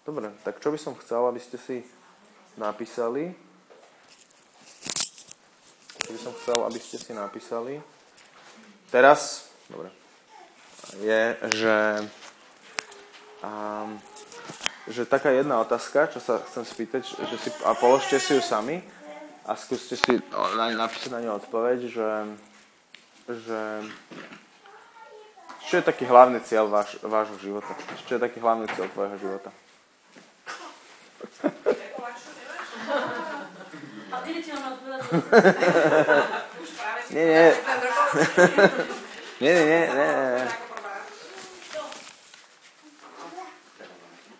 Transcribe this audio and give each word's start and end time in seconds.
Dobre, 0.00 0.32
tak 0.42 0.56
čo 0.64 0.72
by 0.72 0.78
som 0.80 0.96
chcel, 0.96 1.28
aby 1.28 1.40
ste 1.40 1.60
si 1.60 1.84
napísali? 2.56 3.36
Čo 6.00 6.10
by 6.16 6.18
som 6.18 6.32
chcel, 6.40 6.58
aby 6.64 6.78
ste 6.80 6.96
si 6.96 7.12
napísali? 7.12 7.76
Teraz, 8.88 9.52
dobre, 9.68 9.92
je, 10.98 11.22
že, 11.54 11.76
um, 13.44 14.00
že 14.90 15.06
taká 15.06 15.30
jedna 15.30 15.62
otázka, 15.62 16.10
čo 16.10 16.18
sa 16.18 16.42
chcem 16.48 16.64
spýtať, 16.66 17.06
že 17.06 17.36
si, 17.38 17.48
a 17.62 17.76
položte 17.78 18.18
si 18.18 18.34
ju 18.34 18.42
sami 18.42 18.82
a 19.46 19.54
skúste 19.54 19.94
si 19.94 20.18
na, 20.58 20.74
napísať 20.74 21.12
na 21.12 21.22
ňu 21.22 21.38
odpoveď, 21.38 21.78
že, 21.86 22.10
že 23.30 23.60
čo 25.70 25.78
je 25.78 25.86
taký 25.86 26.08
hlavný 26.08 26.42
cieľ 26.42 26.66
váš, 26.66 26.98
vášho 27.04 27.38
života? 27.38 27.70
Čo 28.10 28.18
je 28.18 28.24
taký 28.26 28.42
hlavný 28.42 28.66
cieľ 28.74 28.90
tvojho 28.90 29.16
života? 29.22 29.54
Nie, 37.10 37.24
nie. 37.24 37.46
nie, 39.40 39.52
nie, 39.54 39.64
nie, 39.64 39.64
nie, 39.64 39.88
nie. 39.94 40.46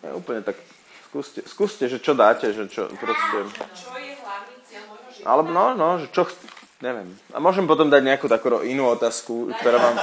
Nie, 0.01 0.09
úplne 0.17 0.41
tak. 0.41 0.57
Skúste, 1.11 1.43
skúste, 1.43 1.91
že 1.91 1.99
čo 1.99 2.15
dáte, 2.15 2.55
že 2.55 2.71
čo 2.71 2.87
proste... 2.95 3.37
Čo 3.75 3.99
je 3.99 4.15
hlavný 4.15 4.55
cieľ 4.63 4.83
môjho 4.87 5.11
života? 5.11 5.27
Alebo 5.27 5.49
no, 5.51 5.65
no, 5.75 5.99
že 5.99 6.07
čo... 6.15 6.23
Neviem. 6.81 7.13
A 7.35 7.37
môžem 7.43 7.67
potom 7.69 7.91
dať 7.91 8.01
nejakú 8.01 8.25
takú 8.31 8.63
inú 8.63 8.89
otázku, 8.89 9.53
ktorá 9.59 9.77
vám, 9.77 9.95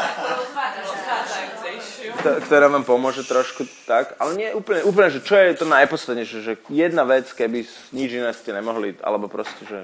ktorá 2.18 2.66
vám 2.68 2.82
pomôže 2.82 3.22
trošku 3.22 3.64
tak. 3.86 4.18
Ale 4.18 4.34
nie 4.34 4.50
úplne, 4.50 4.82
úplne, 4.82 5.08
že 5.10 5.22
čo 5.22 5.38
je 5.38 5.54
to 5.54 5.66
najpodstatnejšie, 5.66 6.38
že 6.42 6.52
jedna 6.68 7.06
vec, 7.06 7.30
keby 7.30 7.64
nič 7.94 8.10
iné 8.10 8.30
ste 8.34 8.50
nemohli, 8.52 8.98
alebo 9.00 9.30
proste, 9.30 9.62
že... 9.64 9.80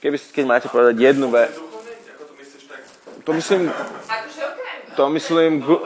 Keby, 0.00 0.16
keď 0.16 0.44
máte 0.48 0.66
povedať 0.72 0.96
jednu 0.96 1.28
vec, 1.28 1.52
to 3.20 3.36
myslím, 3.36 3.68
Akože 3.70 4.44
to 4.96 5.04
myslím, 5.12 5.60
gu- 5.60 5.84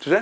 čože? 0.00 0.20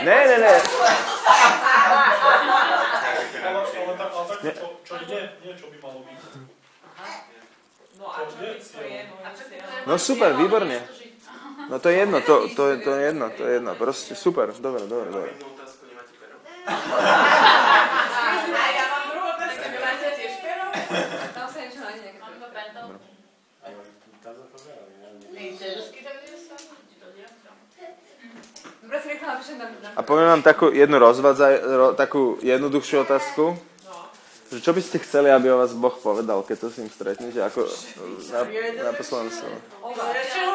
Ja, 0.00 0.20
že 0.26 0.36
každý 0.40 1.19
ne. 4.42 4.52
Čo, 4.56 4.66
čo 4.84 4.94
nie, 5.08 5.20
nie, 5.44 5.52
čo 5.56 5.66
by 5.68 5.78
malo 5.82 6.00
byť. 6.04 6.20
No 8.00 8.06
a 8.08 8.18
čo 8.24 8.34
to 8.40 8.80
je? 8.80 9.00
No 9.84 9.94
super, 10.00 10.30
výborne. 10.36 10.78
No 11.68 11.76
to 11.78 11.92
je 11.92 11.96
jedno, 12.00 12.18
to, 12.24 12.48
to, 12.56 12.62
je, 12.72 12.74
to 12.80 12.90
je 12.96 13.00
jedno, 13.12 13.30
to 13.30 13.42
je 13.44 13.52
jedno. 13.60 13.72
Proste 13.76 14.16
super, 14.16 14.48
dobre, 14.56 14.88
dobre, 14.88 15.08
dobre. 15.12 15.32
A 29.96 30.02
poviem 30.02 30.28
vám 30.32 30.42
takú 30.42 30.72
jednu 30.72 30.96
rozvadzaj, 30.98 31.54
ro, 31.62 31.86
takú 31.92 32.40
jednoduchšiu 32.40 33.04
otázku. 33.04 33.69
Že 34.50 34.58
čo 34.66 34.72
by 34.74 34.82
ste 34.82 34.98
chceli, 34.98 35.30
aby 35.30 35.46
o 35.54 35.62
vás 35.62 35.70
Boh 35.78 35.94
povedal, 35.94 36.42
keď 36.42 36.66
sa 36.66 36.68
s 36.74 36.82
ním 36.82 36.90
stretnete? 36.90 37.38
Ako 37.38 37.70
na, 38.34 38.42
na 38.82 38.92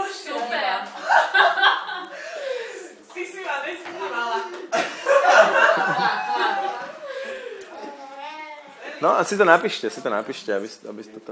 už 0.04 0.12
super. 0.12 0.78
Ty 3.16 3.22
si 3.24 3.40
ma 3.40 3.56
nesmívala. 3.64 4.38
No 9.00 9.16
a 9.16 9.24
si 9.24 9.40
to 9.40 9.48
napíšte, 9.48 9.88
si 9.88 10.04
to 10.04 10.12
napíšte, 10.12 10.52
aby, 10.52 10.68
aby 10.68 11.02
ste 11.04 11.20
to... 11.24 11.32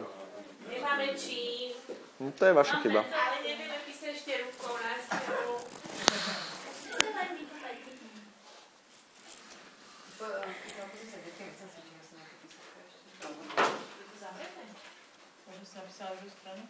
Nemáme 0.72 1.12
čím. 1.20 1.76
No, 2.24 2.32
to 2.32 2.48
je 2.48 2.54
vaša 2.56 2.80
chyba. 2.80 3.04
Ale 3.04 3.44
nevieme 3.44 3.76
písať 3.84 4.16
ešte 4.16 4.32
rukou 4.40 4.80
na 4.80 4.96
stenu. 5.04 5.64
Možno 15.64 15.80
si 15.80 15.80
napísala 15.80 16.20
druhú 16.20 16.28
stranu? 16.28 16.64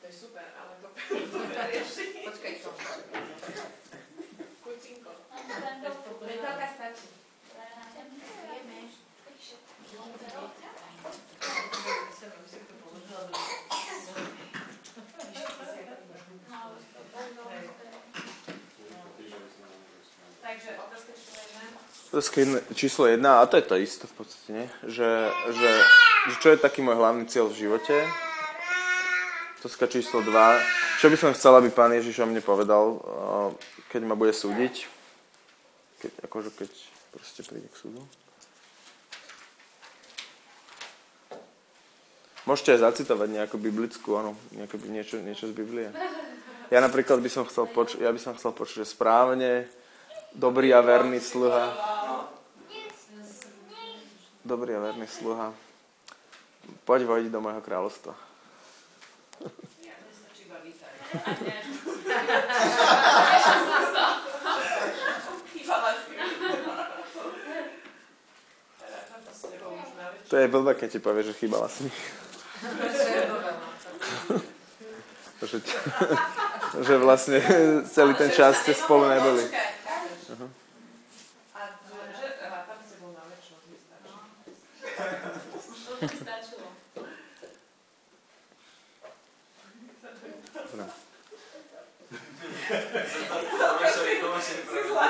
To 0.00 0.04
je 0.08 0.14
super, 0.16 0.48
ale 0.56 0.72
to 0.80 0.88
to 1.52 1.60
rieši. 1.68 2.04
Počkaj, 2.24 2.52
čo? 2.56 2.72
Kucinko. 4.64 5.12
Mentálka 6.24 6.66
stačí. 6.72 7.08
Takže 20.40 20.70
otázka 20.80 21.12
číslo 21.12 21.97
jedna- 22.12 22.64
číslo 22.74 23.06
jedna, 23.06 23.40
a 23.40 23.46
to 23.46 23.56
je 23.56 23.64
to 23.68 23.76
isté 23.76 24.04
v 24.08 24.14
podstate, 24.16 24.48
nie? 24.52 24.66
Že, 24.86 25.10
že, 25.52 25.70
že 26.32 26.34
čo 26.40 26.48
je 26.52 26.58
taký 26.58 26.80
môj 26.80 26.96
hlavný 26.96 27.28
cieľ 27.28 27.52
v 27.52 27.68
živote? 27.68 27.96
Otázka 29.58 29.90
číslo 29.90 30.22
dva. 30.22 30.56
Čo 31.02 31.10
by 31.10 31.16
som 31.18 31.34
chcel, 31.34 31.52
aby 31.58 31.68
pán 31.70 31.90
Ježiš 31.90 32.22
o 32.22 32.26
mne 32.26 32.40
povedal, 32.40 32.98
uh, 32.98 33.50
keď 33.90 34.02
ma 34.06 34.14
bude 34.14 34.30
súdiť? 34.30 34.86
Keď, 35.98 36.12
akože 36.30 36.50
keď 36.54 36.70
proste 37.10 37.42
príde 37.42 37.66
k 37.66 37.76
súdu. 37.76 38.02
Môžete 42.46 42.78
aj 42.78 42.86
zacitovať 42.88 43.28
nejakú 43.28 43.60
biblickú, 43.60 44.16
áno, 44.16 44.32
nejaké, 44.56 44.80
niečo, 44.88 45.20
niečo 45.20 45.50
z 45.50 45.54
Biblie. 45.58 45.92
Ja 46.72 46.80
napríklad 46.80 47.20
by 47.20 47.28
som 47.28 47.44
chcel 47.44 47.68
počuť, 47.68 48.00
ja 48.00 48.08
by 48.08 48.20
som 48.22 48.32
chcel 48.40 48.56
počuť, 48.56 48.86
že 48.86 48.94
správne, 48.94 49.68
dobrý 50.32 50.72
a 50.72 50.80
verný 50.80 51.20
sluha. 51.20 51.97
Dobrý 54.48 54.72
a 54.72 54.80
verný 54.80 55.04
sluha. 55.04 55.52
Poď 56.88 57.04
vojdi 57.04 57.28
do 57.28 57.36
môjho 57.44 57.60
kráľovstva. 57.60 58.16
Večer. 59.44 59.92
To 70.28 70.36
je 70.36 70.48
blbé, 70.48 70.72
keď 70.80 70.88
ti 70.96 71.00
povie, 71.04 71.28
že 71.28 71.36
chýbala 71.36 71.68
si 71.68 71.88
že, 75.48 75.60
že 76.84 76.94
vlastne 76.96 77.40
celý 77.84 78.12
ten 78.16 78.32
čas 78.32 78.64
ste 78.64 78.72
spolu 78.72 79.08
neboli. 79.08 79.44
Počkaj. 79.44 80.68
A 81.54 81.60
že, 81.86 81.96
že 82.12 82.26
rátam 82.50 82.78
s 82.82 82.86
tebou 82.92 83.14
na 83.14 83.22
večer, 83.30 83.56
mi 83.70 83.78
stačí. 83.78 84.12
To 85.98 86.06
by 86.06 86.14
stačilo. 86.14 86.68
Dobre. 90.68 90.86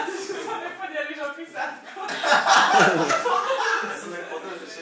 Že 0.09 0.35
sa 0.41 0.55
nepodeliš 0.65 1.19
o 1.21 1.31
písatku. 1.37 2.01
Ja 2.09 3.95
som 4.01 4.11
potom, 4.33 4.53
že 4.57 4.81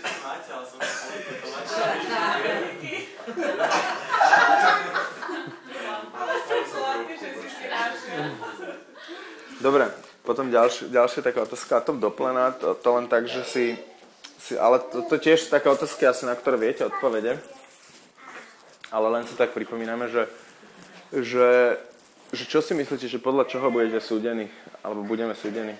potom 10.27 10.53
ďalšia, 10.53 10.93
ďalšia 10.93 11.21
taká 11.25 11.43
otázka, 11.49 11.73
a 11.79 11.87
to 11.87 11.97
doplená, 11.99 12.53
to, 12.55 12.77
to 12.79 12.89
len 12.95 13.09
tak, 13.11 13.25
že 13.25 13.43
si 13.43 13.65
ale 14.55 14.79
to, 14.79 15.03
to 15.03 15.19
tiež 15.19 15.43
sú 15.43 15.49
také 15.51 15.67
otázky 15.67 16.07
asi, 16.07 16.23
na 16.23 16.39
ktoré 16.39 16.55
viete 16.55 16.87
odpovede. 16.87 17.43
Ale 18.95 19.07
len 19.11 19.27
si 19.27 19.35
tak 19.35 19.51
pripomíname, 19.51 20.07
že, 20.07 20.31
že, 21.11 21.75
že 22.31 22.45
čo 22.47 22.63
si 22.63 22.71
myslíte, 22.79 23.11
že 23.11 23.19
podľa 23.19 23.51
čoho 23.51 23.67
budete 23.75 23.99
súdení, 23.99 24.47
alebo 24.87 25.03
budeme 25.03 25.35
súdení? 25.35 25.75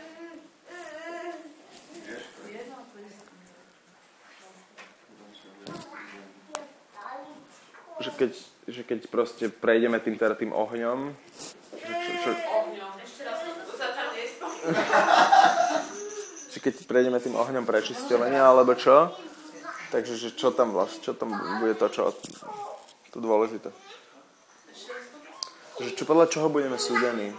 Že 8.03 8.11
keď, 8.19 8.33
že 8.67 8.83
keď 8.83 9.01
proste 9.07 9.47
prejdeme 9.47 10.03
tým, 10.03 10.19
teda 10.19 10.35
tým 10.35 10.51
ohňom, 10.51 11.15
že 11.79 11.93
čo, 11.95 12.11
čo, 12.27 12.31
Ohňom. 12.35 12.93
Ešte 12.99 13.23
raz, 13.23 13.39
to 13.47 13.75
sa 13.79 13.95
tam 13.95 14.11
keď 16.67 16.83
prejdeme 16.91 17.23
tým 17.23 17.39
ohňom 17.39 17.63
prečistenia, 17.63 18.43
alebo 18.43 18.75
čo. 18.75 19.15
Takže 19.95 20.19
že 20.19 20.35
čo 20.35 20.51
tam 20.51 20.75
vlastne, 20.75 20.99
čo 20.99 21.15
tam 21.15 21.31
bude 21.63 21.79
to, 21.79 21.87
čo 21.87 22.11
to 23.15 23.23
dôležité. 23.23 23.71
Že 25.79 25.91
čo, 25.95 26.03
podľa 26.03 26.27
čoho 26.27 26.51
budeme 26.51 26.75
súdení? 26.75 27.31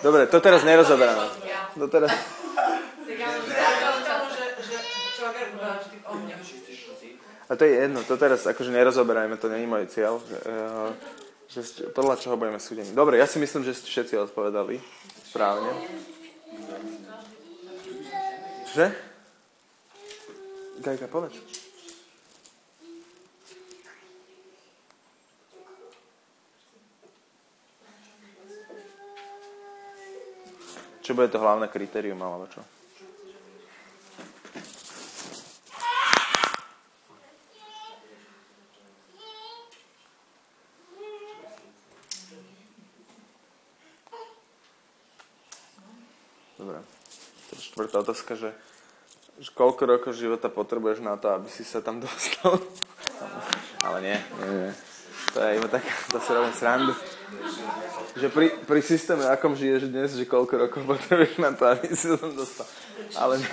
Dobre, 0.00 0.22
to 0.32 0.38
teraz 0.40 0.64
nerozoberáme. 0.64 1.28
To 1.76 1.86
teraz... 1.92 2.08
Že, 5.18 5.34
že 5.34 5.98
ohňom. 6.06 6.40
A 7.48 7.52
to 7.58 7.66
je 7.66 7.74
jedno, 7.74 8.06
to 8.06 8.14
teraz 8.14 8.46
akože 8.46 8.70
nerozoberajme, 8.70 9.34
to 9.34 9.50
není 9.50 9.66
môj 9.66 9.90
cieľ. 9.90 10.22
Že, 10.22 10.38
uh, 10.46 10.90
že 11.50 11.60
podľa 11.90 12.22
čoho 12.22 12.38
budeme 12.38 12.62
súdení. 12.62 12.94
Dobre, 12.94 13.18
ja 13.18 13.26
si 13.26 13.42
myslím, 13.42 13.66
že 13.66 13.74
ste 13.74 13.90
všetci 13.90 14.14
odpovedali 14.30 14.78
správne. 15.26 15.74
Čože? 18.70 18.86
Gajka, 20.86 21.10
povedz. 21.10 21.34
Čo 31.02 31.16
bude 31.16 31.32
to 31.32 31.40
hlavné 31.40 31.66
kritérium, 31.72 32.20
alebo 32.20 32.44
čo? 32.52 32.60
Dobre. 46.60 46.84
Otázka, 47.98 48.34
že, 48.34 48.50
že 49.36 49.50
koľko 49.52 49.82
rokov 49.84 50.12
života 50.14 50.46
potrebuješ 50.46 51.02
na 51.02 51.18
to, 51.18 51.34
aby 51.34 51.48
si 51.50 51.66
sa 51.66 51.82
tam 51.82 51.98
dostal? 51.98 52.58
Ale 53.86 53.98
nie, 54.00 54.18
nie, 54.18 54.50
nie. 54.66 54.72
To 55.28 55.44
je 55.44 55.60
iba 55.60 55.68
taká, 55.68 55.92
to 56.08 56.18
si 56.22 56.30
robím 56.32 56.54
srandu. 56.56 56.94
Že 58.16 58.26
pri, 58.32 58.46
pri 58.64 58.80
systéme, 58.80 59.28
akom 59.28 59.52
žiješ 59.52 59.90
dnes, 59.90 60.16
že 60.16 60.24
koľko 60.24 60.56
rokov 60.56 60.82
potrebuješ 60.88 61.36
na 61.36 61.52
to, 61.52 61.68
aby 61.68 61.90
si 61.92 62.08
tam 62.16 62.32
dostal. 62.32 62.64
Ale 63.14 63.36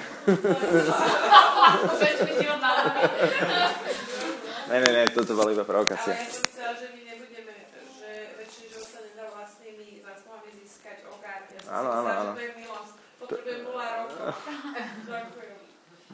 ne, 4.70 4.78
ne, 4.80 4.90
ne, 4.90 5.04
toto 5.12 5.36
bola 5.36 5.52
iba 5.52 5.62
Ale 5.62 5.70
provokácia. 5.70 6.16
ja 6.16 6.26
som 6.26 6.44
chcela, 6.48 6.74
že 6.74 6.88
my 6.96 7.02
nebudeme, 7.04 7.54
že 7.94 8.10
väčšine 8.40 8.68
život 8.72 8.88
sa 8.88 9.00
nedá 9.04 9.26
vlastnými 9.30 10.02
zásluhami 10.02 10.50
získať 10.64 10.98
okár. 11.06 11.40
Ja 11.50 11.60
som 11.60 11.70
Áno, 11.76 11.90
áno. 11.92 12.08
že 12.08 12.40
to 12.40 12.42
je 12.42 12.52
milosť. 12.56 12.94
Potrebujem 13.20 13.62
0 13.64 13.74
rokov. 13.74 13.76
Ďakujem. 13.76 14.15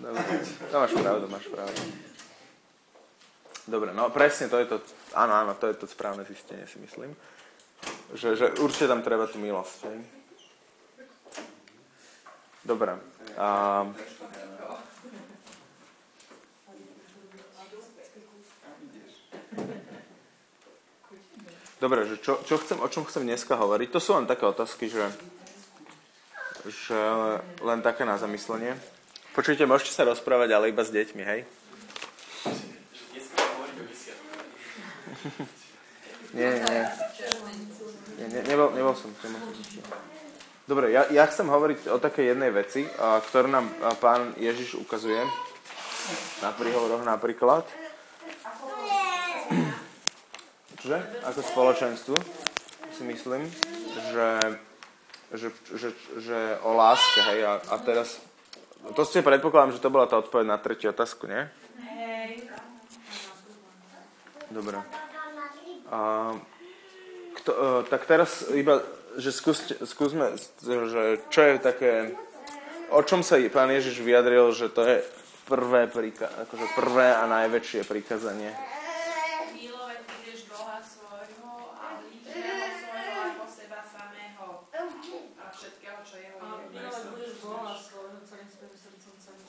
Dobre, 0.01 0.23
to 0.71 0.75
máš 0.79 0.93
pravdu, 0.97 1.25
máš 1.27 1.45
pravdu. 1.47 1.81
Dobre, 3.67 3.93
no 3.93 4.09
presne 4.09 4.49
to 4.49 4.57
je 4.57 4.65
to, 4.65 4.77
áno, 5.13 5.33
áno, 5.37 5.51
to 5.55 5.69
je 5.69 5.75
to 5.77 5.85
správne 5.87 6.25
zistenie, 6.25 6.67
si 6.67 6.81
myslím. 6.81 7.15
Že, 8.13 8.29
že 8.35 8.45
určite 8.59 8.89
tam 8.91 9.05
treba 9.05 9.29
tú 9.29 9.39
milosť, 9.39 9.79
hej? 9.87 9.97
Dobre. 12.61 12.99
A... 13.37 13.47
Dobre, 21.81 22.05
že 22.05 22.21
čo, 22.21 22.37
čo 22.45 22.61
chcem, 22.61 22.77
o 22.77 22.85
čom 22.85 23.09
chcem 23.09 23.25
dneska 23.25 23.57
hovoriť? 23.57 23.89
To 23.89 23.97
sú 23.97 24.13
len 24.13 24.29
také 24.29 24.45
otázky, 24.45 24.85
že, 24.85 25.09
že 26.67 26.99
len 27.61 27.79
také 27.81 28.05
na 28.05 28.17
zamyslenie. 28.21 28.77
Počujte, 29.31 29.63
môžete 29.63 29.95
sa 29.95 30.03
rozprávať, 30.03 30.49
ale 30.51 30.69
iba 30.69 30.83
s 30.83 30.91
deťmi, 30.91 31.23
hej? 31.23 31.41
Nie, 36.31 36.47
nie, 36.47 36.63
nie. 36.63 36.85
nie, 38.23 38.41
nebol, 38.47 38.71
nebol 38.71 38.95
som. 38.95 39.11
Dobre, 40.63 40.95
ja, 40.95 41.03
ja 41.11 41.27
chcem 41.27 41.43
hovoriť 41.51 41.91
o 41.91 41.99
takej 41.99 42.31
jednej 42.31 42.55
veci, 42.55 42.87
ktorú 42.95 43.51
nám 43.51 43.67
pán 43.99 44.31
Ježiš 44.39 44.79
ukazuje. 44.79 45.19
Na 46.39 46.55
príhovoroch 46.55 47.03
napríklad. 47.03 47.67
Čože? 50.81 50.97
Ako 51.27 51.39
spoločenstvu 51.43 52.17
si 52.95 53.03
myslím, 53.05 53.45
že, 54.09 54.27
že, 55.33 55.49
že, 55.75 55.89
že 56.19 56.37
o 56.63 56.75
láske, 56.75 57.19
hej, 57.31 57.47
a, 57.47 57.53
a 57.71 57.75
teraz, 57.79 58.19
to 58.95 59.01
ste 59.07 59.23
predpokladám, 59.23 59.75
že 59.75 59.83
to 59.83 59.93
bola 59.93 60.07
tá 60.07 60.19
odpoveď 60.19 60.45
na 60.47 60.57
tretiu 60.59 60.91
otázku, 60.91 61.27
nie? 61.27 61.47
Dobre. 64.51 64.83
A, 65.87 66.35
kto, 67.39 67.51
uh, 67.55 67.81
tak 67.87 68.03
teraz 68.03 68.51
iba, 68.51 68.83
že 69.15 69.31
skúste, 69.31 69.79
skúsme, 69.87 70.35
že 70.63 71.23
čo 71.31 71.39
je 71.39 71.53
také, 71.59 72.11
o 72.91 72.99
čom 73.03 73.23
sa 73.23 73.39
pán 73.47 73.71
Ježiš 73.71 74.03
vyjadril, 74.03 74.51
že 74.51 74.67
to 74.67 74.83
je 74.83 74.99
prvé, 75.47 75.87
príka, 75.87 76.27
akože 76.47 76.67
prvé 76.75 77.15
a 77.15 77.23
najväčšie 77.27 77.87
prikazanie. 77.87 78.51
Milovať 79.51 79.99
budeš 80.03 80.47
Boha 80.51 80.79
svojho 80.83 81.75
a 81.75 81.99
blížneho 82.03 82.67
svojho 82.75 83.19
ako 83.35 83.45
seba 83.51 83.79
samého. 83.83 84.67
A 85.39 85.43
všetkého, 85.51 85.99
čo 86.07 86.15
jeho 86.19 86.39
je. 86.39 86.65
Milovať 86.75 87.03
budeš 87.15 87.33
Boha 87.43 87.73
svojho 87.75 88.19
celým 88.27 88.47
svojim 88.47 88.75
srdcom, 88.79 89.13
celým 89.19 89.43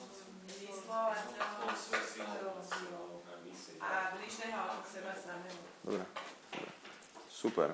svojim 0.83 1.03
Myslou 1.03 1.07
a 1.07 1.15
telom 1.15 1.75
Svoj 1.75 2.03
silou 2.13 2.55
silou. 2.67 3.07
na 3.23 3.35
mysli. 3.47 3.73
a 3.79 3.87
blížneho 4.19 4.59
ako 4.59 4.85
seba 4.91 5.13
samého. 5.15 5.59
Dobre. 5.83 6.03
Super. 7.31 7.69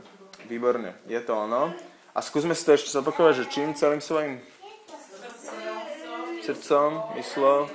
Výborne. 0.46 0.94
Je 1.10 1.22
to 1.22 1.34
ono. 1.34 1.74
A 2.14 2.20
skúsme 2.22 2.54
si 2.54 2.66
to 2.66 2.74
ešte 2.74 2.94
zopakovať, 2.94 3.34
že 3.36 3.52
čím 3.54 3.74
celým 3.74 4.02
svojim 4.02 4.42
srdcom, 6.42 7.14
myslou, 7.22 7.70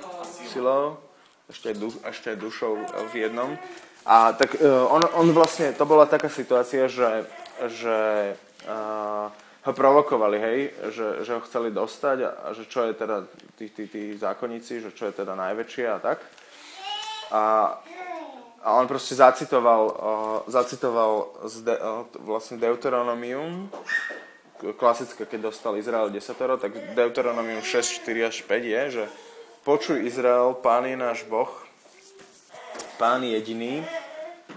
silou, 0.51 0.99
ešte 1.47 1.71
aj, 1.71 1.75
du, 1.79 1.87
ešte 2.03 2.27
aj 2.35 2.37
dušou 2.43 2.73
v 3.11 3.13
jednom. 3.15 3.55
A 4.03 4.35
tak 4.35 4.59
uh, 4.59 4.91
on, 4.91 5.07
on 5.15 5.27
vlastne, 5.31 5.71
to 5.71 5.87
bola 5.87 6.03
taká 6.03 6.27
situácia, 6.27 6.91
že, 6.91 7.23
že 7.71 7.97
uh, 8.67 9.31
ho 9.65 9.73
provokovali, 9.73 10.37
hej, 10.37 10.59
že, 10.93 11.07
že 11.25 11.31
ho 11.33 11.41
chceli 11.41 11.73
dostať 11.73 12.17
a, 12.21 12.29
a 12.29 12.47
že 12.53 12.69
čo 12.69 12.85
je 12.85 12.93
teda 12.93 13.25
tí, 13.57 13.65
tí, 13.73 13.89
tí 13.89 14.01
zákonníci, 14.13 14.77
že 14.77 14.93
čo 14.93 15.09
je 15.09 15.13
teda 15.25 15.33
najväčšie 15.33 15.85
a 15.89 15.97
tak. 15.97 16.21
A, 17.33 17.43
a 18.61 18.69
on 18.77 18.85
proste 18.85 19.17
zacitoval, 19.17 19.83
uh, 19.89 20.39
zacitoval 20.45 21.33
z 21.49 21.65
de, 21.65 21.75
uh, 21.81 22.05
vlastne 22.21 22.61
Deuteronomium, 22.61 23.65
klasické, 24.77 25.25
keď 25.25 25.49
dostal 25.49 25.75
Izrael 25.81 26.13
desatoro, 26.13 26.61
tak 26.61 26.73
Deuteronomium 26.93 27.65
6, 27.65 28.05
4 28.05 28.29
až 28.29 28.45
5 28.45 28.61
je, 28.61 28.81
že 29.01 29.03
počuj 29.65 29.97
Izrael, 30.05 30.53
pán 30.61 30.85
je 30.85 30.93
náš 30.93 31.25
Boh, 31.25 31.49
pán 33.01 33.25
je 33.25 33.33
jediný 33.33 33.81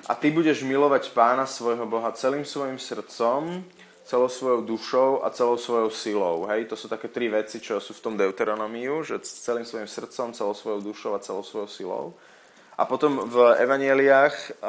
a 0.05 0.13
ty 0.15 0.29
budeš 0.31 0.63
milovať 0.63 1.11
pána 1.17 1.49
svojho 1.49 1.89
Boha 1.89 2.13
celým 2.13 2.45
svojim 2.45 2.77
srdcom, 2.77 3.65
celou 4.09 4.29
svojou 4.29 4.61
dušou 4.65 5.21
a 5.21 5.29
celou 5.31 5.61
svojou 5.61 5.91
silou. 5.93 6.49
Hej, 6.49 6.73
to 6.73 6.81
sú 6.81 6.89
také 6.89 7.13
tri 7.13 7.29
veci, 7.29 7.61
čo 7.61 7.77
sú 7.77 7.93
v 7.93 8.01
tom 8.01 8.15
Deuteronomiu, 8.17 9.05
že 9.05 9.21
celým 9.21 9.69
svojim 9.69 9.85
srdcom, 9.85 10.33
celou 10.33 10.57
svojou 10.57 10.81
dušou 10.81 11.13
a 11.13 11.21
celou 11.21 11.45
svojou 11.45 11.69
silou. 11.69 12.05
A 12.81 12.89
potom 12.89 13.29
v 13.29 13.37
evanieliách 13.61 14.65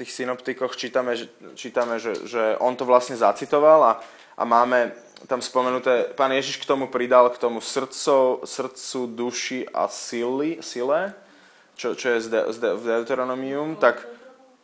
tých 0.00 0.16
synoptikoch 0.16 0.80
čítame, 0.80 1.12
že, 1.12 1.28
čítame 1.52 2.00
že, 2.00 2.16
že 2.24 2.56
on 2.56 2.72
to 2.72 2.88
vlastne 2.88 3.20
zacitoval 3.20 3.84
a, 3.84 3.92
a 4.32 4.42
máme 4.48 4.96
tam 5.28 5.44
spomenuté, 5.44 6.08
pán 6.16 6.32
Ježiš 6.32 6.56
k 6.56 6.68
tomu 6.72 6.88
pridal 6.88 7.28
k 7.28 7.36
tomu 7.36 7.60
srdco, 7.60 8.40
srdcu, 8.48 9.00
duši 9.12 9.68
a 9.68 9.92
sily, 9.92 10.64
sile, 10.64 11.12
čo, 11.76 11.92
čo 11.92 12.16
je 12.16 12.18
z, 12.24 12.28
de, 12.32 12.40
z 12.48 12.56
de, 12.64 12.70
v 12.80 12.82
Deuteronomium, 12.96 13.76
tak, 13.76 14.08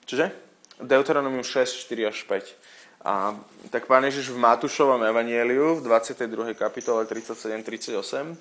čože? 0.09 0.33
Deuteronomium 0.81 1.45
6, 1.45 1.85
4 1.85 2.09
až 2.09 2.25
5. 2.25 2.66
A 3.07 3.39
tak 3.71 3.87
pán 3.87 4.03
Ježiš 4.03 4.35
v 4.35 4.43
Matúšovom 4.43 4.99
evanieliu 5.07 5.79
v 5.79 5.87
22. 5.87 6.59
kapitole 6.59 7.07
37-38 7.07 8.35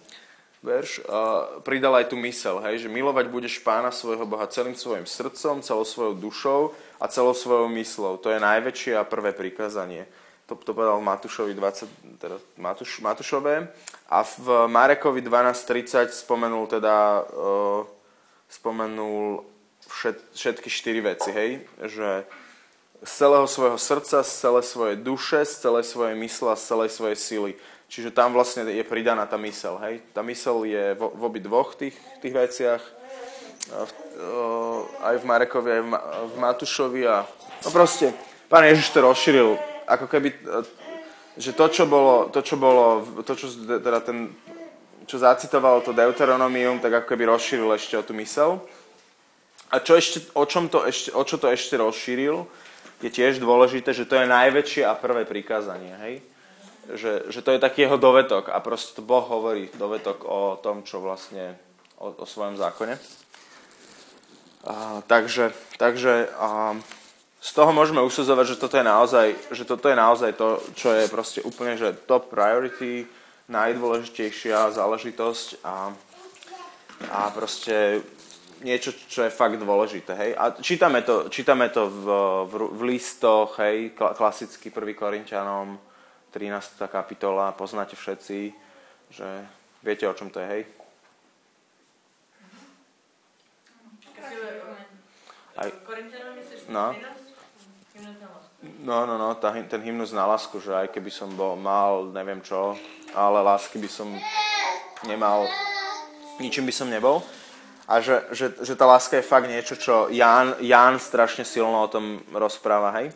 verš, 0.66 1.06
uh, 1.06 1.62
pridal 1.62 1.94
aj 2.02 2.10
tú 2.10 2.18
mysel, 2.26 2.58
hej, 2.66 2.82
že 2.82 2.90
milovať 2.90 3.30
budeš 3.30 3.62
pána 3.62 3.94
svojho 3.94 4.26
Boha 4.26 4.50
celým 4.50 4.74
svojim 4.74 5.06
srdcom, 5.06 5.62
celou 5.62 5.86
svojou 5.86 6.18
dušou 6.18 6.62
a 6.98 7.06
celou 7.06 7.38
svojou 7.38 7.70
myslou. 7.78 8.18
To 8.18 8.34
je 8.34 8.42
najväčšie 8.42 8.98
a 8.98 9.06
prvé 9.06 9.38
prikázanie. 9.38 10.10
To, 10.50 10.58
to 10.58 10.74
povedal 10.74 10.98
Matúšovi 10.98 11.54
20, 11.54 12.18
teda 12.18 12.42
Matúš, 12.58 12.98
Matúšové. 13.06 13.70
A 14.10 14.26
v 14.26 14.66
Marekovi 14.66 15.22
12.30 15.22 16.10
spomenul 16.10 16.66
teda 16.66 17.22
uh, 17.22 17.86
spomenul 18.50 19.46
všet, 19.86 20.18
všetky 20.34 20.70
štyri 20.74 21.06
veci, 21.06 21.30
hej? 21.30 21.62
Že 21.78 22.26
z 23.04 23.12
celého 23.12 23.48
svojho 23.48 23.78
srdca, 23.78 24.24
z 24.24 24.32
celej 24.32 24.64
svojej 24.64 24.98
duše, 25.00 25.46
z 25.46 25.54
celej 25.68 25.84
svojej 25.84 26.16
mysle 26.16 26.56
z 26.56 26.64
celej 26.64 26.90
svojej 26.90 27.18
sily. 27.18 27.52
Čiže 27.86 28.12
tam 28.12 28.34
vlastne 28.34 28.66
je 28.66 28.82
pridaná 28.82 29.30
tá 29.30 29.38
mysel, 29.38 29.78
hej? 29.86 30.02
Tá 30.12 30.26
mysel 30.26 30.66
je 30.66 30.98
v, 30.98 31.02
v 31.06 31.22
obi 31.22 31.40
dvoch 31.40 31.78
tých, 31.78 31.94
tých 32.20 32.34
veciach, 32.34 32.82
v, 33.70 33.92
aj 35.02 35.16
v 35.22 35.26
Marekovi, 35.26 35.70
aj 35.70 35.82
v, 35.82 35.90
v 36.34 36.36
Matušovi 36.38 37.02
a 37.06 37.26
no 37.66 37.70
proste, 37.70 38.14
pán 38.50 38.66
Ježiš 38.66 38.94
to 38.94 39.06
rozšíril, 39.06 39.58
ako 39.86 40.06
keby, 40.10 40.34
že 41.38 41.54
to, 41.54 41.66
čo 41.70 41.86
bolo, 41.86 42.30
to, 42.30 42.42
čo 42.42 42.56
bolo, 42.58 43.06
to, 43.22 43.34
čo 43.38 43.48
teda 43.82 44.02
ten, 44.02 44.34
čo 45.06 45.22
zacitovalo 45.22 45.86
to 45.86 45.94
Deuteronomium, 45.94 46.82
tak 46.82 47.04
ako 47.04 47.08
keby 47.14 47.30
rozšíril 47.30 47.70
ešte 47.74 47.98
o 47.98 48.06
tú 48.06 48.14
mysel. 48.18 48.62
A 49.74 49.82
čo 49.82 49.98
ešte, 49.98 50.30
o, 50.34 50.46
čom 50.46 50.70
to 50.70 50.86
ešte, 50.86 51.10
o 51.14 51.22
čo 51.26 51.42
to 51.42 51.50
ešte 51.50 51.78
rozšíril, 51.78 52.46
je 53.06 53.10
tiež 53.14 53.38
dôležité, 53.38 53.94
že 53.94 54.10
to 54.10 54.18
je 54.18 54.26
najväčšie 54.26 54.82
a 54.82 54.98
prvé 54.98 55.30
prikázanie, 55.30 55.94
hej? 56.02 56.16
Že, 56.86 57.12
že 57.34 57.40
to 57.42 57.50
je 57.54 57.60
taký 57.62 57.86
jeho 57.86 57.98
dovetok 57.98 58.50
a 58.50 58.62
proste 58.62 59.02
Boh 59.02 59.26
hovorí 59.26 59.70
dovetok 59.78 60.26
o 60.26 60.58
tom, 60.62 60.82
čo 60.86 61.02
vlastne, 61.02 61.58
o, 61.98 62.14
o 62.14 62.26
svojom 62.26 62.58
zákone. 62.58 62.98
A, 64.66 65.02
takže 65.06 65.54
takže 65.78 66.30
a, 66.40 66.76
z 67.42 67.52
toho 67.54 67.72
môžeme 67.76 68.02
usudzovať, 68.02 68.46
že 68.56 68.62
toto 68.62 68.76
je 68.80 68.86
naozaj, 68.86 69.28
že 69.54 69.64
toto 69.70 69.86
je 69.86 69.98
naozaj 69.98 70.32
to, 70.34 70.58
čo 70.74 70.90
je 70.96 71.06
proste 71.12 71.40
úplne 71.46 71.78
že 71.78 71.94
top 72.10 72.32
priority, 72.32 73.06
najdôležitejšia 73.46 74.74
záležitosť 74.74 75.62
a, 75.62 75.94
a 77.14 77.20
proste 77.30 78.02
niečo, 78.66 78.90
čo 78.98 79.22
je 79.22 79.30
fakt 79.30 79.62
dôležité. 79.62 80.18
Hej? 80.18 80.32
A 80.34 80.58
čítame 80.58 81.06
to, 81.06 81.30
čítame 81.30 81.70
to 81.70 81.86
v, 81.86 82.06
v, 82.50 82.54
v 82.74 82.82
listoch, 82.90 83.62
hej? 83.62 83.94
klasicky 83.94 84.74
1. 84.74 84.98
Korintianom, 84.98 85.78
13. 86.34 86.82
kapitola, 86.90 87.54
poznáte 87.54 87.94
všetci, 87.94 88.40
že 89.14 89.28
viete, 89.86 90.10
o 90.10 90.18
čom 90.18 90.34
to 90.34 90.42
je, 90.42 90.48
hej? 90.50 90.64
Aj, 95.56 95.70
no. 96.68 96.92
No, 98.82 99.06
no, 99.06 99.16
no, 99.16 99.30
tá, 99.38 99.54
ten 99.70 99.82
hymnus 99.86 100.12
na 100.12 100.26
lásku, 100.26 100.58
že 100.60 100.74
aj 100.74 100.90
keby 100.90 101.14
som 101.14 101.30
bol, 101.38 101.54
mal, 101.56 102.10
neviem 102.12 102.42
čo, 102.42 102.74
ale 103.14 103.46
lásky 103.46 103.78
by 103.78 103.88
som 103.88 104.10
nemal, 105.06 105.46
ničím 106.42 106.66
by 106.66 106.74
som 106.74 106.90
nebol. 106.90 107.22
A 107.86 108.02
že, 108.02 108.26
že, 108.34 108.50
že 108.66 108.74
tá 108.74 108.90
láska 108.90 109.22
je 109.22 109.30
fakt 109.30 109.46
niečo, 109.46 109.78
čo 109.78 110.10
Ján, 110.10 110.58
Ján 110.58 110.98
strašne 110.98 111.46
silno 111.46 111.86
o 111.86 111.92
tom 111.92 112.18
rozpráva, 112.34 112.90
hej? 112.98 113.14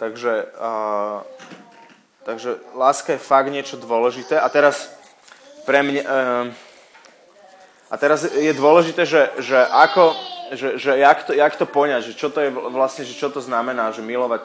Takže, 0.00 0.48
uh, 0.56 1.20
takže 2.24 2.56
láska 2.72 3.14
je 3.14 3.20
fakt 3.20 3.52
niečo 3.52 3.76
dôležité. 3.76 4.40
A 4.40 4.48
teraz 4.48 4.88
pre 5.68 5.84
mňa... 5.84 6.02
Uh, 6.02 6.46
a 7.92 7.94
teraz 8.00 8.24
je 8.26 8.52
dôležité, 8.56 9.06
že, 9.06 9.30
že 9.38 9.60
ako, 9.60 10.16
že, 10.56 10.68
že 10.80 10.98
jak, 10.98 11.18
to, 11.28 11.32
jak 11.36 11.54
to 11.54 11.66
poňať, 11.68 12.02
že 12.10 12.12
čo 12.18 12.32
to 12.32 12.40
je 12.40 12.50
vlastne, 12.50 13.04
že 13.04 13.14
čo 13.14 13.30
to 13.30 13.38
znamená, 13.38 13.92
že 13.94 14.02
milovať, 14.02 14.42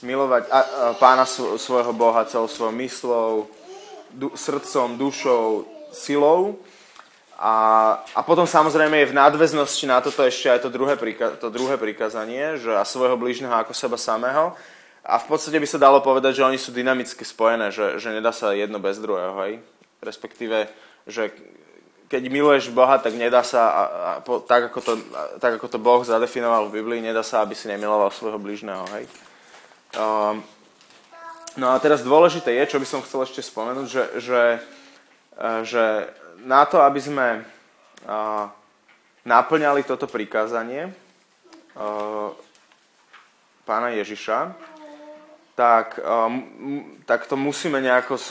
milovať 0.00 0.48
a, 0.48 0.48
a, 0.48 0.60
pána 0.96 1.26
svojho 1.58 1.92
Boha 1.92 2.24
celou 2.24 2.48
svojou 2.48 2.72
myslou, 2.80 3.32
du, 4.14 4.32
srdcom, 4.32 4.96
dušou, 4.96 5.68
silou. 5.92 6.56
A, 7.40 7.54
a 8.12 8.20
potom 8.20 8.44
samozrejme 8.44 9.00
je 9.00 9.10
v 9.10 9.16
nadväznosti 9.16 9.88
na 9.88 10.04
toto 10.04 10.20
ešte 10.28 10.52
aj 10.52 10.60
to 10.60 10.68
druhé, 10.68 10.92
to 11.40 11.48
druhé 11.48 11.80
prikázanie, 11.80 12.60
že 12.60 12.76
a 12.76 12.84
svojho 12.84 13.16
blížneho 13.16 13.56
ako 13.56 13.72
seba 13.72 13.96
samého. 13.96 14.52
A 15.00 15.16
v 15.16 15.24
podstate 15.24 15.56
by 15.56 15.64
sa 15.64 15.80
dalo 15.80 16.04
povedať, 16.04 16.36
že 16.36 16.44
oni 16.44 16.60
sú 16.60 16.68
dynamicky 16.76 17.24
spojené, 17.24 17.72
že, 17.72 17.96
že 17.96 18.12
nedá 18.12 18.36
sa 18.36 18.52
jedno 18.52 18.76
bez 18.76 19.00
druhého, 19.00 19.32
hej? 19.48 19.64
Respektíve, 20.04 20.68
že 21.08 21.32
keď 22.12 22.28
miluješ 22.28 22.68
Boha, 22.76 23.00
tak 23.00 23.16
nedá 23.16 23.40
sa, 23.40 23.72
a, 23.72 23.82
a, 23.88 24.10
po, 24.20 24.44
tak, 24.44 24.68
ako 24.68 24.80
to, 24.84 24.92
a, 25.16 25.40
tak 25.40 25.56
ako 25.56 25.66
to 25.72 25.78
Boh 25.80 26.04
zadefinoval 26.04 26.68
v 26.68 26.84
Biblii, 26.84 27.00
nedá 27.00 27.24
sa, 27.24 27.40
aby 27.40 27.56
si 27.56 27.72
nemiloval 27.72 28.12
svojho 28.12 28.36
blížneho. 28.36 28.84
Hej? 28.92 29.08
Um, 29.96 30.44
no 31.56 31.72
a 31.72 31.80
teraz 31.80 32.04
dôležité 32.04 32.52
je, 32.52 32.76
čo 32.76 32.78
by 32.82 32.84
som 32.84 33.00
chcel 33.00 33.24
ešte 33.24 33.40
spomenúť, 33.40 33.86
že, 33.88 34.04
že, 34.20 34.42
uh, 35.40 35.64
že 35.64 36.12
na 36.44 36.62
to, 36.64 36.80
aby 36.80 37.00
sme 37.00 37.26
naplňali 39.24 39.82
toto 39.84 40.08
prikázanie 40.08 40.92
pána 43.64 43.94
Ježiša, 43.94 44.56
tak, 45.54 46.00
tak 47.04 47.20
to 47.28 47.36
musíme 47.36 47.84
nejako, 47.84 48.16
uh, 48.16 48.28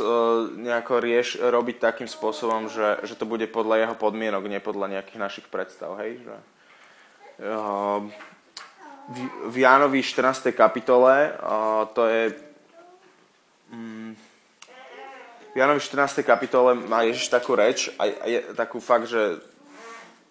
nejako 0.50 0.98
rieš, 0.98 1.38
robiť 1.38 1.78
takým 1.78 2.10
spôsobom, 2.10 2.74
že, 2.74 3.06
že 3.06 3.14
to 3.14 3.30
bude 3.30 3.46
podľa 3.54 3.86
jeho 3.86 3.96
podmienok, 3.96 4.50
nie 4.50 4.58
podľa 4.58 4.98
nejakých 4.98 5.20
našich 5.22 5.48
predstav. 5.48 5.94
Hej? 6.02 6.26
Že, 6.26 6.36
v, 9.10 9.20
v 9.50 9.56
Jánovi 9.64 10.04
14. 10.04 10.52
kapitole 10.52 11.34
to 11.96 12.04
je 12.06 12.24
um, 13.72 14.12
v 15.60 15.68
Jánovi 15.68 15.84
14. 15.84 16.24
kapitole 16.24 16.72
má 16.72 17.04
Ježiš 17.04 17.28
takú 17.28 17.52
reč 17.52 17.92
a, 18.00 18.08
a 18.08 18.26
je 18.32 18.40
takú 18.56 18.80
fakt, 18.80 19.12
že 19.12 19.44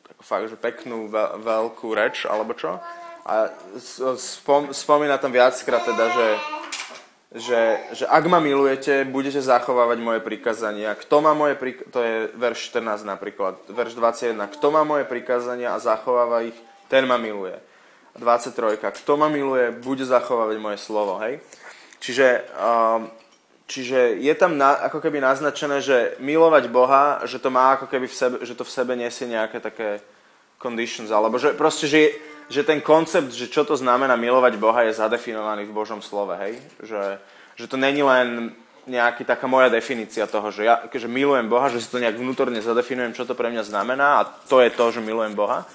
takú 0.08 0.24
fakt, 0.24 0.48
že 0.48 0.56
peknú, 0.56 1.12
veľ, 1.12 1.44
veľkú 1.44 1.92
reč, 1.92 2.24
alebo 2.24 2.56
čo? 2.56 2.80
A 3.28 3.52
spom, 4.16 4.72
spomína 4.72 5.20
tam 5.20 5.28
viackrát 5.28 5.84
teda, 5.84 6.08
že 6.16 6.28
že, 7.28 7.60
že 7.92 8.04
ak 8.08 8.24
ma 8.24 8.40
milujete, 8.40 9.04
budete 9.04 9.44
zachovávať 9.44 10.00
moje 10.00 10.24
prikázania. 10.24 10.96
Kto 10.96 11.20
má 11.20 11.36
moje 11.36 11.60
prik- 11.60 11.84
to 11.92 12.00
je 12.00 12.32
verš 12.32 12.72
14 12.72 13.04
napríklad, 13.04 13.60
verš 13.68 14.00
21. 14.00 14.48
Kto 14.56 14.72
má 14.72 14.80
moje 14.80 15.04
prikázania 15.04 15.76
a 15.76 15.82
zachováva 15.84 16.48
ich, 16.48 16.56
ten 16.88 17.04
ma 17.04 17.20
miluje. 17.20 17.52
23. 18.16 18.80
Kto 18.80 19.20
ma 19.20 19.28
miluje, 19.28 19.76
bude 19.76 20.08
zachovávať 20.08 20.56
moje 20.56 20.80
slovo. 20.80 21.20
Hej? 21.20 21.44
Čiže, 22.00 22.48
um, 22.56 23.12
čiže 23.68 24.18
je 24.18 24.34
tam 24.34 24.56
na, 24.56 24.80
ako 24.88 25.04
keby 25.04 25.20
naznačené, 25.20 25.84
že 25.84 26.16
milovať 26.18 26.64
Boha, 26.72 27.20
že 27.28 27.38
to 27.38 27.52
má 27.52 27.76
ako 27.76 27.86
keby 27.86 28.08
v 28.08 28.16
sebe, 28.16 28.36
že 28.42 28.56
to 28.56 28.64
v 28.64 28.74
sebe 28.74 28.96
nesie 28.96 29.28
nejaké 29.28 29.60
také 29.60 30.00
conditions, 30.58 31.12
alebo 31.12 31.38
že 31.38 31.54
proste, 31.54 31.86
že 31.86 32.16
že 32.48 32.64
ten 32.64 32.80
koncept, 32.80 33.28
že 33.28 33.52
čo 33.52 33.60
to 33.64 33.76
znamená 33.76 34.16
milovať 34.16 34.56
Boha, 34.56 34.88
je 34.88 34.96
zadefinovaný 34.96 35.68
v 35.68 35.76
Božom 35.76 36.00
slove, 36.00 36.32
hej? 36.40 36.56
Že, 36.80 37.02
že 37.60 37.66
to 37.68 37.76
není 37.76 38.00
len 38.00 38.56
nejaký 38.88 39.28
taká 39.28 39.44
moja 39.44 39.68
definícia 39.68 40.24
toho, 40.24 40.48
že 40.48 40.64
ja 40.64 40.80
že 40.88 41.04
milujem 41.12 41.44
Boha, 41.44 41.68
že 41.68 41.84
si 41.84 41.92
to 41.92 42.00
nejak 42.00 42.16
vnútorne 42.16 42.56
zadefinujem, 42.64 43.12
čo 43.12 43.28
to 43.28 43.36
pre 43.36 43.52
mňa 43.52 43.68
znamená 43.68 44.24
a 44.24 44.28
to 44.48 44.64
je 44.64 44.72
to, 44.72 44.84
že 44.96 45.04
milujem 45.04 45.36
Boha, 45.36 45.68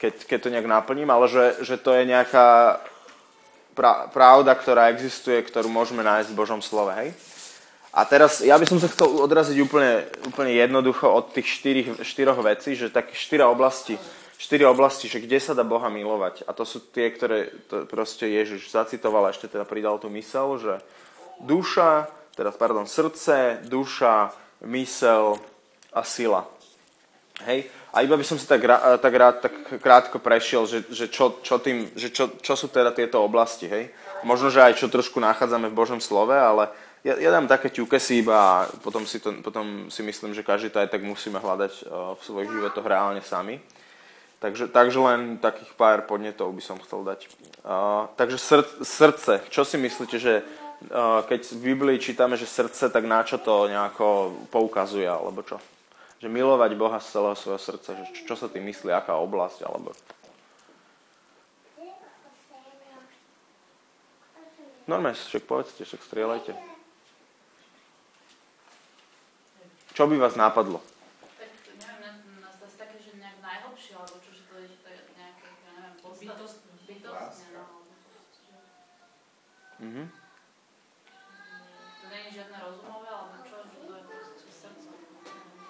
keď, 0.00 0.24
keď 0.24 0.38
to 0.40 0.52
nejak 0.56 0.64
naplním, 0.64 1.12
ale 1.12 1.28
že, 1.28 1.60
že 1.60 1.76
to 1.76 1.92
je 1.92 2.08
nejaká 2.08 2.80
pra, 3.76 4.08
pravda, 4.08 4.56
ktorá 4.56 4.88
existuje, 4.96 5.44
ktorú 5.44 5.68
môžeme 5.68 6.00
nájsť 6.00 6.32
v 6.32 6.38
Božom 6.40 6.64
slove, 6.64 6.88
hej? 7.04 7.12
A 7.94 8.02
teraz 8.02 8.42
ja 8.42 8.58
by 8.58 8.66
som 8.66 8.82
sa 8.82 8.90
chcel 8.90 9.06
odraziť 9.06 9.54
úplne, 9.62 10.02
úplne 10.26 10.50
jednoducho 10.50 11.06
od 11.06 11.30
tých 11.30 11.46
štyroch, 11.46 12.02
štyroch 12.02 12.40
vecí, 12.42 12.74
že 12.74 12.90
také 12.90 13.14
štyra 13.14 13.46
oblasti 13.46 13.94
štyri 14.44 14.66
oblasti, 14.66 15.08
že 15.08 15.22
kde 15.22 15.38
sa 15.40 15.56
dá 15.56 15.64
Boha 15.64 15.88
milovať. 15.88 16.44
A 16.44 16.52
to 16.52 16.66
sú 16.66 16.82
tie, 16.92 17.08
ktoré 17.08 17.48
to 17.70 17.88
proste 17.88 18.28
Ježiš 18.28 18.68
zacitoval 18.74 19.24
a 19.24 19.32
ešte 19.32 19.48
teda 19.48 19.64
pridal 19.64 19.96
tú 19.96 20.10
mysel, 20.12 20.60
že 20.60 20.74
duša, 21.40 22.10
teda 22.36 22.52
pardon, 22.52 22.84
srdce, 22.84 23.64
duša, 23.64 24.34
mysel 24.66 25.38
a 25.94 26.02
sila. 26.04 26.44
Hej? 27.46 27.70
A 27.94 28.02
iba 28.02 28.18
by 28.18 28.26
som 28.26 28.36
si 28.36 28.46
tak, 28.46 28.66
tak 28.98 29.14
rád 29.14 29.36
tak 29.38 29.54
krátko 29.78 30.18
prešiel, 30.18 30.66
že, 30.66 30.82
že, 30.90 31.06
čo, 31.06 31.38
čo, 31.40 31.62
tým, 31.62 31.88
že 31.94 32.10
čo, 32.10 32.36
čo 32.42 32.54
sú 32.58 32.66
teda 32.68 32.90
tieto 32.90 33.22
oblasti. 33.22 33.70
Hej? 33.70 33.94
Možno, 34.26 34.50
že 34.50 34.60
aj 34.60 34.76
čo 34.76 34.90
trošku 34.90 35.22
nachádzame 35.22 35.70
v 35.70 35.78
Božom 35.78 36.02
slove, 36.02 36.34
ale 36.34 36.68
ja, 37.04 37.14
ja 37.20 37.30
dám 37.30 37.44
také 37.44 37.68
ťukesy 37.68 38.24
iba 38.24 38.34
a 38.34 38.54
potom 38.80 39.04
si, 39.04 39.20
to, 39.20 39.36
potom 39.44 39.92
si 39.92 40.00
myslím, 40.00 40.32
že 40.32 40.40
každý 40.40 40.72
to 40.72 40.80
aj 40.80 40.88
tak 40.88 41.04
musíme 41.04 41.36
hľadať 41.36 41.72
v 42.16 42.20
svojich 42.24 42.48
životoch 42.48 42.86
reálne 42.88 43.20
sami. 43.20 43.60
Takže, 44.40 44.68
takže 44.68 45.00
len 45.00 45.40
takých 45.40 45.72
pár 45.72 46.04
podnetov 46.04 46.52
by 46.52 46.60
som 46.60 46.76
chcel 46.84 47.00
dať. 47.00 47.32
Uh, 47.64 48.12
takže 48.12 48.36
sr- 48.36 48.76
srdce. 48.84 49.40
Čo 49.48 49.64
si 49.64 49.80
myslíte, 49.80 50.20
že 50.20 50.44
uh, 50.44 51.24
keď 51.24 51.48
v 51.48 51.72
Biblii 51.72 51.96
čítame, 51.96 52.36
že 52.36 52.44
srdce, 52.44 52.92
tak 52.92 53.08
na 53.08 53.24
čo 53.24 53.40
to 53.40 53.72
nejako 53.72 54.36
poukazuje, 54.52 55.08
alebo 55.08 55.40
čo? 55.40 55.56
Že 56.20 56.28
milovať 56.28 56.76
Boha 56.76 57.00
z 57.00 57.08
celého 57.16 57.36
svojho 57.40 57.60
srdca, 57.60 57.96
že 57.96 58.04
čo, 58.12 58.20
čo 58.28 58.34
sa 58.36 58.52
tým 58.52 58.68
myslí, 58.68 58.92
aká 58.92 59.16
oblasť, 59.16 59.64
alebo... 59.64 59.96
Normálne, 64.84 65.16
však 65.16 65.48
povedzte, 65.48 65.88
však 65.88 66.04
strieľajte. 66.04 66.52
Čo 69.94 70.10
by 70.10 70.18
vás 70.18 70.34
napadlo? 70.34 70.82
no. 77.54 77.64
Mhm. 79.78 80.04
To 82.02 82.06
je 82.10 82.26
žiadne 82.34 82.56
rozumové, 82.58 83.08
alebo 83.10 83.34
čo, 83.46 83.56
to 83.62 83.92
je 83.94 84.02
proste 84.06 84.50
srdce. 84.50 84.90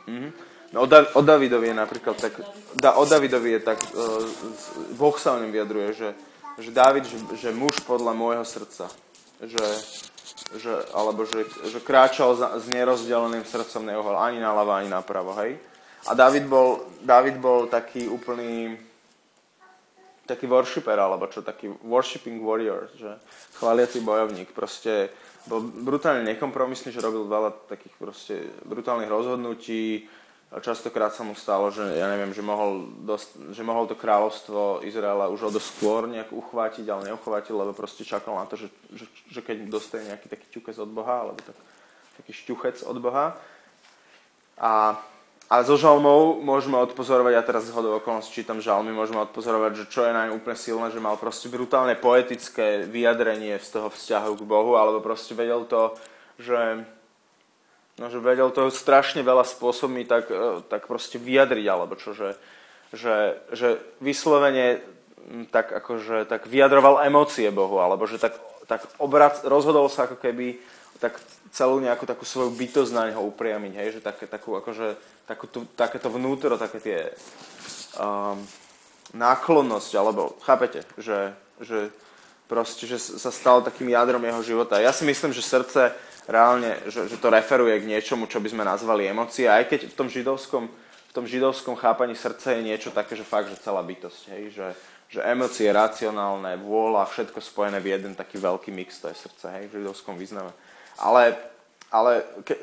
Mhm. 0.08 0.28
No, 0.72 0.78
o, 0.82 0.86
da- 0.86 1.10
o 1.14 1.22
Davidovi 1.22 1.70
je 1.70 1.76
napríklad 1.76 2.16
tak, 2.18 2.34
da, 2.74 2.98
o 2.98 3.04
Davidovi 3.06 3.50
je 3.50 3.60
tak, 3.62 3.78
uh, 3.94 4.26
Boh 4.98 5.14
sa 5.20 5.38
o 5.38 5.40
ňom 5.40 5.54
vyjadruje, 5.54 5.88
že, 5.94 6.08
že 6.58 6.70
David, 6.74 7.06
že, 7.06 7.18
že 7.38 7.54
muž 7.54 7.78
podľa 7.86 8.10
môjho 8.16 8.42
srdca, 8.42 8.90
že, 9.38 9.64
že, 10.58 10.74
alebo 10.94 11.26
že, 11.26 11.46
že 11.68 11.78
kráčal 11.82 12.34
za, 12.38 12.58
s 12.58 12.66
nerozdeleným 12.70 13.42
srdcom, 13.42 13.82
neohol 13.86 14.16
ani 14.18 14.38
naľavo, 14.38 14.72
ani 14.74 14.88
napravo, 14.90 15.34
hej. 15.42 15.58
A 16.04 16.12
David 16.12 16.44
bol, 16.46 16.84
David 17.00 17.40
bol 17.40 17.66
taký 17.66 18.06
úplný, 18.06 18.76
taký 20.28 20.44
worshiper, 20.44 21.00
alebo 21.00 21.26
čo, 21.32 21.40
taký 21.40 21.72
worshipping 21.82 22.44
warrior, 22.44 22.92
že 22.94 23.16
chváliaci 23.56 24.04
bojovník, 24.04 24.52
proste 24.52 25.08
bol 25.48 25.60
brutálne 25.60 26.24
nekompromisný, 26.24 26.92
že 26.92 27.04
robil 27.04 27.28
veľa 27.28 27.68
takých 27.68 27.94
proste 28.00 28.34
brutálnych 28.64 29.08
rozhodnutí, 29.08 30.08
častokrát 30.62 31.10
sa 31.10 31.26
mu 31.26 31.34
stalo, 31.34 31.70
že 31.74 31.82
ja 31.82 32.06
neviem, 32.06 32.30
že 32.30 32.38
mohol, 32.38 32.86
dosť, 33.02 33.50
že 33.50 33.62
mohol 33.66 33.90
to 33.90 33.98
kráľovstvo 33.98 34.86
Izraela 34.86 35.26
už 35.32 35.50
o 35.50 35.50
dosť 35.50 35.68
skôr 35.74 36.06
nejak 36.06 36.30
uchvátiť, 36.30 36.86
ale 36.86 37.10
neuchvátil, 37.10 37.58
lebo 37.58 37.74
proste 37.74 38.06
čakal 38.06 38.38
na 38.38 38.46
to, 38.46 38.54
že, 38.54 38.70
že, 38.94 39.06
že 39.34 39.40
keď 39.42 39.66
dostane 39.66 40.14
nejaký 40.14 40.30
taký 40.30 40.46
ťukec 40.54 40.76
od 40.78 40.90
Boha, 40.94 41.26
alebo 41.26 41.42
tak, 41.42 41.58
taký 42.22 42.30
šťuchec 42.30 42.86
od 42.86 42.98
Boha. 43.02 43.34
A, 44.54 44.94
a 45.50 45.56
zo 45.66 45.74
žalmov 45.74 46.38
môžeme 46.46 46.78
odpozorovať, 46.78 47.32
ja 47.34 47.42
teraz 47.42 47.66
z 47.66 47.74
hodou 47.74 47.98
okolností 47.98 48.46
čítam 48.46 48.62
žalmy, 48.62 48.94
môžeme 48.94 49.26
odpozorovať, 49.26 49.72
že 49.74 49.84
čo 49.90 50.06
je 50.06 50.14
na 50.14 50.30
ňom 50.30 50.38
úplne 50.38 50.54
silné, 50.54 50.86
že 50.94 51.02
mal 51.02 51.18
proste 51.18 51.50
brutálne 51.50 51.98
poetické 51.98 52.86
vyjadrenie 52.86 53.58
z 53.58 53.68
toho 53.74 53.88
vzťahu 53.90 54.38
k 54.38 54.46
Bohu, 54.46 54.78
alebo 54.78 55.02
proste 55.02 55.34
vedel 55.34 55.66
to, 55.66 55.98
že 56.38 56.86
No, 57.94 58.10
že 58.10 58.18
vedel 58.18 58.50
to 58.50 58.74
strašne 58.74 59.22
veľa 59.22 59.46
spôsobmi 59.46 60.02
tak, 60.02 60.26
e, 60.26 60.66
tak 60.66 60.90
proste 60.90 61.14
vyjadriť, 61.14 61.66
alebo 61.70 61.94
čo, 61.94 62.10
že, 62.10 62.34
že, 62.90 63.38
že 63.54 63.78
vyslovene 64.02 64.82
tak 65.48 65.72
akože 65.72 66.28
tak 66.28 66.44
vyjadroval 66.44 67.00
emócie 67.06 67.48
Bohu, 67.48 67.80
alebo 67.80 68.04
že 68.04 68.20
tak, 68.20 68.36
tak 68.68 68.84
obrac, 69.00 69.40
rozhodol 69.46 69.88
sa 69.88 70.04
ako 70.04 70.20
keby 70.20 70.60
tak 71.00 71.16
celú 71.54 71.80
nejakú 71.80 72.04
takú 72.04 72.26
svoju 72.26 72.52
bytosť 72.54 72.92
na 72.92 73.02
neho 73.10 73.22
upriamiť, 73.24 73.72
hej, 73.78 73.88
že 73.98 74.00
také, 74.04 74.26
takú, 74.26 74.58
akože, 74.58 74.98
takú, 75.26 75.46
tú, 75.48 75.64
takéto 75.74 76.10
vnútro, 76.10 76.60
také 76.60 76.78
tie 76.82 76.98
um, 77.98 78.38
náklonnosť, 79.14 79.92
alebo 79.96 80.34
chápete, 80.42 80.82
že, 80.98 81.34
že 81.62 81.94
proste, 82.50 82.84
že 82.84 82.98
sa 82.98 83.30
stal 83.30 83.64
takým 83.64 83.90
jadrom 83.90 84.22
jeho 84.22 84.42
života. 84.42 84.82
Ja 84.82 84.92
si 84.92 85.06
myslím, 85.06 85.32
že 85.32 85.42
srdce 85.42 85.94
reálne, 86.28 86.80
že, 86.88 87.08
že 87.08 87.16
to 87.20 87.28
referuje 87.28 87.80
k 87.80 87.88
niečomu, 87.88 88.24
čo 88.26 88.40
by 88.40 88.48
sme 88.48 88.64
nazvali 88.64 89.08
emócie, 89.08 89.48
aj 89.48 89.68
keď 89.68 89.80
v 89.92 89.96
tom 89.96 90.08
židovskom, 90.08 90.64
v 91.10 91.12
tom 91.12 91.24
židovskom 91.28 91.76
chápaní 91.76 92.16
srdca 92.16 92.56
je 92.56 92.62
niečo 92.64 92.90
také, 92.90 93.14
že 93.16 93.26
fakt, 93.26 93.52
že 93.52 93.60
celá 93.60 93.84
bytosť, 93.84 94.22
hej, 94.34 94.42
že, 94.56 94.66
že 95.12 95.20
emócie, 95.22 95.68
racionálne, 95.68 96.56
vôľa, 96.58 97.06
všetko 97.08 97.38
spojené 97.38 97.78
v 97.78 97.94
jeden 97.94 98.12
taký 98.16 98.40
veľký 98.40 98.72
mix, 98.72 98.98
to 98.98 99.12
je 99.12 99.16
srdce, 99.16 99.44
hej, 99.60 99.64
v 99.68 99.84
židovskom 99.84 100.16
význame. 100.16 100.50
Ale, 100.96 101.36
ale 101.92 102.24
ke, 102.42 102.56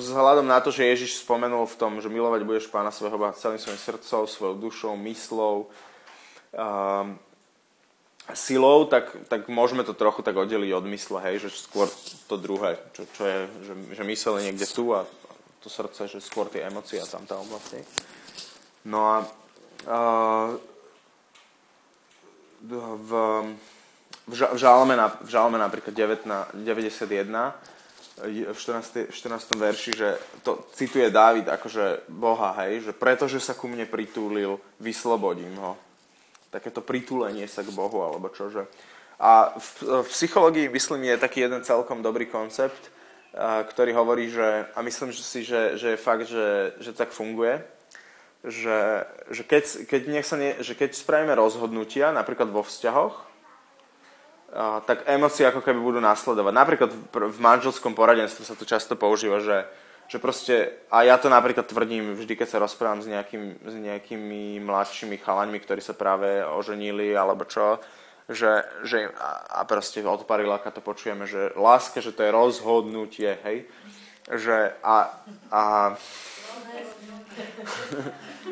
vzhľadom 0.00 0.48
na 0.48 0.58
to, 0.64 0.72
že 0.72 0.88
Ježiš 0.88 1.22
spomenul 1.22 1.68
v 1.68 1.78
tom, 1.78 1.92
že 2.00 2.08
milovať 2.08 2.42
budeš 2.48 2.66
pána 2.72 2.90
svojho 2.90 3.20
Boha 3.20 3.36
celým 3.36 3.60
svojim 3.60 3.78
srdcom, 3.78 4.24
svojou 4.24 4.54
dušou, 4.56 4.96
myslou, 4.96 5.68
um, 6.56 7.18
silou, 8.34 8.84
tak, 8.84 9.12
tak 9.28 9.48
môžeme 9.48 9.84
to 9.84 9.96
trochu 9.96 10.22
tak 10.22 10.36
oddeliť 10.36 10.70
od 10.74 10.86
mysle, 10.90 11.18
hej, 11.24 11.46
že 11.46 11.48
skôr 11.52 11.88
to 12.26 12.36
druhé, 12.36 12.78
čo, 12.96 13.06
čo 13.12 13.22
je, 13.24 13.38
že, 13.64 13.72
že 13.96 14.02
mysel 14.04 14.40
niekde 14.40 14.66
tu 14.68 14.92
a 14.92 15.06
to 15.62 15.70
srdce, 15.70 16.10
že 16.10 16.18
skôr 16.18 16.50
tie 16.50 16.66
emócie 16.66 16.98
a 16.98 17.06
tam 17.06 17.22
tá 17.22 17.38
oblasť. 17.38 17.86
No 18.82 19.00
a 19.06 19.16
uh, 19.86 20.58
v, 22.62 22.72
v, 23.06 23.10
v, 24.26 24.32
žalme, 24.58 24.94
v 24.98 25.30
žalme 25.30 25.58
napríklad 25.58 25.94
9, 25.94 26.26
91 26.66 27.54
v 28.22 28.58
14, 28.58 29.10
14. 29.10 29.56
verši, 29.56 29.92
že 29.96 30.08
to 30.44 30.68
cituje 30.76 31.08
Dávid 31.10 31.48
akože 31.48 32.06
Boha, 32.12 32.54
hej, 32.62 32.90
že 32.90 32.92
pretože 32.92 33.40
sa 33.40 33.56
ku 33.56 33.66
mne 33.66 33.88
pritúlil, 33.88 34.60
vyslobodím 34.78 35.56
ho 35.58 35.74
takéto 36.52 36.84
pritúlenie 36.84 37.48
sa 37.48 37.64
k 37.64 37.72
Bohu, 37.72 38.04
alebo 38.04 38.28
čože. 38.28 38.68
A 39.16 39.56
v, 39.56 40.04
v 40.04 40.08
psychológii, 40.12 40.68
myslím, 40.68 41.08
je 41.08 41.24
taký 41.24 41.48
jeden 41.48 41.64
celkom 41.64 42.04
dobrý 42.04 42.28
koncept, 42.28 42.92
ktorý 43.40 43.96
hovorí, 43.96 44.28
že, 44.28 44.68
a 44.76 44.78
myslím 44.84 45.08
že 45.08 45.22
si, 45.24 45.40
že, 45.40 45.80
že 45.80 45.96
je 45.96 46.04
fakt, 46.04 46.28
že, 46.28 46.76
že 46.76 46.92
tak 46.92 47.16
funguje, 47.16 47.64
že, 48.44 49.08
že, 49.32 49.42
keď, 49.48 49.88
keď, 49.88 50.00
nech 50.10 50.26
sa 50.28 50.36
nie, 50.36 50.52
že 50.60 50.76
keď 50.76 50.92
spravíme 50.92 51.32
rozhodnutia, 51.32 52.12
napríklad 52.12 52.52
vo 52.52 52.60
vzťahoch, 52.60 53.32
tak 54.84 55.08
emócie 55.08 55.48
ako 55.48 55.64
keby 55.64 55.80
budú 55.80 56.00
následovať. 56.04 56.52
Napríklad 56.52 56.90
v 57.08 57.38
manželskom 57.40 57.96
poradenstve 57.96 58.44
sa 58.44 58.52
to 58.52 58.68
často 58.68 59.00
používa, 59.00 59.40
že, 59.40 59.64
že 60.12 60.20
proste, 60.20 60.84
a 60.92 61.08
ja 61.08 61.16
to 61.16 61.32
napríklad 61.32 61.64
tvrdím 61.64 62.12
vždy, 62.12 62.36
keď 62.36 62.48
sa 62.52 62.60
rozprávam 62.60 63.00
s, 63.00 63.08
nejakým, 63.08 63.64
s 63.64 63.74
nejakými 63.80 64.60
mladšími 64.60 65.16
chalaňmi, 65.16 65.56
ktorí 65.56 65.80
sa 65.80 65.96
práve 65.96 66.44
oženili, 66.44 67.16
alebo 67.16 67.48
čo, 67.48 67.80
že, 68.28 68.60
že 68.84 69.08
a 69.48 69.64
proste 69.64 70.04
od 70.04 70.28
pariláka 70.28 70.68
to 70.68 70.84
počujeme, 70.84 71.24
že 71.24 71.56
láska, 71.56 72.04
že 72.04 72.12
to 72.12 72.28
je 72.28 72.36
rozhodnutie, 72.36 73.40
hej, 73.40 73.64
že 74.28 74.76
a, 74.84 75.16
a 75.48 75.62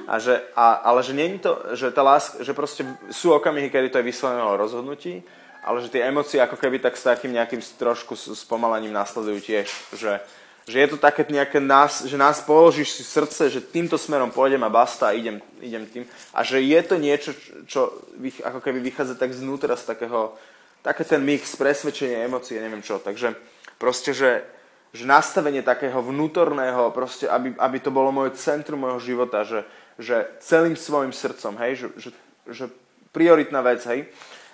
a 0.09 0.17
že, 0.17 0.41
a, 0.57 0.81
ale 0.81 1.05
že 1.05 1.13
je 1.13 1.45
to, 1.45 1.53
že 1.77 1.87
tá 1.93 2.01
láska, 2.01 2.41
že 2.41 2.57
proste 2.57 2.89
sú 3.13 3.37
okamihy, 3.37 3.69
kedy 3.69 3.93
to 3.93 4.01
je 4.01 4.09
vyslovené 4.09 4.41
o 4.41 4.57
rozhodnutí, 4.57 5.21
ale 5.61 5.85
že 5.85 5.93
tie 5.93 6.09
emócie 6.09 6.41
ako 6.41 6.57
keby 6.57 6.81
tak 6.81 6.97
s 6.97 7.05
takým 7.05 7.37
nejakým 7.37 7.61
trošku 7.61 8.17
spomalaním 8.17 8.97
nasledujú 8.97 9.45
tiež, 9.45 9.69
že, 9.93 10.25
že 10.69 10.77
je 10.81 10.89
to 10.93 10.99
také 11.01 11.25
nejaké 11.29 11.61
nás, 11.61 12.05
že 12.05 12.17
nás 12.21 12.41
položíš 12.45 13.01
si 13.01 13.05
srdce, 13.05 13.49
že 13.51 13.65
týmto 13.65 13.97
smerom 13.97 14.29
pôjdem 14.29 14.61
a 14.65 14.73
basta 14.73 15.09
a 15.09 15.17
idem, 15.17 15.41
idem 15.61 15.87
tým. 15.87 16.05
A 16.37 16.45
že 16.45 16.61
je 16.61 16.81
to 16.85 16.97
niečo, 17.01 17.33
čo 17.65 18.05
ako 18.45 18.61
keby 18.61 18.81
vychádza 18.85 19.17
tak 19.17 19.33
znútra 19.33 19.75
z 19.77 19.89
takého, 19.97 20.37
také 20.85 21.05
ten 21.05 21.25
mix, 21.25 21.57
presvedčenie, 21.57 22.25
emócie, 22.25 22.61
neviem 22.61 22.85
čo. 22.85 23.01
Takže 23.01 23.35
proste, 23.81 24.13
že, 24.13 24.45
že 24.93 25.09
nastavenie 25.09 25.65
takého 25.65 26.05
vnútorného, 26.05 26.93
proste, 26.93 27.25
aby, 27.25 27.57
aby 27.57 27.79
to 27.81 27.91
bolo 27.91 28.13
moje 28.13 28.37
centrum 28.37 28.85
môjho 28.85 29.01
života, 29.01 29.43
že, 29.43 29.65
že 29.97 30.29
celým 30.45 30.77
svojim 30.77 31.13
srdcom, 31.17 31.57
hej, 31.65 31.73
že, 31.77 31.87
že, 31.97 32.11
že 32.47 32.65
prioritná 33.11 33.65
vec, 33.65 33.81
hej, 33.89 34.07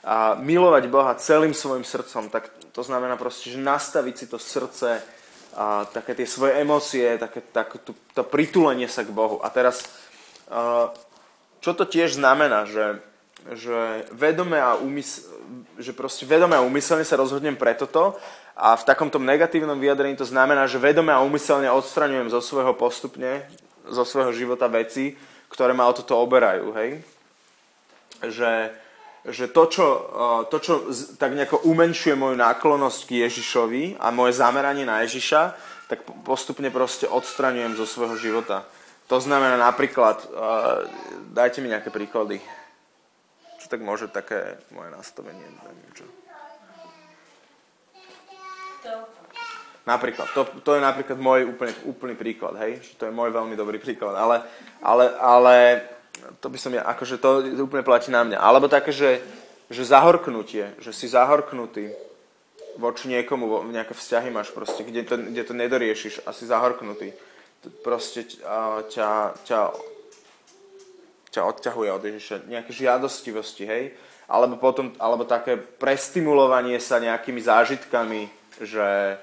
a 0.06 0.38
milovať 0.38 0.86
Boha 0.86 1.18
celým 1.18 1.50
svojim 1.50 1.82
srdcom, 1.82 2.30
tak 2.30 2.46
to 2.70 2.86
znamená 2.86 3.18
proste, 3.18 3.50
že 3.50 3.58
nastaviť 3.58 4.14
si 4.14 4.26
to 4.30 4.38
srdce 4.38 5.02
a 5.56 5.88
také 5.88 6.12
tie 6.12 6.28
svoje 6.28 6.60
emócie, 6.60 7.16
také, 7.16 7.40
tak, 7.40 7.80
to, 7.80 7.96
to 8.12 8.22
pritulenie 8.22 8.92
sa 8.92 9.02
k 9.02 9.10
Bohu. 9.10 9.40
A 9.40 9.48
teraz, 9.48 9.88
a, 10.52 10.92
čo 11.64 11.72
to 11.72 11.88
tiež 11.88 12.20
znamená, 12.20 12.68
že, 12.68 13.00
že 13.56 14.04
vedome 14.12 14.60
a 14.60 14.76
úmysl, 14.76 15.32
že 15.80 15.96
proste 15.96 16.28
vedome 16.28 16.52
a 16.52 16.64
úmyselne 16.64 17.08
sa 17.08 17.16
rozhodnem 17.16 17.56
pre 17.56 17.72
toto 17.72 18.20
a 18.52 18.76
v 18.76 18.86
takomto 18.86 19.16
negatívnom 19.16 19.80
vyjadrení 19.80 20.16
to 20.16 20.28
znamená, 20.28 20.68
že 20.68 20.76
vedome 20.76 21.12
a 21.12 21.24
úmyselne 21.24 21.72
odstraňujem 21.72 22.28
zo 22.28 22.44
svojho 22.44 22.76
postupne, 22.76 23.48
zo 23.88 24.04
svojho 24.04 24.36
života 24.36 24.68
veci, 24.68 25.16
ktoré 25.48 25.72
ma 25.72 25.88
o 25.88 25.96
toto 25.96 26.20
oberajú, 26.20 26.74
hej? 26.76 27.00
Že, 28.20 28.52
že 29.26 29.50
to 29.50 29.66
čo, 29.66 29.86
to, 30.50 30.56
čo 30.62 30.72
tak 31.18 31.34
nejako 31.34 31.66
umenšuje 31.66 32.14
moju 32.14 32.38
náklonnosť 32.38 33.00
k 33.10 33.26
Ježišovi 33.26 33.98
a 33.98 34.14
moje 34.14 34.38
zameranie 34.38 34.86
na 34.86 35.02
Ježiša, 35.02 35.42
tak 35.90 36.06
postupne 36.22 36.70
proste 36.70 37.10
odstraňujem 37.10 37.74
zo 37.74 37.86
svojho 37.86 38.14
života. 38.18 38.66
To 39.06 39.22
znamená 39.22 39.54
napríklad, 39.58 40.18
dajte 41.30 41.62
mi 41.62 41.70
nejaké 41.70 41.94
príklady. 41.94 42.42
Čo 43.62 43.66
tak 43.70 43.82
môže 43.82 44.10
také 44.10 44.58
moje 44.74 44.90
nastavenie? 44.90 45.42
Neviem 45.42 45.92
čo. 45.94 46.06
Napríklad, 49.86 50.26
to, 50.34 50.42
to 50.66 50.74
je 50.74 50.82
napríklad 50.82 51.14
môj 51.14 51.46
úplne, 51.46 51.70
úplný 51.86 52.14
príklad, 52.18 52.58
hej? 52.58 52.82
To 52.98 53.06
je 53.06 53.14
môj 53.14 53.30
veľmi 53.30 53.54
dobrý 53.54 53.78
príklad, 53.78 54.18
ale, 54.18 54.42
ale, 54.82 55.14
ale 55.14 55.54
to 56.40 56.46
by 56.48 56.58
som 56.58 56.72
ja, 56.74 56.82
akože 56.84 57.20
to 57.20 57.62
úplne 57.62 57.86
platí 57.86 58.10
na 58.10 58.22
mňa. 58.22 58.38
Alebo 58.38 58.66
také, 58.70 58.92
že, 58.92 59.22
že 59.70 59.86
zahorknutie, 59.86 60.76
že 60.80 60.92
si 60.92 61.06
zahorknutý 61.10 61.92
voči 62.76 63.08
niekomu, 63.08 63.64
nejaké 63.72 63.96
vzťahy 63.96 64.28
máš 64.28 64.52
proste, 64.52 64.84
kde 64.84 65.02
to, 65.06 65.14
kde 65.16 65.42
to 65.44 65.54
nedoriešiš 65.56 66.28
a 66.28 66.32
si 66.36 66.44
zahorknutý. 66.44 67.16
Proste 67.82 68.28
ťa, 68.28 69.40
ťa, 69.42 69.60
ťa 71.32 71.40
odťahuje 71.42 71.90
od 71.90 72.02
Ježiša. 72.04 72.34
Nejaké 72.46 72.70
žiadostivosti, 72.76 73.64
hej? 73.64 73.84
alebo, 74.26 74.58
potom, 74.58 74.90
alebo 74.98 75.22
také 75.22 75.56
prestimulovanie 75.56 76.82
sa 76.82 76.98
nejakými 76.98 77.38
zážitkami, 77.38 78.26
že 78.58 79.18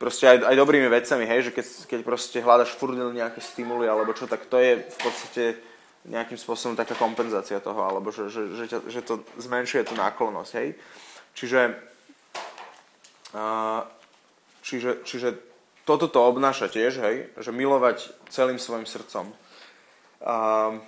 proste 0.00 0.24
aj, 0.32 0.48
aj 0.48 0.56
dobrými 0.56 0.88
vecami, 0.88 1.28
hej, 1.28 1.52
že 1.52 1.52
keď, 1.52 1.66
keď 1.84 2.00
proste 2.00 2.38
hľadaš 2.40 2.72
furt 2.72 2.96
nejaké 2.96 3.40
stimuly 3.44 3.84
alebo 3.84 4.16
čo, 4.16 4.24
tak 4.24 4.48
to 4.48 4.56
je 4.56 4.80
v 4.80 4.98
podstate 5.04 5.44
nejakým 6.08 6.40
spôsobom 6.40 6.78
taká 6.78 6.96
kompenzácia 6.96 7.60
toho, 7.60 7.80
alebo 7.84 8.08
že, 8.08 8.32
že, 8.32 8.42
že, 8.56 8.78
že 8.88 9.00
to 9.04 9.20
zmenšuje 9.36 9.84
tú 9.84 9.94
náklonnosť, 9.98 10.52
hej. 10.56 10.68
Čiže, 11.36 11.76
a, 13.36 13.84
čiže, 14.64 15.04
čiže 15.04 15.28
toto 15.84 16.08
to 16.08 16.24
obnáša 16.24 16.72
tiež, 16.72 16.92
hej, 17.04 17.16
že 17.36 17.52
milovať 17.52 18.08
celým 18.32 18.56
svojim 18.56 18.88
srdcom. 18.88 19.28
A, 20.24 20.80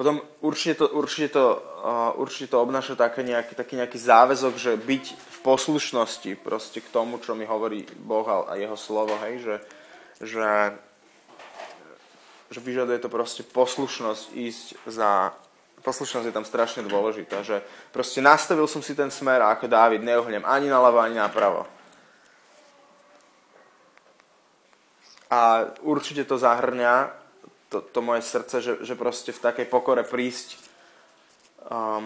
potom 0.00 0.24
určite 0.40 0.80
to, 0.80 0.88
určite 0.96 1.36
to, 1.36 1.60
uh, 1.60 2.16
určite 2.16 2.56
to 2.56 2.64
obnáša 2.64 2.96
také 2.96 3.20
nejaký, 3.20 3.52
taký 3.52 3.76
nejaký 3.76 4.00
záväzok, 4.00 4.56
že 4.56 4.72
byť 4.80 5.04
v 5.12 5.38
poslušnosti 5.44 6.40
proste 6.40 6.80
k 6.80 6.88
tomu, 6.88 7.20
čo 7.20 7.36
mi 7.36 7.44
hovorí 7.44 7.84
Boh 8.00 8.24
a 8.24 8.56
jeho 8.56 8.80
slovo, 8.80 9.12
hej, 9.28 9.44
že, 9.44 9.56
že, 10.24 10.72
že 12.50 12.58
vyžaduje 12.58 12.98
to 12.98 13.08
proste 13.08 13.46
poslušnosť 13.46 14.24
ísť 14.34 14.66
za... 14.90 15.30
Poslušnosť 15.80 16.28
je 16.28 16.36
tam 16.36 16.44
strašne 16.44 16.84
dôležitá, 16.84 17.40
že 17.40 17.64
proste 17.88 18.20
nastavil 18.20 18.68
som 18.68 18.84
si 18.84 18.92
ten 18.92 19.08
smer 19.08 19.40
a 19.40 19.56
ako 19.56 19.64
Dávid 19.64 20.04
neuhnem 20.04 20.44
ani 20.44 20.68
naľavo, 20.68 21.00
ani 21.00 21.16
napravo. 21.16 21.64
A 25.30 25.70
určite 25.80 26.28
to 26.28 26.36
zahrňa 26.36 27.16
to, 27.70 27.80
to 27.80 28.02
moje 28.02 28.26
srdce, 28.26 28.60
že, 28.60 28.72
že 28.82 28.98
proste 28.98 29.30
v 29.30 29.40
takej 29.40 29.66
pokore 29.70 30.02
prísť, 30.02 30.58
um, 31.70 32.04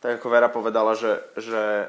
tak 0.00 0.18
ako 0.18 0.26
Vera 0.32 0.48
povedala, 0.48 0.96
že, 0.96 1.20
že, 1.36 1.84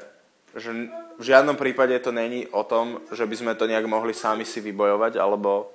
že 0.52 0.70
v 1.16 1.22
žiadnom 1.24 1.56
prípade 1.56 1.96
to 2.04 2.12
není 2.12 2.44
o 2.52 2.60
tom, 2.68 3.00
že 3.08 3.24
by 3.24 3.34
sme 3.34 3.52
to 3.56 3.64
nejak 3.64 3.88
mohli 3.88 4.12
sami 4.12 4.44
si 4.44 4.60
vybojovať, 4.60 5.16
alebo 5.16 5.72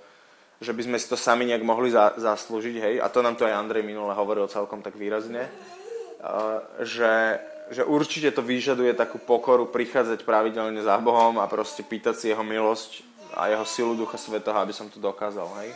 že 0.58 0.74
by 0.74 0.82
sme 0.89 0.98
si 0.98 1.08
to 1.10 1.17
sami 1.17 1.46
nejak 1.46 1.62
mohli 1.62 1.93
za, 1.93 2.17
zaslúžiť, 2.17 2.76
hej, 2.82 2.96
a 3.02 3.08
to 3.10 3.22
nám 3.22 3.38
to 3.38 3.46
aj 3.46 3.58
Andrej 3.58 3.86
minule 3.86 4.13
hovoril 4.13 4.50
celkom 4.50 4.82
tak 4.82 4.98
výrazne, 4.98 5.46
uh, 5.46 6.60
že, 6.82 7.38
že 7.70 7.86
určite 7.86 8.34
to 8.34 8.41
vyžaduje 8.41 8.93
takú 8.98 9.22
pokoru 9.22 9.70
prichádzať 9.70 10.26
pravidelne 10.26 10.82
za 10.82 10.98
Bohom 10.98 11.38
a 11.38 11.46
proste 11.46 11.86
pýtať 11.86 12.15
si 12.17 12.26
jeho 12.34 12.41
milosť 12.41 13.06
a 13.38 13.54
jeho 13.54 13.65
silu 13.70 13.93
Ducha 13.93 14.17
Svetoho, 14.17 14.58
aby 14.58 14.74
som 14.74 14.89
to 14.89 14.98
dokázal, 14.98 15.46
hej 15.62 15.72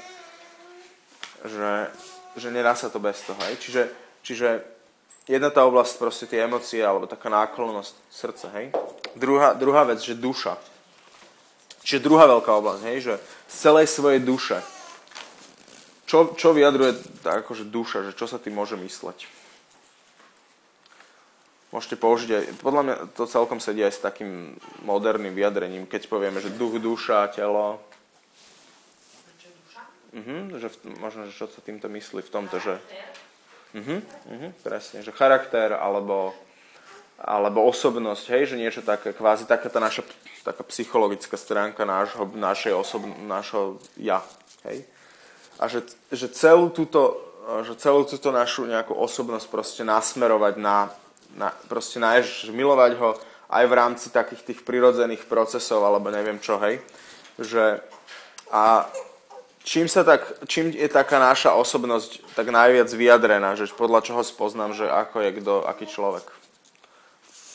že, 1.45 1.89
že 2.37 2.47
nedá 2.53 2.77
sa 2.77 2.89
to 2.89 3.01
bez 3.01 3.21
toho. 3.25 3.39
Hej? 3.49 3.57
Čiže, 3.57 3.83
čiže 4.21 4.47
jedna 5.25 5.49
tá 5.49 5.65
oblasť, 5.65 5.97
proste 5.97 6.25
tie 6.29 6.45
emócie, 6.45 6.81
alebo 6.81 7.09
taká 7.09 7.29
náklonnosť 7.29 7.93
srdca, 8.11 8.47
hej. 8.59 8.65
Druhá, 9.17 9.57
druhá 9.57 9.83
vec, 9.87 10.01
že 10.01 10.17
duša. 10.17 10.57
Čiže 11.81 12.05
druhá 12.05 12.29
veľká 12.29 12.51
oblasť, 12.51 12.81
hej, 12.87 12.97
že 13.01 13.13
z 13.49 13.55
celej 13.55 13.87
svojej 13.89 14.21
duše. 14.21 14.57
Čo, 16.05 16.35
čo 16.35 16.51
vyjadruje 16.51 17.23
tak 17.23 17.47
akože 17.47 17.65
duša, 17.65 18.05
že 18.09 18.11
čo 18.13 18.27
sa 18.27 18.37
tým 18.37 18.53
môže 18.53 18.75
mysleť? 18.75 19.25
Môžete 21.71 21.95
použiť 21.95 22.29
aj, 22.35 22.43
podľa 22.59 22.81
mňa 22.83 22.95
to 23.15 23.23
celkom 23.25 23.63
sedí 23.63 23.79
aj 23.79 23.95
s 23.95 24.03
takým 24.03 24.59
moderným 24.83 25.31
vyjadrením, 25.31 25.87
keď 25.87 26.11
povieme, 26.11 26.43
že 26.43 26.51
duch, 26.51 26.77
duša, 26.83 27.31
telo, 27.31 27.79
Mhm, 30.11 30.59
že 30.59 30.67
v, 30.67 30.99
možno, 30.99 31.31
že 31.31 31.35
čo 31.39 31.47
sa 31.47 31.63
týmto 31.63 31.87
myslí 31.87 32.19
v 32.19 32.33
tomto, 32.33 32.59
že... 32.59 32.75
Mhm, 33.71 33.97
mhm, 34.27 34.49
presne, 34.59 34.99
že 34.99 35.15
charakter 35.15 35.71
alebo, 35.71 36.35
alebo 37.21 37.69
osobnosť, 37.69 38.25
hej, 38.33 38.43
že 38.53 38.55
niečo 38.57 38.81
také, 38.81 39.13
kvázi 39.13 39.45
taká 39.45 39.69
tá 39.69 39.77
naša 39.77 40.01
taká 40.41 40.65
psychologická 40.65 41.37
stránka 41.37 41.85
nášho, 41.85 42.25
našej 42.33 42.73
osob, 42.73 43.05
nášho 43.29 43.77
ja, 43.93 44.25
hej. 44.65 44.81
A 45.61 45.69
že, 45.69 45.85
že 46.09 46.25
celú 46.33 46.73
túto, 46.73 47.21
že 47.61 47.77
celú 47.77 48.09
túto 48.09 48.33
našu 48.33 48.65
nejakú 48.65 48.97
osobnosť 48.97 49.47
proste 49.53 49.83
nasmerovať 49.85 50.57
na, 50.57 50.89
na 51.37 51.53
proste 51.69 52.01
na 52.01 52.17
Ježiš, 52.17 52.49
milovať 52.49 52.91
ho 52.97 53.09
aj 53.53 53.63
v 53.69 53.77
rámci 53.77 54.07
takých 54.09 54.41
tých 54.41 54.59
prirodzených 54.65 55.29
procesov, 55.29 55.85
alebo 55.85 56.09
neviem 56.09 56.41
čo, 56.41 56.57
hej. 56.57 56.81
Že, 57.37 57.85
a 58.49 58.89
čím, 59.61 59.85
sa 59.85 60.01
tak, 60.01 60.25
čím 60.49 60.73
je 60.73 60.89
taká 60.89 61.21
naša 61.21 61.53
osobnosť 61.53 62.33
tak 62.33 62.49
najviac 62.49 62.89
vyjadrená, 62.89 63.53
že 63.53 63.69
podľa 63.69 64.01
čoho 64.01 64.25
spoznám, 64.25 64.73
že 64.73 64.89
ako 64.89 65.21
je 65.21 65.31
kto, 65.37 65.53
aký 65.69 65.85
človek. 65.85 66.40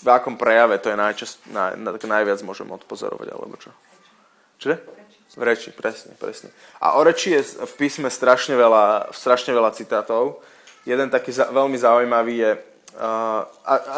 V 0.03 0.09
akom 0.13 0.37
prejave 0.37 0.77
to 0.83 0.93
je 0.93 0.99
najčast, 0.99 1.37
naj, 1.49 1.77
tak 1.97 2.05
najviac 2.05 2.41
môžem 2.45 2.69
odpozorovať, 2.69 3.29
alebo 3.33 3.57
čo? 3.57 3.71
Čo? 4.61 4.77
V 5.37 5.43
reči, 5.45 5.69
presne, 5.73 6.17
presne. 6.17 6.49
A 6.81 6.97
o 6.97 7.05
reči 7.05 7.37
je 7.37 7.45
v 7.65 7.75
písme 7.77 8.09
strašne 8.09 8.57
veľa, 8.57 9.13
strašne 9.13 9.53
veľa 9.53 9.77
citátov. 9.77 10.41
Jeden 10.89 11.13
taký 11.13 11.35
za, 11.35 11.53
veľmi 11.53 11.77
zaujímavý 11.77 12.35
je, 12.41 12.53
uh, 12.97 13.45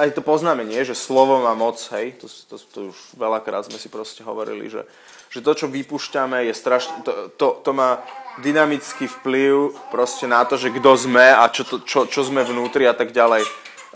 aj 0.03 0.19
to 0.19 0.23
poznáme, 0.25 0.67
nie? 0.67 0.83
Že 0.83 0.99
slovo 0.99 1.39
má 1.39 1.55
moc, 1.55 1.79
hej? 1.95 2.19
To, 2.19 2.27
to, 2.27 2.55
to 2.59 2.79
už 2.91 2.99
veľakrát 3.15 3.71
sme 3.71 3.79
si 3.79 3.87
proste 3.87 4.27
hovorili, 4.27 4.67
že 4.67 4.83
že 5.29 5.45
to, 5.45 5.53
čo 5.53 5.67
vypúšťame, 5.69 6.49
je 6.49 6.55
strašne, 6.57 7.05
to, 7.05 7.13
to, 7.37 7.61
to 7.61 7.71
má 7.77 8.01
dynamický 8.41 9.13
vplyv 9.21 9.77
proste 9.93 10.25
na 10.25 10.41
to, 10.49 10.57
že 10.57 10.73
kto 10.73 10.97
sme 10.97 11.37
a 11.37 11.45
čo, 11.53 11.69
to, 11.69 11.85
čo, 11.85 12.09
čo 12.09 12.25
sme 12.25 12.41
vnútri 12.49 12.89
a 12.89 12.97
tak 12.97 13.13
ďalej. 13.13 13.45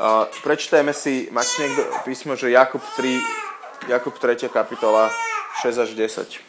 Uh, 0.03 0.27
prečítajme 0.43 0.91
si, 0.91 1.31
máte 1.31 1.63
niekto 1.63 1.87
písmo, 2.03 2.35
že 2.35 2.51
Jakub 2.51 2.83
3, 2.99 3.87
Jakub 3.87 4.19
3. 4.19 4.51
kapitola 4.51 5.15
6 5.63 5.79
až 5.79 5.95
10. 5.95 6.43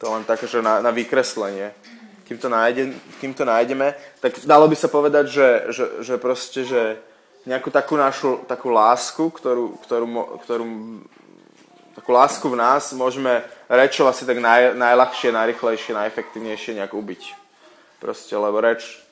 To 0.00 0.16
len 0.16 0.24
také, 0.24 0.48
že 0.48 0.64
na, 0.64 0.80
na 0.80 0.88
vykreslenie. 0.88 1.76
Kým 2.24 2.40
to, 2.40 2.48
nájde, 2.48 2.96
kým 3.20 3.36
to 3.36 3.44
nájdeme, 3.44 3.92
tak 4.24 4.32
dalo 4.48 4.64
by 4.64 4.72
sa 4.80 4.88
povedať, 4.88 5.28
že, 5.28 5.48
že, 5.76 5.84
že 6.00 6.14
proste, 6.16 6.64
že 6.64 6.96
nejakú 7.44 7.68
takú 7.68 8.00
našu 8.00 8.40
takú 8.48 8.72
lásku, 8.72 9.28
ktorú, 9.28 9.76
ktorú, 9.84 10.08
ktorú 10.40 10.64
takú 12.00 12.16
lásku 12.16 12.48
v 12.48 12.56
nás 12.56 12.96
môžeme 12.96 13.44
rečou 13.68 14.08
asi 14.08 14.24
tak 14.24 14.40
naj, 14.40 14.72
najľahšie, 14.72 15.36
najrychlejšie, 15.36 15.92
najefektívnejšie 15.92 16.80
nejak 16.80 16.96
ubiť. 16.96 17.36
Proste, 18.00 18.40
lebo 18.40 18.56
reč 18.64 19.03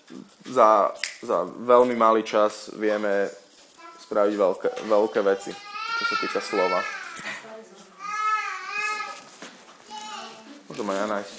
za, 0.49 0.93
za 1.23 1.45
veľmi 1.47 1.97
malý 1.97 2.23
čas 2.27 2.71
vieme 2.75 3.31
spraviť 4.09 4.35
veľké, 4.37 4.69
veľké 4.87 5.21
veci, 5.25 5.51
čo 5.99 6.05
sa 6.05 6.17
týka 6.21 6.41
slova. 6.45 6.81
Môžem 10.69 10.89
aj 10.89 10.99
ja 10.99 11.07
nájsť. 11.09 11.37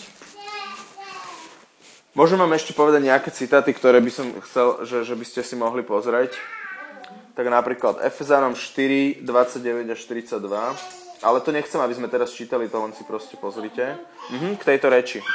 Môžem 2.14 2.38
vám 2.38 2.54
ešte 2.54 2.78
povedať 2.78 3.10
nejaké 3.10 3.34
citáty, 3.34 3.74
ktoré 3.74 3.98
by 3.98 4.12
som 4.14 4.30
chcel, 4.46 4.86
že, 4.86 5.02
že 5.02 5.18
by 5.18 5.26
ste 5.26 5.42
si 5.42 5.58
mohli 5.58 5.82
pozrieť. 5.82 6.38
Tak 7.34 7.50
napríklad 7.50 8.06
Efezánom 8.06 8.54
4, 8.54 9.26
29 9.26 9.90
až 9.90 10.00
42. 10.06 11.26
Ale 11.26 11.38
to 11.42 11.50
nechcem, 11.50 11.82
aby 11.82 11.98
sme 11.98 12.14
teraz 12.14 12.30
čítali, 12.30 12.70
to 12.70 12.78
len 12.78 12.94
si 12.94 13.02
proste 13.02 13.34
pozrite. 13.42 13.98
Mhm, 14.30 14.62
k 14.62 14.64
tejto 14.64 14.94
reči. 14.94 15.26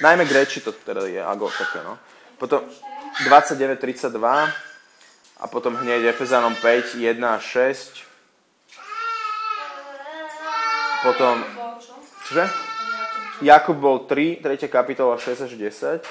Najmä 0.00 0.24
k 0.24 0.32
reči 0.32 0.64
to 0.64 0.72
teda 0.72 1.04
je 1.04 1.20
ago 1.20 1.52
také, 1.52 1.84
no. 1.84 2.00
Potom 2.38 2.62
29.32 3.26 4.14
a 5.38 5.44
potom 5.50 5.74
hneď 5.74 6.14
Efezanom 6.14 6.54
5, 6.54 6.94
1 6.94 7.18
a 7.18 7.38
6. 7.42 8.06
Potom... 11.02 11.42
Čože? 12.30 12.46
Jakub 13.42 13.78
bol 13.78 14.06
3, 14.06 14.38
3. 14.42 14.70
kapitola 14.70 15.18
6 15.18 15.50
až 15.50 15.52
10. 15.54 16.06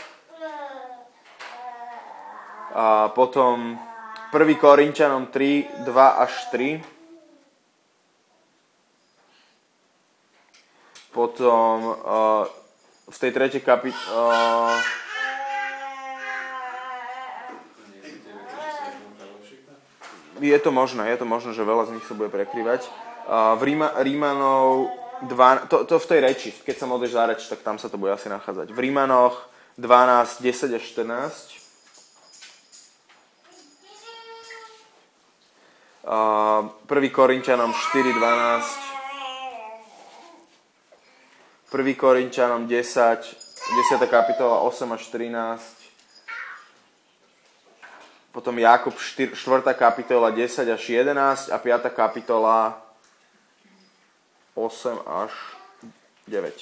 A 2.76 3.08
potom 3.16 3.80
1. 4.36 4.60
Korinčanom 4.60 5.32
3, 5.32 5.88
2 5.88 6.24
až 6.24 6.34
3. 6.52 6.84
Potom 11.16 11.76
uh, 11.88 12.44
v 13.08 13.16
tej 13.16 13.32
tretej 13.32 13.64
kapi... 13.64 13.96
Uh, 14.12 14.76
je 20.42 20.60
to 20.60 20.72
možné, 20.72 21.10
je 21.10 21.18
to 21.18 21.28
možné, 21.28 21.52
že 21.54 21.66
veľa 21.66 21.90
z 21.90 21.94
nich 21.98 22.06
sa 22.06 22.14
bude 22.14 22.30
prekrývať. 22.30 22.86
Uh, 23.28 23.58
v 23.60 23.74
Ríma, 23.74 23.98
Rímanov 24.00 24.92
2, 25.26 25.68
to, 25.68 25.84
to 25.90 26.00
v 26.00 26.06
tej 26.06 26.20
reči, 26.22 26.50
keď 26.54 26.76
sa 26.78 26.86
modlíš 26.86 27.12
za 27.18 27.24
reč, 27.26 27.42
tak 27.50 27.66
tam 27.66 27.82
sa 27.82 27.90
to 27.90 27.98
bude 27.98 28.14
asi 28.14 28.30
nachádzať. 28.30 28.70
V 28.70 28.80
Rímanoch 28.80 29.50
12, 29.78 30.42
10 30.42 30.78
až 30.78 30.84
14. 30.86 31.58
Uh, 36.08 36.72
1. 36.88 37.10
Korinčanom 37.12 37.74
4, 37.74 38.14
12. 38.16 38.88
1. 41.68 41.96
Korinčanom 42.00 42.64
10, 42.64 42.72
10. 42.72 44.08
kapitola 44.08 44.64
8 44.64 44.96
až 44.96 45.04
13. 45.12 45.77
potom 48.38 48.54
Jakub 48.62 48.94
4, 48.94 49.34
4. 49.34 49.74
kapitola 49.74 50.30
10 50.30 50.70
až 50.70 50.84
11 50.90 51.50
a 51.50 51.58
5. 51.58 51.90
kapitola 51.90 52.78
8 54.54 55.02
až 55.10 55.34
9. 56.30 56.54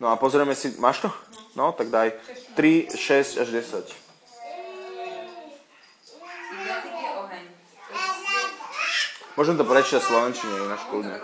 No 0.00 0.08
a 0.08 0.16
pozrieme 0.16 0.56
si, 0.56 0.72
máš 0.80 1.04
to? 1.04 1.12
No, 1.52 1.76
tak 1.76 1.92
daj 1.92 2.16
3, 2.56 2.96
6 2.96 3.44
až 3.44 3.48
10. 3.52 3.92
Jazyk 6.64 6.94
je 6.96 7.10
oheň. 7.12 7.44
Môžem 9.36 9.60
to 9.60 9.68
prečítať 9.68 10.00
slovenčine 10.00 10.64
ináč 10.64 10.80
kľudne. 10.88 11.20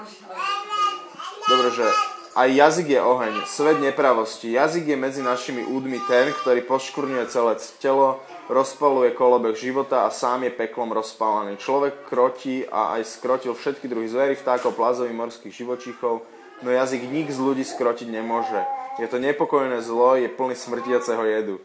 Dobre, 1.49 1.69
že 1.73 1.87
aj 2.35 2.49
jazyk 2.51 2.99
je 2.99 3.01
oheň, 3.01 3.35
svet 3.47 3.79
nepravosti. 3.79 4.59
Jazyk 4.59 4.91
je 4.91 4.97
medzi 4.99 5.23
našimi 5.23 5.63
údmi 5.63 6.03
ten, 6.11 6.35
ktorý 6.35 6.67
poškurňuje 6.67 7.31
celé 7.31 7.55
telo, 7.79 8.19
rozpaluje 8.51 9.15
kolobek 9.15 9.55
života 9.55 10.03
a 10.03 10.11
sám 10.11 10.51
je 10.51 10.53
peklom 10.53 10.91
rozpálený. 10.91 11.57
Človek 11.63 12.11
krotí 12.11 12.67
a 12.67 12.99
aj 12.99 13.07
skrotil 13.07 13.55
všetky 13.55 13.87
druhy 13.87 14.11
zvery, 14.11 14.35
vtákov, 14.35 14.75
plazových 14.75 15.15
morských 15.15 15.55
živočíchov, 15.55 16.27
no 16.63 16.69
jazyk 16.69 17.07
nik 17.07 17.31
z 17.31 17.39
ľudí 17.39 17.63
skrotiť 17.63 18.11
nemôže. 18.11 18.67
Je 18.99 19.07
to 19.07 19.23
nepokojné 19.23 19.79
zlo, 19.83 20.19
je 20.19 20.27
plný 20.27 20.59
smrtiaceho 20.59 21.23
jedu. 21.23 21.63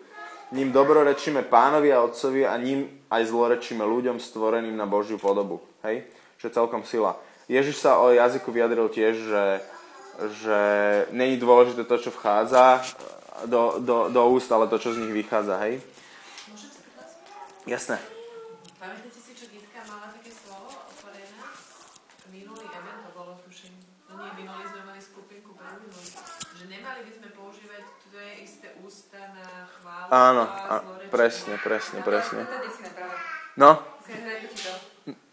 Ním 0.49 0.73
dobrorečíme 0.73 1.45
pánovi 1.45 1.93
a 1.93 2.01
otcovi 2.01 2.45
a 2.45 2.58
ním 2.58 2.89
aj 3.10 3.29
zlorečíme 3.29 3.86
ľuďom 3.86 4.17
stvoreným 4.17 4.73
na 4.73 4.89
Božiu 4.89 5.21
podobu. 5.21 5.62
Hej? 5.86 6.10
Čo 6.41 6.49
je 6.49 6.58
celkom 6.58 6.82
sila. 6.86 7.17
Ježiš 7.45 7.82
sa 7.82 8.01
o 8.01 8.13
jazyku 8.13 8.49
vyjadril 8.49 8.89
tiež, 8.89 9.13
že, 9.17 9.43
že 10.27 10.60
není 11.12 11.38
dôležité 11.38 11.84
to, 11.88 11.95
čo 11.97 12.12
vchádza 12.12 12.84
do, 13.45 13.79
do, 13.79 14.10
do 14.12 14.21
úst, 14.29 14.51
ale 14.51 14.67
to, 14.67 14.79
čo 14.79 14.93
z 14.93 14.99
nich 14.99 15.13
vychádza. 15.13 15.55
Hej? 15.63 15.79
Jasné. 17.67 17.99
Pamätáte 18.79 19.19
si, 19.19 19.32
čo 19.36 19.45
Gitka 19.51 19.84
mala 19.86 20.10
také 20.15 20.32
slovo 20.32 20.71
otvorené? 20.71 21.43
Minulý 22.32 22.65
event 22.71 22.99
to 23.05 23.12
bolo, 23.13 23.38
tuším. 23.45 23.75
No 24.10 24.25
nie, 24.25 24.32
minulý 24.41 24.63
sme 24.71 24.82
mali 24.88 24.99
skupinku 25.03 25.51
pre 25.53 25.67
minulý. 25.77 26.10
Že 26.55 26.63
nemali 26.65 26.99
by 27.05 27.12
sme 27.13 27.29
používať 27.36 27.84
tvoje 28.10 28.32
isté 28.41 28.67
ústa 28.82 29.21
na 29.38 29.69
chválu 29.69 30.10
Áno, 30.10 30.43
a 30.49 30.73
zlorečenie. 30.82 31.12
presne, 31.13 31.55
presne, 31.60 31.99
presne. 32.01 32.41
To 32.47 32.55
je. 32.58 33.17
No, 33.60 33.69
to 34.08 34.15
to. 34.55 34.73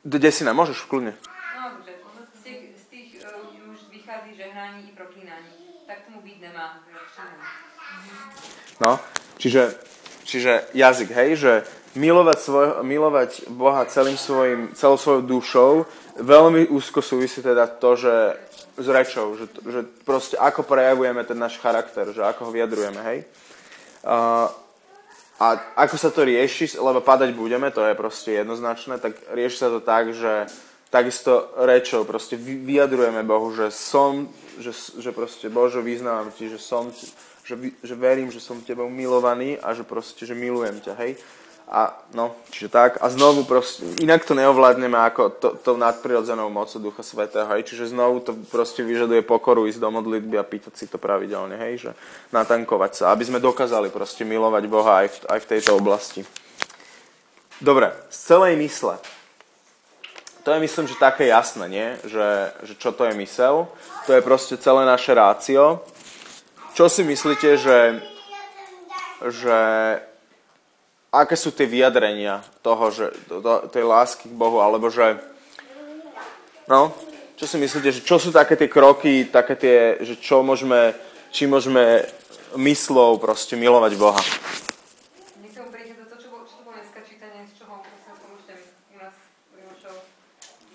do 0.03 0.18
desina, 0.18 0.51
môžeš 0.51 0.83
kľudne. 0.90 1.14
No, 1.57 1.62
že 1.87 1.94
z 2.37 2.42
tých, 2.42 2.62
z 2.75 2.85
tých 2.90 3.09
uh, 3.22 3.70
už 3.70 3.87
vychází 3.88 4.35
žehnání 4.35 4.90
i 4.90 4.92
proklínání. 4.92 5.55
Tak 5.87 6.11
tomu 6.11 6.20
byť 6.20 6.37
nemá. 6.42 6.83
že 6.85 6.99
všimne. 7.07 7.46
No, 8.81 9.01
čiže, 9.41 9.73
čiže 10.29 10.69
jazyk, 10.77 11.09
hej, 11.17 11.31
že 11.37 11.53
milovať, 11.97 12.39
svoj, 12.39 12.69
milovať 12.85 13.49
Boha 13.49 13.89
celým 13.89 14.21
svojim, 14.21 14.77
celou 14.77 15.01
svojou 15.01 15.23
dušou 15.25 15.73
veľmi 16.21 16.69
úzko 16.73 17.01
súvisí 17.05 17.41
teda 17.45 17.69
to, 17.69 17.97
že 17.97 18.15
s 18.77 18.89
rečou, 18.89 19.37
že, 19.37 19.49
že 19.65 19.81
proste 20.05 20.37
ako 20.37 20.65
prejavujeme 20.65 21.25
ten 21.25 21.37
náš 21.37 21.57
charakter, 21.61 22.12
že 22.12 22.21
ako 22.21 22.49
ho 22.49 22.51
vyjadrujeme, 22.53 23.01
hej. 23.01 23.19
Uh, 24.05 24.49
a 25.37 25.61
ako 25.77 25.97
sa 26.01 26.09
to 26.09 26.25
rieši, 26.25 26.81
lebo 26.81 27.05
padať 27.05 27.37
budeme, 27.37 27.69
to 27.69 27.85
je 27.85 27.93
proste 27.97 28.33
jednoznačné, 28.33 28.97
tak 29.01 29.17
rieši 29.33 29.57
sa 29.57 29.69
to 29.69 29.81
tak, 29.85 30.17
že 30.17 30.49
takisto 30.89 31.53
rečou 31.61 32.09
proste 32.09 32.41
vy- 32.41 32.65
vyjadrujeme 32.65 33.21
Bohu, 33.21 33.53
že 33.53 33.69
som, 33.69 34.33
že, 34.57 34.73
že 34.73 35.12
proste 35.12 35.53
Bože 35.53 35.85
vyznávam 35.85 36.33
ti, 36.33 36.49
že 36.49 36.57
som, 36.57 36.89
že, 37.47 37.55
že 37.87 37.95
verím, 37.95 38.35
že 38.35 38.43
som 38.43 38.59
tebou 38.59 38.91
milovaný 38.91 39.55
a 39.63 39.71
že 39.71 39.87
proste, 39.87 40.27
že 40.27 40.35
milujem 40.35 40.83
ťa, 40.83 40.95
hej. 40.99 41.15
A 41.67 41.91
no, 42.15 42.35
čiže 42.55 42.71
tak. 42.71 43.03
A 43.03 43.11
znovu 43.11 43.43
proste, 43.43 43.83
inak 43.99 44.23
to 44.23 44.39
neovládneme 44.39 44.95
ako 44.95 45.35
to, 45.35 45.49
to 45.59 45.75
nadprirodzenou 45.75 46.47
mocou 46.47 46.79
Ducha 46.79 47.03
Svetého, 47.03 47.47
hej. 47.55 47.67
Čiže 47.67 47.91
znovu 47.91 48.23
to 48.23 48.39
proste 48.51 48.87
vyžaduje 48.87 49.23
pokoru 49.27 49.67
ísť 49.67 49.83
do 49.83 49.91
modlitby 49.91 50.39
a 50.39 50.47
pýtať 50.47 50.75
si 50.79 50.87
to 50.87 50.99
pravidelne, 50.99 51.59
hej. 51.59 51.87
Že 51.87 51.91
natankovať 52.31 52.93
sa, 53.03 53.05
aby 53.11 53.27
sme 53.27 53.43
dokázali 53.43 53.91
proste 53.91 54.23
milovať 54.23 54.65
Boha 54.71 55.07
aj 55.07 55.09
v, 55.11 55.17
aj 55.27 55.39
v 55.43 55.49
tejto 55.55 55.71
oblasti. 55.75 56.23
Dobre, 57.59 57.95
z 58.11 58.19
celej 58.31 58.55
mysle. 58.63 58.99
To 60.47 60.55
je 60.55 60.63
myslím, 60.63 60.87
že 60.87 61.03
také 61.03 61.27
jasné, 61.27 61.67
nie? 61.67 61.89
Že, 62.07 62.27
že 62.63 62.75
čo 62.79 62.95
to 62.95 63.03
je 63.11 63.19
mysel. 63.19 63.67
To 64.07 64.15
je 64.15 64.23
proste 64.23 64.55
celé 64.55 64.87
naše 64.87 65.11
rácio. 65.11 65.83
Čo 66.77 66.93
si 66.93 67.09
myslíte, 67.09 67.57
že, 67.57 68.05
že 69.33 69.59
aké 71.09 71.33
sú 71.33 71.49
tie 71.49 71.65
vyjadrenia 71.65 72.45
toho, 72.61 72.93
že, 72.93 73.17
to, 73.33 73.65
tej 73.73 73.81
lásky 73.81 74.29
k 74.29 74.37
Bohu, 74.37 74.61
alebo 74.61 74.93
že 74.93 75.17
no, 76.69 76.93
čo 77.41 77.49
si 77.49 77.57
myslíte, 77.57 77.89
že 77.97 78.05
čo 78.05 78.21
sú 78.21 78.29
také 78.29 78.61
tie 78.61 78.69
kroky, 78.69 79.25
také 79.25 79.57
tie, 79.57 79.77
že 80.05 80.21
čo 80.21 80.45
môžeme, 80.45 80.93
či 81.33 81.49
môžeme 81.49 82.05
myslou 82.61 83.17
proste 83.17 83.57
milovať 83.57 83.93
Boha. 83.97 84.21
Nechcem 85.41 85.65
mu 85.65 85.73
prejsť 85.73 86.12
to, 86.12 86.17
čo, 86.21 86.29
bolo, 86.29 86.45
čo 86.45 86.61
to 86.61 86.62
bolo 86.69 86.77
dneska 86.77 87.01
čítanie, 87.09 87.49
z 87.49 87.57
čoho 87.57 87.81
prosím 87.81 88.21
pomôžte 88.21 88.53
mi 88.53 88.69
u 88.93 88.97
nás 89.01 89.17
u 89.49 89.57
Jošov. 89.65 89.97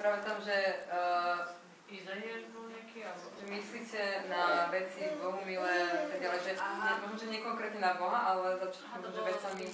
Práve 0.02 0.26
tam, 0.26 0.42
že, 0.42 0.82
uh, 0.90 1.94
Izaiáš 1.94 2.50
bol 2.58 2.74
nejaký, 2.74 3.06
alebo... 3.06 3.26
že 3.38 3.46
myslíte 3.46 4.02
na 4.34 4.72
veci 4.72 5.04
Bohu 5.20 5.44
milé 5.44 5.78
a 5.92 6.08
tak 6.08 6.24
ďalej, 6.24 6.40
že 6.46 6.52
ne, 6.56 6.92
možno, 7.04 7.16
že 7.20 7.28
nie 7.28 7.42
konkrétne 7.44 7.84
na 7.84 8.00
Boha, 8.00 8.20
ale 8.32 8.56
začať 8.64 8.86
možno, 8.96 9.10
že 9.12 9.22
vecami, 9.28 9.66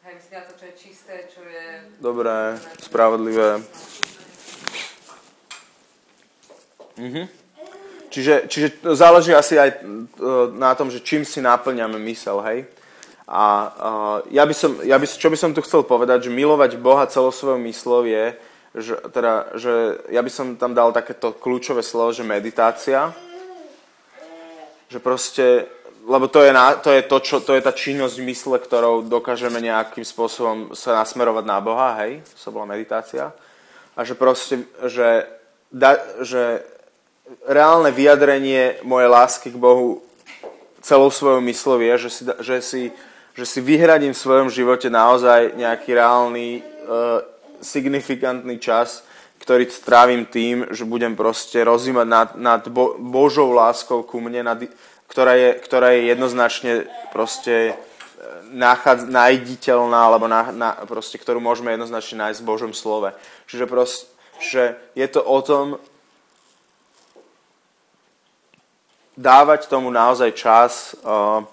hej, 0.00 0.12
myslíte 0.16 0.19
na 0.30 0.40
to, 0.46 0.54
čo 0.54 0.64
je 0.70 0.74
čisté, 0.78 1.14
čo 1.26 1.42
je... 1.42 1.90
Dobré, 1.98 2.54
spravodlivé. 2.78 3.58
Mhm. 6.94 7.26
Čiže, 8.10 8.50
čiže 8.50 8.68
záleží 8.94 9.30
asi 9.34 9.54
aj 9.54 9.70
e, 9.70 9.78
na 10.58 10.74
tom, 10.74 10.90
že 10.90 11.02
čím 11.02 11.22
si 11.22 11.38
náplňame 11.38 11.98
mysel, 12.10 12.42
hej? 12.42 12.66
A 13.30 13.46
uh, 13.70 14.18
ja 14.34 14.42
by 14.42 14.50
som, 14.50 14.82
ja 14.82 14.98
by, 14.98 15.06
čo 15.06 15.30
by 15.30 15.38
som 15.38 15.54
tu 15.54 15.62
chcel 15.62 15.86
povedať, 15.86 16.26
že 16.26 16.34
milovať 16.34 16.82
Boha 16.82 17.06
celou 17.06 17.30
svojou 17.30 17.62
myslou 17.62 18.02
je, 18.02 18.34
že, 18.74 18.98
teda, 19.14 19.54
že 19.54 20.02
ja 20.10 20.18
by 20.18 20.30
som 20.34 20.58
tam 20.58 20.74
dal 20.74 20.90
takéto 20.90 21.30
kľúčové 21.38 21.86
slovo, 21.86 22.10
že 22.10 22.26
meditácia. 22.26 23.14
Že 24.90 24.98
proste, 24.98 25.70
lebo 26.10 26.26
to 26.26 26.42
je, 26.42 26.50
na, 26.50 26.74
to, 26.74 26.90
je 26.90 27.06
to, 27.06 27.18
čo, 27.22 27.36
to 27.38 27.54
je 27.54 27.62
tá 27.62 27.70
činnosť 27.70 28.18
mysle, 28.26 28.58
ktorou 28.58 29.06
dokážeme 29.06 29.62
nejakým 29.62 30.02
spôsobom 30.02 30.74
sa 30.74 30.98
nasmerovať 30.98 31.44
na 31.46 31.62
Boha, 31.62 31.94
hej? 32.02 32.26
To 32.42 32.50
bola 32.50 32.66
meditácia. 32.66 33.30
A 33.94 34.02
že 34.02 34.18
proste, 34.18 34.66
že, 34.90 35.30
da, 35.70 36.02
že 36.26 36.66
reálne 37.46 37.94
vyjadrenie 37.94 38.82
mojej 38.82 39.06
lásky 39.06 39.48
k 39.54 39.62
Bohu 39.62 40.02
celou 40.82 41.14
svojou 41.14 41.38
myslou 41.46 41.78
je, 41.78 41.94
že 42.08 42.10
si, 42.10 42.22
že 42.42 42.56
si, 42.58 42.82
že 43.38 43.44
si 43.46 43.60
vyhradím 43.62 44.10
v 44.10 44.22
svojom 44.26 44.48
živote 44.50 44.90
naozaj 44.90 45.54
nejaký 45.54 45.94
reálny, 45.94 46.48
uh, 46.58 47.22
signifikantný 47.62 48.58
čas, 48.58 49.06
ktorý 49.40 49.68
strávim 49.70 50.26
tým, 50.26 50.68
že 50.74 50.84
budem 50.84 51.16
proste 51.16 51.64
rozímať 51.64 52.06
nad, 52.08 52.28
nad 52.36 52.62
Bo, 52.68 52.96
Božou 52.98 53.52
láskou 53.52 54.04
ku 54.04 54.20
mne, 54.20 54.44
nad, 54.44 54.58
ktorá, 55.10 55.34
je, 55.34 55.50
ktorá 55.58 55.92
je 55.98 56.14
jednoznačne 56.14 56.72
proste 57.10 57.74
nachádz, 58.50 59.06
nájditeľná, 59.06 59.98
alebo 60.06 60.26
na, 60.30 60.50
na, 60.54 60.70
proste, 60.86 61.18
ktorú 61.18 61.42
môžeme 61.42 61.74
jednoznačne 61.74 62.30
nájsť 62.30 62.40
v 62.42 62.50
Božom 62.50 62.72
slove. 62.74 63.14
Čiže 63.46 63.66
proste, 63.70 64.06
že 64.40 64.62
je 64.94 65.06
to 65.10 65.20
o 65.22 65.38
tom, 65.42 65.66
dávať 69.20 69.68
tomu 69.68 69.92
naozaj 69.92 70.30
čas, 70.32 70.96
uh, 71.04 71.44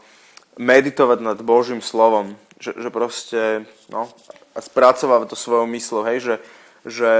meditovať 0.56 1.20
nad 1.20 1.40
Božím 1.44 1.84
slovom, 1.84 2.34
že, 2.58 2.74
že 2.78 2.90
proste, 2.90 3.42
no, 3.92 4.08
a 4.56 4.60
spracovať 4.64 5.30
to 5.30 5.38
svojou 5.38 5.68
myslou, 5.70 6.02
hej, 6.08 6.18
že, 6.24 6.36
že 6.88 7.12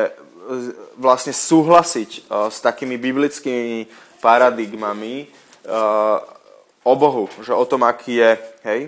vlastne 0.96 1.36
súhlasiť 1.36 2.32
uh, 2.32 2.48
s 2.48 2.64
takými 2.64 2.96
biblickými 2.96 3.92
paradigmami 4.24 5.28
uh, 5.68 6.24
o 6.84 6.94
Bohu, 6.96 7.30
že 7.44 7.54
o 7.54 7.66
tom, 7.68 7.84
aký 7.84 8.24
je, 8.24 8.32
hej, 8.64 8.82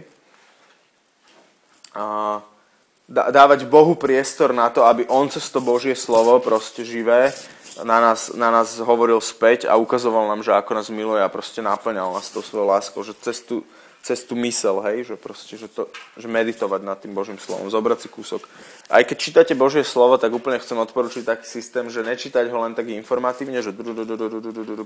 uh, 1.95 2.39
dávať 3.09 3.65
Bohu 3.65 3.97
priestor 3.97 4.53
na 4.53 4.69
to, 4.69 4.85
aby 4.85 5.09
On 5.09 5.25
cez 5.29 5.49
to 5.49 5.59
Božie 5.59 5.97
slovo 5.97 6.39
proste 6.39 6.85
živé 6.85 7.33
na 7.83 7.99
nás, 7.99 8.33
na 8.33 8.49
nás 8.51 8.79
hovoril 8.79 9.21
späť 9.21 9.67
a 9.67 9.75
ukazoval 9.75 10.27
nám, 10.27 10.41
že 10.43 10.55
ako 10.55 10.71
nás 10.75 10.87
miluje 10.89 11.21
a 11.21 11.31
proste 11.31 11.61
naplňal 11.61 12.13
nás 12.13 12.31
tou 12.31 12.43
svojou 12.43 12.67
láskou, 12.67 13.03
že 13.03 13.13
cez 13.19 13.43
tú, 13.43 13.63
cez 13.99 14.23
tú 14.23 14.35
mysel, 14.39 14.79
hej, 14.87 15.11
že 15.11 15.15
proste, 15.19 15.59
že, 15.59 15.67
to, 15.67 15.91
že 16.15 16.27
meditovať 16.31 16.81
nad 16.83 16.97
tým 16.99 17.11
Božím 17.11 17.35
slovom, 17.35 17.67
zobrať 17.67 18.07
si 18.07 18.09
kúsok. 18.09 18.47
Aj 18.89 19.03
keď 19.03 19.17
čítate 19.19 19.53
Božie 19.53 19.83
slovo, 19.83 20.15
tak 20.15 20.31
úplne 20.31 20.57
chcem 20.57 20.79
odporučiť 20.79 21.27
taký 21.27 21.45
systém, 21.45 21.85
že 21.91 22.01
nečítať 22.01 22.47
ho 22.47 22.57
len 22.63 22.73
tak 22.73 22.87
informatívne, 22.89 23.59
že 23.59 23.75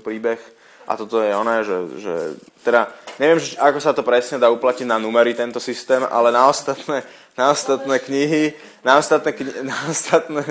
príbeh 0.02 0.40
a 0.84 0.92
toto 0.98 1.22
je 1.22 1.32
oné, 1.32 1.64
že, 1.64 1.78
že 1.96 2.14
teda 2.60 2.92
neviem, 3.16 3.40
že 3.40 3.56
ako 3.56 3.78
sa 3.80 3.96
to 3.96 4.04
presne 4.04 4.36
dá 4.36 4.52
uplatiť 4.52 4.84
na 4.84 5.00
numery 5.00 5.32
tento 5.32 5.62
systém, 5.62 6.04
ale 6.04 6.28
na 6.28 6.44
ostatné, 6.50 7.06
na 7.38 7.54
ostatné 7.54 7.96
knihy, 8.02 8.52
na 8.84 9.00
ostatné, 9.00 9.30
kni- 9.32 9.62
na 9.64 9.78
ostatné, 9.88 10.42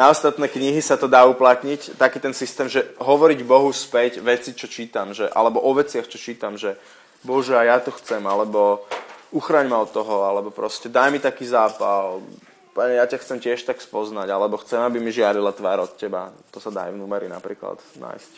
na 0.00 0.08
ostatné 0.08 0.48
knihy 0.48 0.80
sa 0.80 0.96
to 0.96 1.12
dá 1.12 1.28
uplatniť, 1.28 2.00
taký 2.00 2.24
ten 2.24 2.32
systém, 2.32 2.72
že 2.72 2.88
hovoriť 2.96 3.44
Bohu 3.44 3.68
späť 3.68 4.24
veci, 4.24 4.56
čo 4.56 4.64
čítam, 4.64 5.12
že, 5.12 5.28
alebo 5.28 5.60
o 5.60 5.76
veciach, 5.76 6.08
čo 6.08 6.16
čítam, 6.16 6.56
že 6.56 6.80
Bože, 7.20 7.52
a 7.52 7.68
ja 7.68 7.76
to 7.84 7.92
chcem, 7.92 8.24
alebo 8.24 8.88
uchraň 9.28 9.68
ma 9.68 9.84
od 9.84 9.92
toho, 9.92 10.24
alebo 10.24 10.48
proste 10.48 10.88
daj 10.88 11.12
mi 11.12 11.20
taký 11.20 11.44
zápal, 11.44 12.24
Pane, 12.70 13.02
ja 13.02 13.04
ťa 13.04 13.18
chcem 13.26 13.38
tiež 13.42 13.66
tak 13.66 13.82
spoznať, 13.82 14.30
alebo 14.30 14.54
chcem, 14.62 14.78
aby 14.78 15.02
mi 15.02 15.10
žiarila 15.10 15.50
tvár 15.50 15.82
od 15.82 15.92
teba. 15.98 16.30
To 16.54 16.62
sa 16.62 16.70
dá 16.70 16.86
aj 16.86 16.94
v 16.94 17.02
numery 17.02 17.26
napríklad 17.26 17.82
nájsť. 17.98 18.32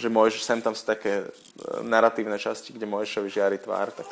Že 0.00 0.08
môžeš, 0.08 0.40
sem 0.48 0.64
tam 0.64 0.72
sú 0.72 0.88
také 0.88 1.22
e, 1.22 1.24
narratívne 1.84 2.40
časti, 2.40 2.72
kde 2.72 2.88
môžeš 2.88 3.20
vyžiariť 3.20 3.60
tvár. 3.68 3.92
Tak 3.92 4.08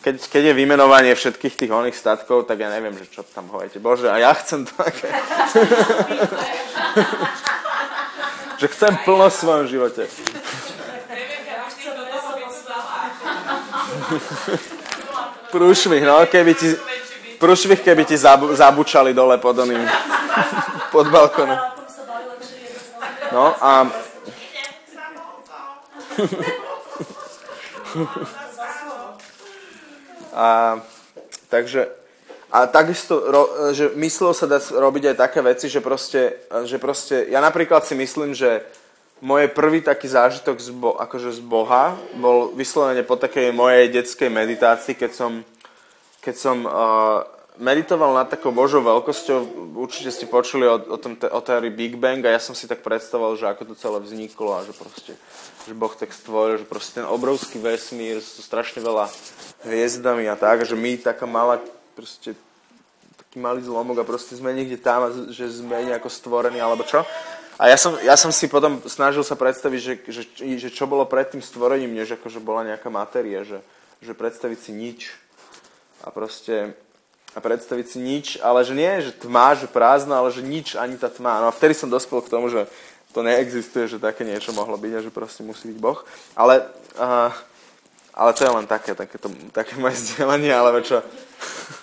keď, 0.00 0.16
keď 0.32 0.42
je 0.52 0.54
vymenovanie 0.56 1.12
všetkých 1.12 1.60
tých 1.60 1.72
oných 1.72 1.96
statkov, 1.96 2.48
tak 2.48 2.60
ja 2.60 2.70
neviem, 2.72 2.96
že 2.96 3.04
čo 3.12 3.20
tam 3.20 3.52
hovoríte. 3.52 3.80
Bože, 3.80 4.08
a 4.08 4.16
ja 4.16 4.32
chcem 4.32 4.64
také. 4.64 5.12
že 8.60 8.66
chcem 8.72 8.96
plno 9.04 9.28
v 9.28 9.36
svojom 9.36 9.68
živote. 9.68 10.08
Prúšvih, 15.52 16.04
no, 16.06 16.26
keby 16.30 16.54
ti, 16.54 16.76
prúšvih, 17.36 17.84
keby 17.84 18.04
ti 18.08 18.16
zabu, 18.16 18.56
zabučali 18.56 19.12
dole 19.12 19.36
pod 19.36 19.58
oným, 19.58 19.84
pod 20.92 21.10
balkónom. 21.12 21.58
No 23.32 23.56
a... 23.60 23.86
a 30.34 30.78
takže 31.50 31.88
a 32.50 32.66
takisto, 32.66 33.22
že 33.70 33.94
myslel 33.94 34.34
sa 34.34 34.50
dá 34.50 34.58
robiť 34.58 35.14
aj 35.14 35.16
také 35.22 35.38
veci, 35.38 35.70
že 35.70 35.78
proste, 35.78 36.42
že 36.66 36.82
proste, 36.82 37.30
ja 37.30 37.38
napríklad 37.38 37.86
si 37.86 37.94
myslím, 37.94 38.34
že 38.34 38.66
môj 39.22 39.54
prvý 39.54 39.86
taký 39.86 40.10
zážitok 40.10 40.58
z, 40.58 40.74
bo, 40.74 40.98
akože 40.98 41.30
z 41.30 41.40
Boha 41.46 41.94
bol 42.18 42.50
vyslovene 42.58 43.06
po 43.06 43.14
takej 43.14 43.54
mojej 43.54 43.94
detskej 43.94 44.34
meditácii, 44.34 44.98
keď 44.98 45.10
som, 45.14 45.32
keď 46.18 46.34
som 46.34 46.66
uh, 46.66 47.22
meditoval 47.60 48.16
nad 48.16 48.26
takou 48.26 48.50
Božou 48.50 48.80
veľkosťou. 48.80 49.70
Určite 49.76 50.10
ste 50.10 50.26
počuli 50.26 50.64
o, 50.64 50.80
o, 50.80 50.96
tom, 50.96 51.14
o 51.14 51.40
teórii 51.44 51.70
Big 51.70 51.94
Bang 52.00 52.24
a 52.24 52.32
ja 52.32 52.40
som 52.40 52.56
si 52.56 52.64
tak 52.64 52.80
predstavoval, 52.80 53.36
že 53.36 53.46
ako 53.46 53.62
to 53.70 53.74
celé 53.76 54.00
vzniklo 54.00 54.56
a 54.56 54.64
že 54.64 54.72
proste, 54.72 55.12
že 55.68 55.76
Boh 55.76 55.92
tak 55.92 56.16
stvoril, 56.16 56.64
že 56.64 56.66
proste 56.66 57.04
ten 57.04 57.06
obrovský 57.06 57.60
vesmír 57.60 58.24
s 58.24 58.40
strašne 58.40 58.80
veľa 58.80 59.12
hviezdami 59.68 60.24
a 60.26 60.34
tak, 60.40 60.64
že 60.64 60.74
my 60.74 60.96
taká 60.98 61.28
malá, 61.28 61.60
proste 61.92 62.32
taký 63.20 63.36
malý 63.38 63.60
zlomok 63.60 64.02
a 64.02 64.08
proste 64.08 64.34
sme 64.34 64.56
niekde 64.56 64.80
tam 64.80 65.12
že 65.28 65.46
sme 65.52 65.84
nejako 65.84 66.08
stvorení 66.08 66.58
alebo 66.58 66.82
čo. 66.88 67.04
A 67.60 67.68
ja 67.68 67.76
som, 67.76 67.92
ja 68.00 68.16
som 68.16 68.32
si 68.32 68.48
potom 68.48 68.80
snažil 68.88 69.20
sa 69.20 69.36
predstaviť, 69.36 69.80
že, 69.84 69.94
že, 70.08 70.22
že 70.56 70.68
čo 70.72 70.88
bolo 70.88 71.04
pred 71.04 71.28
tým 71.28 71.44
stvorením, 71.44 71.92
než 71.92 72.16
akože 72.16 72.40
bola 72.40 72.64
nejaká 72.64 72.88
matéria, 72.88 73.44
že, 73.44 73.60
že 74.00 74.16
predstaviť 74.16 74.58
si 74.58 74.72
nič 74.72 75.12
a 76.00 76.08
proste 76.08 76.72
a 77.30 77.38
predstaviť 77.38 77.86
si 77.86 77.98
nič, 78.02 78.26
ale 78.42 78.66
že 78.66 78.74
nie, 78.74 78.90
že 79.06 79.14
tma, 79.14 79.54
že 79.54 79.70
prázdno, 79.70 80.18
ale 80.18 80.34
že 80.34 80.42
nič, 80.42 80.74
ani 80.74 80.98
tá 80.98 81.06
tma. 81.06 81.38
No 81.38 81.46
a 81.50 81.54
vtedy 81.54 81.78
som 81.78 81.86
dospel 81.86 82.18
k 82.26 82.32
tomu, 82.32 82.50
že 82.50 82.66
to 83.14 83.22
neexistuje, 83.22 83.86
že 83.86 84.02
také 84.02 84.26
niečo 84.26 84.50
mohlo 84.54 84.78
byť 84.78 84.92
a 84.94 85.04
že 85.06 85.10
proste 85.14 85.42
musí 85.46 85.70
byť 85.70 85.78
Boh. 85.78 86.02
Ale, 86.34 86.66
uh, 86.98 87.30
ale 88.14 88.30
to 88.34 88.42
je 88.46 88.50
len 88.50 88.66
také, 88.66 88.94
také, 88.94 89.18
to, 89.18 89.30
také 89.54 89.78
moje 89.78 89.94
vzdelanie, 89.98 90.50
alebo 90.50 90.82
čo. 90.82 91.02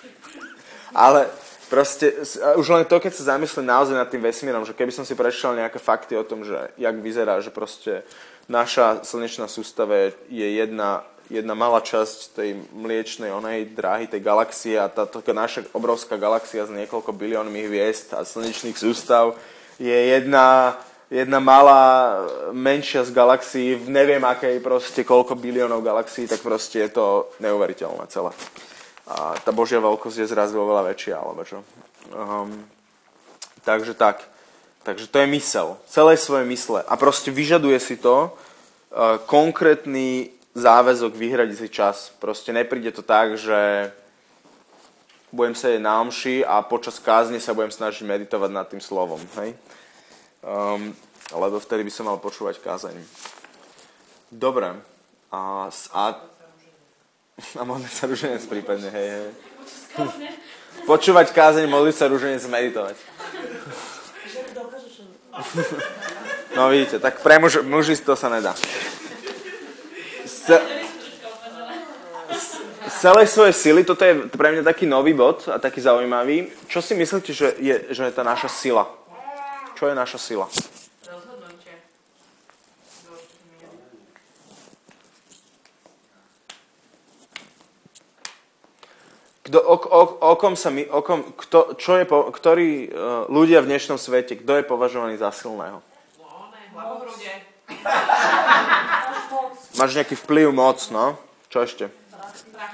ale 0.92 1.28
proste, 1.72 2.12
už 2.56 2.66
len 2.68 2.84
to, 2.84 2.96
keď 3.00 3.12
sa 3.12 3.36
zamyslím 3.36 3.68
naozaj 3.68 3.96
nad 3.96 4.08
tým 4.08 4.24
vesmírom, 4.24 4.64
že 4.64 4.76
keby 4.76 4.92
som 4.92 5.04
si 5.04 5.16
prečítal 5.16 5.56
nejaké 5.56 5.80
fakty 5.80 6.16
o 6.16 6.24
tom, 6.24 6.44
že 6.44 6.72
jak 6.80 6.96
vyzerá, 7.00 7.40
že 7.40 7.52
proste 7.52 8.04
naša 8.48 9.04
slnečná 9.04 9.44
sústava 9.48 10.12
je 10.32 10.48
jedna, 10.56 11.04
jedna 11.28 11.54
malá 11.54 11.84
časť 11.84 12.34
tej 12.36 12.50
mliečnej 12.72 13.28
onej 13.32 13.76
dráhy, 13.76 14.08
tej 14.08 14.24
galaxie 14.24 14.76
a 14.80 14.88
táto 14.88 15.20
naša 15.32 15.68
obrovská 15.76 16.16
galaxia 16.16 16.64
s 16.64 16.72
niekoľko 16.72 17.12
biliónmi 17.12 17.68
hviezd 17.68 18.16
a 18.16 18.24
slnečných 18.24 18.76
sústav 18.76 19.36
je 19.78 19.94
jedna, 19.94 20.76
jedna 21.12 21.38
malá, 21.38 22.18
menšia 22.50 23.06
z 23.06 23.14
galaxií, 23.14 23.78
v 23.78 23.88
neviem 23.92 24.24
akej 24.24 24.58
proste 24.58 25.06
koľko 25.06 25.38
biliónov 25.38 25.84
galaxií, 25.84 26.26
tak 26.26 26.42
proste 26.42 26.88
je 26.88 26.90
to 26.96 27.30
neuveriteľné 27.38 28.08
celé 28.10 28.34
a 29.08 29.40
tá 29.40 29.50
Božia 29.56 29.80
veľkosť 29.80 30.20
je 30.20 30.26
zrazu 30.28 30.60
oveľa 30.60 30.92
väčšia, 30.92 31.16
alebo 31.16 31.40
čo. 31.40 31.64
Um, 32.12 32.52
takže 33.64 33.96
tak. 33.96 34.20
Takže 34.84 35.08
to 35.08 35.24
je 35.24 35.28
mysel. 35.32 35.80
Celé 35.88 36.20
svoje 36.20 36.44
mysle. 36.44 36.84
A 36.84 36.94
proste 37.00 37.32
vyžaduje 37.32 37.80
si 37.80 37.96
to 37.96 38.28
uh, 38.28 39.16
konkrétny 39.24 40.28
záväzok 40.58 41.14
vyhradiť 41.14 41.56
si 41.56 41.68
čas. 41.70 42.10
Proste 42.18 42.50
nepríde 42.50 42.90
to 42.90 43.06
tak, 43.06 43.38
že 43.38 43.90
budem 45.30 45.54
sedieť 45.54 45.82
na 45.82 46.02
omši 46.02 46.42
a 46.42 46.60
počas 46.64 46.98
kázne 46.98 47.38
sa 47.38 47.54
budem 47.54 47.70
snažiť 47.70 48.02
meditovať 48.02 48.50
nad 48.50 48.66
tým 48.66 48.82
slovom. 48.82 49.20
Hej? 49.38 49.54
Um, 50.42 50.92
lebo 51.32 51.60
vtedy 51.62 51.84
by 51.84 51.92
som 51.92 52.08
mal 52.08 52.18
počúvať 52.18 52.58
kázeň. 52.58 52.96
Dobre. 54.32 54.72
A, 55.28 55.68
a 55.92 56.02
a 57.38 57.62
modliť 57.62 57.92
sa 57.94 58.10
ruženec 58.10 58.42
prípadne, 58.50 58.90
hej, 58.90 59.08
hej. 59.14 59.30
Počúvať 60.90 61.30
kázeň, 61.30 61.70
modliť 61.70 61.94
sa 61.94 62.10
ruženec, 62.10 62.42
meditovať. 62.50 62.96
No 66.58 66.66
vidíte, 66.74 66.98
tak 66.98 67.22
pre 67.22 67.38
muž, 67.38 67.62
mužisto 67.62 68.18
sa 68.18 68.26
nedá. 68.26 68.58
Z, 70.48 70.56
z 72.88 72.94
celej 73.04 73.28
svojej 73.28 73.52
sily, 73.52 73.84
toto 73.84 74.00
je 74.00 74.32
pre 74.32 74.48
mňa 74.48 74.64
taký 74.64 74.88
nový 74.88 75.12
bod 75.12 75.44
a 75.44 75.60
taký 75.60 75.84
zaujímavý. 75.84 76.48
Čo 76.72 76.80
si 76.80 76.96
myslíte, 76.96 77.36
že 77.36 77.52
je, 77.60 77.92
že 77.92 78.08
je 78.08 78.12
tá 78.16 78.24
naša 78.24 78.48
sila? 78.48 78.88
Čo 79.76 79.92
je 79.92 79.94
naša 79.94 80.16
sila? 80.16 80.48
Kto, 89.44 89.58
o, 89.60 89.76
o, 89.76 90.02
o 90.32 90.36
kom 90.40 90.56
sa 90.56 90.72
my, 90.72 90.88
o 90.88 91.04
kom, 91.04 91.36
kto, 91.36 91.76
čo 91.76 92.00
je, 92.00 92.08
po, 92.08 92.32
ktorí 92.32 92.88
uh, 92.88 93.28
ľudia 93.28 93.60
v 93.60 93.68
dnešnom 93.68 94.00
svete, 94.00 94.40
kto 94.40 94.60
je 94.60 94.64
považovaný 94.64 95.20
za 95.20 95.28
silného? 95.28 95.84
Máš 99.78 99.94
nejaký 99.94 100.18
vplyv, 100.18 100.50
moc, 100.50 100.82
no? 100.90 101.14
Čo 101.46 101.62
ešte? 101.62 101.86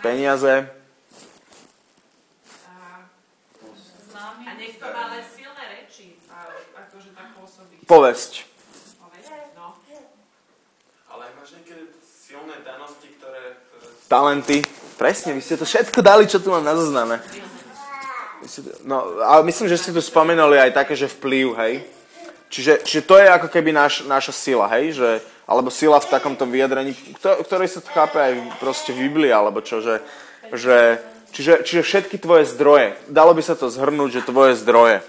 Peniaze? 0.00 0.72
A 4.16 4.50
niekto 4.56 4.88
má 4.88 5.12
ale 5.12 5.20
silné 5.28 5.64
reči, 5.68 6.16
akože 6.72 7.12
tak 7.12 7.36
pôsobí. 7.36 7.84
Povesť. 7.84 8.48
No. 9.52 9.76
Ale 11.12 11.28
máš 11.36 11.60
nejaké 11.60 11.92
silné 12.00 12.56
danosti, 12.64 13.12
ktoré... 13.20 13.60
ktoré... 13.68 13.84
Talenty. 14.08 14.58
Presne, 14.96 15.36
vy 15.36 15.44
ste 15.44 15.60
to 15.60 15.68
všetko 15.68 16.00
dali, 16.00 16.24
čo 16.24 16.40
tu 16.40 16.48
mám 16.48 16.64
na 16.64 16.72
zozname. 16.72 17.20
No, 18.88 19.20
ale 19.20 19.44
myslím, 19.52 19.68
že 19.68 19.76
ste 19.76 19.92
tu 19.92 20.00
spomenuli 20.00 20.56
aj 20.56 20.72
také, 20.72 20.96
že 20.96 21.12
vplyv, 21.12 21.52
hej. 21.60 21.74
Čiže, 22.48 22.80
čiže 22.80 23.02
to 23.04 23.20
je 23.20 23.28
ako 23.28 23.52
keby 23.52 23.76
naš, 23.76 24.08
naša 24.08 24.32
sila, 24.32 24.70
hej, 24.72 24.96
že, 24.96 25.10
alebo 25.44 25.68
sila 25.68 26.00
v 26.00 26.10
takomto 26.10 26.48
vyjadrení, 26.48 26.96
ktorej 27.20 27.68
sa 27.68 27.80
chápe 27.84 28.16
aj 28.16 28.32
proste 28.58 28.96
v 28.96 29.08
Biblii, 29.08 29.32
alebo 29.32 29.60
čo, 29.60 29.84
že, 29.84 30.00
že 30.52 30.98
čiže, 31.36 31.64
čiže 31.68 31.82
všetky 31.84 32.16
tvoje 32.16 32.48
zdroje, 32.48 32.96
dalo 33.12 33.36
by 33.36 33.42
sa 33.44 33.52
to 33.52 33.68
zhrnúť, 33.68 34.20
že 34.20 34.28
tvoje 34.28 34.56
zdroje. 34.56 35.04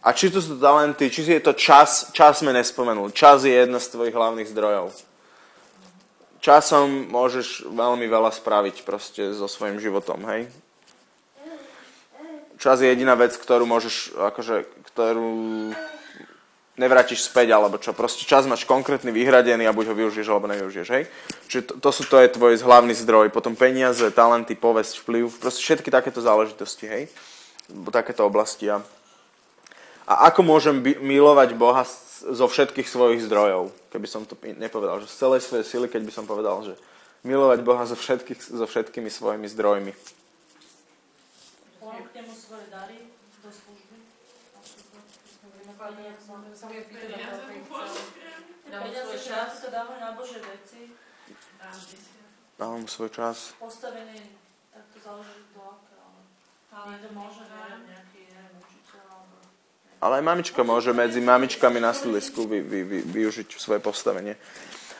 A 0.00 0.16
či 0.16 0.32
to 0.32 0.40
sú 0.40 0.56
talenty, 0.56 1.12
či 1.12 1.28
je 1.28 1.44
to 1.44 1.52
čas, 1.52 2.08
čas 2.16 2.40
sme 2.40 2.56
nespomenul. 2.56 3.12
Čas 3.12 3.44
je 3.44 3.52
jedna 3.52 3.76
z 3.76 3.92
tvojich 3.92 4.16
hlavných 4.16 4.48
zdrojov 4.48 4.96
časom 6.40 7.12
môžeš 7.12 7.68
veľmi 7.68 8.08
veľa 8.08 8.32
spraviť 8.32 8.82
proste 8.82 9.22
so 9.36 9.46
svojím 9.46 9.78
životom, 9.78 10.24
hej? 10.26 10.48
Čas 12.60 12.84
je 12.84 12.92
jediná 12.92 13.16
vec, 13.16 13.32
ktorú 13.36 13.64
môžeš, 13.64 14.16
akože, 14.16 14.68
ktorú 14.92 15.72
nevrátiš 16.80 17.28
späť, 17.28 17.52
alebo 17.52 17.76
čo. 17.76 17.92
Proste 17.92 18.24
čas 18.24 18.48
máš 18.48 18.64
konkrétny 18.64 19.12
vyhradený 19.12 19.68
a 19.68 19.76
buď 19.76 19.92
ho 19.92 19.94
využiješ, 19.94 20.32
alebo 20.32 20.48
nevyužiješ, 20.48 20.88
hej? 20.88 21.04
Čiže 21.52 21.62
to, 21.68 21.72
to 21.76 21.90
sú, 21.92 22.02
to 22.08 22.16
je 22.16 22.32
tvoj 22.32 22.56
hlavný 22.64 22.96
zdroj. 22.96 23.28
Potom 23.28 23.52
peniaze, 23.52 24.08
talenty, 24.16 24.56
povesť, 24.56 25.04
vplyv, 25.04 25.28
proste 25.36 25.60
všetky 25.60 25.92
takéto 25.92 26.24
záležitosti, 26.24 26.88
hej? 26.88 27.02
Takéto 27.92 28.24
oblasti. 28.24 28.72
A, 28.72 28.80
a 30.08 30.32
ako 30.32 30.40
môžem 30.40 30.80
by, 30.80 30.96
milovať 31.04 31.52
Boha 31.60 31.84
zo 32.20 32.46
všetkých 32.48 32.88
svojich 32.88 33.20
zdrojov, 33.28 33.72
keby 33.92 34.08
som 34.08 34.24
to 34.24 34.36
nepovedal, 34.56 35.04
že 35.04 35.12
z 35.12 35.16
celej 35.20 35.40
svojej 35.44 35.64
sily, 35.68 35.86
keď 35.92 36.02
by 36.08 36.12
som 36.16 36.24
povedal, 36.24 36.64
že 36.64 36.74
milovať 37.24 37.60
Boha 37.60 37.84
zo, 37.84 37.96
všetkých, 37.96 38.40
zo 38.56 38.64
všetkými 38.64 39.12
svojimi 39.12 39.46
zdrojmi. 39.48 39.92
K 41.80 42.12
nemu 42.16 42.32
svoje 42.32 42.64
dary 42.72 43.12
do 43.44 43.50
služby. 43.52 43.96
Peniaze, 48.70 49.16
čas 49.16 49.64
sa 49.64 49.68
dávajú 49.72 49.96
na 49.96 50.12
Bože 50.12 50.36
veci. 50.44 50.92
Dávam 52.60 52.84
svoj 52.84 53.08
čas. 53.08 53.56
Postavenie, 53.56 54.36
tak 54.68 54.84
to 54.92 55.00
záleží 55.00 55.40
to 55.56 55.60
aké, 55.64 55.96
ale 56.68 56.86
niekto 56.92 57.08
môže 57.16 57.40
neviem, 57.48 57.80
nejaký 57.88 58.20
neviem, 58.28 58.54
učiteľ 58.60 59.04
alebo... 59.08 59.36
Ale 60.04 60.12
aj 60.20 60.24
mamička 60.28 60.60
môže 60.60 60.92
medzi 60.92 61.24
mamičkami 61.24 61.80
na 61.80 61.96
sledisku 61.96 62.44
vy, 62.44 62.60
vy, 62.60 62.80
vy, 62.84 62.98
využiť 63.16 63.48
svoje 63.56 63.80
postavenie. 63.80 64.36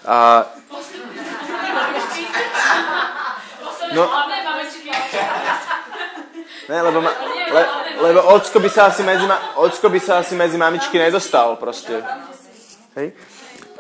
A... 0.08 0.48
No, 3.92 4.08
ne, 6.72 6.78
lebo, 6.80 6.98
ma, 7.04 7.10
le, 7.52 7.62
lebo 8.00 8.20
ocko 8.32 8.60
by 8.60 8.70
sa 8.72 8.88
asi 8.88 9.04
medzi, 9.04 9.28
ma, 9.28 9.36
ocko 9.60 9.88
by 9.92 10.00
sa 10.00 10.24
asi 10.24 10.34
medzi 10.34 10.56
mamičky 10.56 10.96
nedostal 10.96 11.56
proste. 11.60 12.00
Hej? 12.96 13.12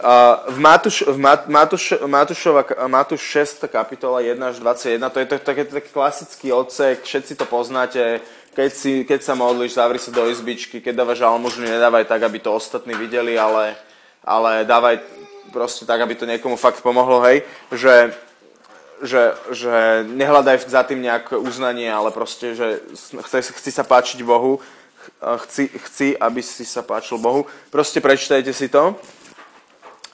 Uh, 0.00 0.48
v, 0.48 0.58
Matúš, 0.64 1.04
v 1.04 1.18
Mat, 1.20 1.44
Matúš, 1.44 1.92
Matúšova, 2.00 2.64
Matúš 2.88 3.20
6. 3.20 3.68
kapitola 3.68 4.24
1 4.24 4.32
až 4.40 4.56
21, 4.56 4.96
to 5.12 5.18
je 5.20 5.26
taký 5.28 5.44
tak, 5.44 5.56
tak 5.68 5.84
klasický 5.92 6.56
odsek, 6.56 7.04
všetci 7.04 7.36
to 7.36 7.44
poznáte, 7.44 8.24
keď, 8.56 8.70
si, 8.72 9.04
keď 9.04 9.20
sa 9.20 9.36
modlíš, 9.36 9.76
zavri 9.76 10.00
sa 10.00 10.08
do 10.08 10.24
izbičky, 10.24 10.80
keď 10.80 11.04
dávaš 11.04 11.20
almužnu, 11.20 11.68
nedávaj 11.68 12.08
tak, 12.08 12.24
aby 12.24 12.40
to 12.40 12.56
ostatní 12.56 12.96
videli, 12.96 13.36
ale, 13.36 13.76
ale 14.24 14.64
dávaj 14.64 15.04
proste 15.52 15.84
tak, 15.84 16.00
aby 16.00 16.16
to 16.16 16.24
niekomu 16.24 16.56
fakt 16.56 16.80
pomohlo, 16.80 17.20
hej, 17.28 17.44
že, 17.68 18.16
že, 19.00 19.34
že 19.52 20.04
nehľadaj 20.08 20.68
za 20.68 20.84
tým 20.84 21.00
nejaké 21.04 21.36
uznanie, 21.36 21.88
ale 21.88 22.12
proste, 22.12 22.54
že 22.54 22.84
chci, 22.96 23.52
chci 23.56 23.70
sa 23.72 23.84
páčiť 23.84 24.20
Bohu, 24.24 24.60
chci, 25.48 25.68
chci, 25.68 26.08
aby 26.16 26.40
si 26.44 26.64
sa 26.68 26.84
páčil 26.84 27.16
Bohu. 27.16 27.48
Proste 27.72 28.04
prečítajte 28.04 28.52
si 28.52 28.68
to 28.68 28.96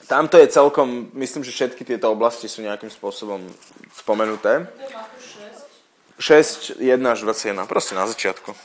Tamto 0.07 0.39
je 0.39 0.47
celkom, 0.47 1.11
myslím, 1.19 1.43
že 1.43 1.51
všetky 1.51 1.83
tieto 1.83 2.07
oblasti 2.07 2.47
sú 2.47 2.63
nejakým 2.63 2.87
spôsobom 2.87 3.43
spomenuté. 3.91 4.63
6, 6.15 6.79
1 6.79 6.95
až 7.03 7.19
21, 7.27 7.67
proste 7.67 7.91
na 7.91 8.07
začiatku. 8.07 8.55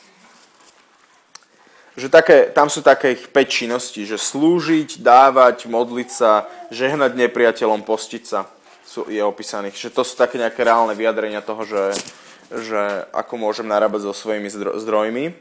Že 1.98 2.08
také, 2.08 2.38
tam 2.54 2.70
sú 2.70 2.80
také 2.80 3.18
5 3.18 3.34
činností, 3.50 4.06
že 4.06 4.22
slúžiť, 4.22 5.02
dávať, 5.02 5.66
modliť 5.66 6.08
sa, 6.14 6.46
žehnať 6.70 7.18
nepriateľom, 7.18 7.82
postiť 7.82 8.22
sa 8.22 8.46
sú, 8.92 9.08
je 9.08 9.24
opísaných. 9.24 9.88
Že 9.88 9.96
to 9.96 10.02
sú 10.04 10.14
také 10.20 10.36
nejaké 10.36 10.60
reálne 10.60 10.92
vyjadrenia 10.92 11.40
toho, 11.40 11.64
že, 11.64 11.96
že 12.52 13.08
ako 13.16 13.40
môžem 13.40 13.64
narábať 13.64 14.04
so 14.04 14.12
svojimi 14.12 14.52
zdrojmi. 14.52 15.32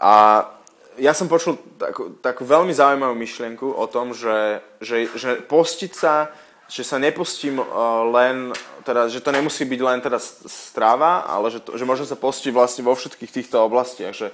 A 0.00 0.48
ja 0.96 1.12
som 1.12 1.28
počul 1.28 1.60
takú, 1.76 2.16
takú 2.24 2.48
veľmi 2.48 2.72
zaujímavú 2.72 3.12
myšlienku 3.12 3.76
o 3.76 3.84
tom, 3.84 4.16
že, 4.16 4.64
že, 4.80 5.12
že 5.12 5.44
postiť 5.44 5.92
sa, 5.92 6.32
že 6.70 6.80
sa 6.80 6.96
nepostím 6.96 7.60
uh, 7.60 7.66
len, 8.08 8.56
teda, 8.88 9.12
že 9.12 9.20
to 9.20 9.34
nemusí 9.34 9.68
byť 9.68 9.80
len 9.84 10.00
teda 10.00 10.16
strava, 10.48 11.28
ale 11.28 11.52
že, 11.52 11.60
to, 11.60 11.76
že 11.76 11.84
môžem 11.84 12.08
sa 12.08 12.16
postiť 12.16 12.52
vlastne 12.54 12.86
vo 12.86 12.96
všetkých 12.96 13.34
týchto 13.42 13.60
oblastiach. 13.60 14.16
Že, 14.16 14.28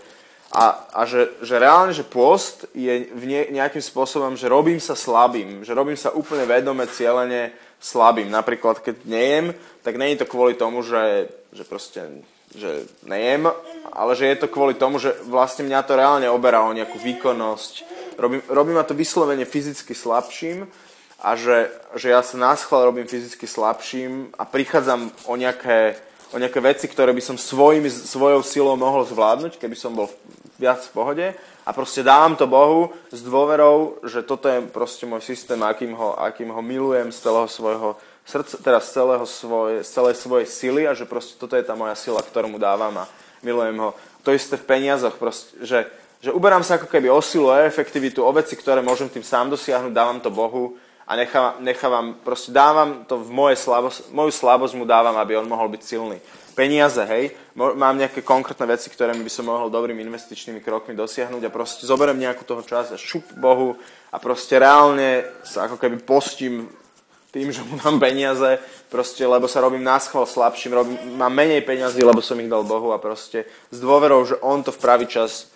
a, 0.55 0.87
a 0.95 1.01
že, 1.11 1.35
že 1.43 1.59
reálne, 1.59 1.91
že 1.91 2.07
post 2.07 2.71
je 2.71 3.11
v 3.11 3.25
ne, 3.27 3.43
nejakým 3.51 3.83
spôsobom, 3.83 4.39
že 4.39 4.47
robím 4.47 4.79
sa 4.79 4.95
slabým, 4.95 5.67
že 5.67 5.75
robím 5.75 5.99
sa 5.99 6.15
úplne 6.15 6.47
vedome, 6.47 6.87
cieľene 6.87 7.51
slabým. 7.81 8.29
Napríklad, 8.29 8.81
keď 8.81 9.05
nejem, 9.05 9.55
tak 9.87 10.01
nie 10.01 10.15
je 10.15 10.25
to 10.25 10.31
kvôli 10.31 10.59
tomu, 10.59 10.83
že, 10.83 11.31
že 11.53 11.65
proste 11.65 12.25
že 12.57 12.89
nejem, 13.05 13.51
ale 13.93 14.13
že 14.17 14.33
je 14.33 14.37
to 14.41 14.49
kvôli 14.49 14.79
tomu, 14.79 14.97
že 15.03 15.13
vlastne 15.29 15.67
mňa 15.69 15.81
to 15.83 15.99
reálne 15.99 16.27
oberá 16.31 16.65
o 16.65 16.73
nejakú 16.73 16.97
výkonnosť. 16.97 17.73
Robí, 18.17 18.41
robí 18.49 18.73
ma 18.73 18.87
to 18.87 18.97
vyslovene 18.97 19.45
fyzicky 19.45 19.93
slabším 19.93 20.65
a 21.21 21.37
že, 21.37 21.69
že 21.99 22.15
ja 22.15 22.25
sa 22.25 22.39
náschval 22.41 22.89
robím 22.89 23.05
fyzicky 23.05 23.45
slabším 23.45 24.33
a 24.41 24.49
prichádzam 24.49 25.13
o 25.29 25.35
nejaké, 25.37 26.01
o 26.33 26.41
nejaké 26.41 26.61
veci, 26.65 26.87
ktoré 26.89 27.13
by 27.13 27.21
som 27.21 27.37
svojimi, 27.37 27.93
svojou 27.93 28.41
silou 28.41 28.79
mohol 28.79 29.05
zvládnuť, 29.05 29.61
keby 29.61 29.77
som 29.77 29.93
bol 29.93 30.09
viac 30.57 30.81
v 30.81 30.95
pohode 30.97 31.27
a 31.67 31.75
proste 31.75 32.07
dávam 32.07 32.39
to 32.39 32.47
Bohu 32.47 32.95
s 33.11 33.27
dôverou, 33.27 33.99
že 34.07 34.23
toto 34.23 34.47
je 34.47 34.63
proste 34.71 35.03
môj 35.03 35.19
systém, 35.19 35.59
akým 35.67 35.99
ho, 35.99 36.15
akým 36.15 36.47
ho 36.55 36.63
milujem 36.63 37.11
z 37.11 37.27
celého 37.27 37.51
svojho 37.51 37.99
srdce, 38.23 38.63
teraz 38.63 38.95
celého 38.95 39.27
svoje, 39.27 39.83
celej 39.83 40.15
svojej 40.15 40.47
sily 40.47 40.83
a 40.87 40.95
že 40.95 41.11
proste 41.11 41.35
toto 41.35 41.59
je 41.59 41.67
tá 41.67 41.75
moja 41.75 41.99
sila, 41.99 42.23
ktorú 42.23 42.55
mu 42.55 42.63
dávam 42.63 42.95
a 43.03 43.11
milujem 43.43 43.75
ho. 43.83 43.99
To 44.23 44.31
isté 44.31 44.55
v 44.55 44.67
peniazoch, 44.67 45.19
proste, 45.19 45.59
že, 45.67 45.91
že 46.23 46.31
uberám 46.31 46.63
sa 46.63 46.79
ako 46.79 46.87
keby 46.87 47.11
o 47.11 47.19
silu, 47.19 47.51
o 47.51 47.59
efektivitu, 47.59 48.23
o 48.23 48.31
veci, 48.31 48.55
ktoré 48.55 48.79
môžem 48.79 49.11
tým 49.11 49.27
sám 49.27 49.51
dosiahnuť, 49.51 49.91
dávam 49.91 50.23
to 50.23 50.31
Bohu 50.31 50.79
a 51.03 51.19
nechávam, 51.19 51.55
nechávam 51.63 52.07
proste 52.23 52.55
dávam 52.55 53.03
to 53.11 53.19
v 53.19 53.31
moje 53.31 53.59
slabosť, 53.59 54.11
moju 54.15 54.31
slabosť 54.31 54.75
mu 54.79 54.87
dávam, 54.87 55.19
aby 55.19 55.39
on 55.39 55.51
mohol 55.51 55.67
byť 55.71 55.83
silný. 55.83 56.19
Peniaze, 56.57 57.05
hej, 57.05 57.37
mám 57.53 58.01
nejaké 58.01 58.25
konkrétne 58.25 58.65
veci, 58.65 58.89
ktoré 58.89 59.13
by 59.13 59.29
som 59.29 59.45
mohol 59.45 59.69
dobrými 59.69 60.01
investičnými 60.01 60.65
krokmi 60.65 60.97
dosiahnuť 60.97 61.45
a 61.45 61.53
proste 61.53 61.85
zoberiem 61.85 62.17
nejakú 62.17 62.49
toho 62.49 62.65
čas 62.65 62.89
a 62.89 62.97
šup 62.97 63.37
Bohu 63.37 63.77
a 64.09 64.17
proste 64.17 64.57
reálne 64.57 65.29
sa 65.45 65.69
ako 65.69 65.77
keby 65.77 66.01
postím 66.01 66.73
tým, 67.29 67.53
že 67.55 67.61
mu 67.61 67.77
dám 67.77 68.01
peniaze, 68.01 68.57
proste, 68.89 69.29
lebo 69.29 69.45
sa 69.45 69.61
robím 69.61 69.85
náschval 69.85 70.25
slabším, 70.25 70.73
robím, 70.73 70.97
mám 71.21 71.29
menej 71.29 71.61
peniazy, 71.61 72.01
lebo 72.01 72.25
som 72.25 72.41
ich 72.41 72.49
dal 72.49 72.65
Bohu 72.65 72.97
a 72.97 72.99
proste 72.99 73.45
s 73.69 73.77
dôverou, 73.77 74.25
že 74.25 74.41
on 74.41 74.65
to 74.65 74.73
v 74.73 74.81
pravý 74.81 75.05
čas 75.05 75.53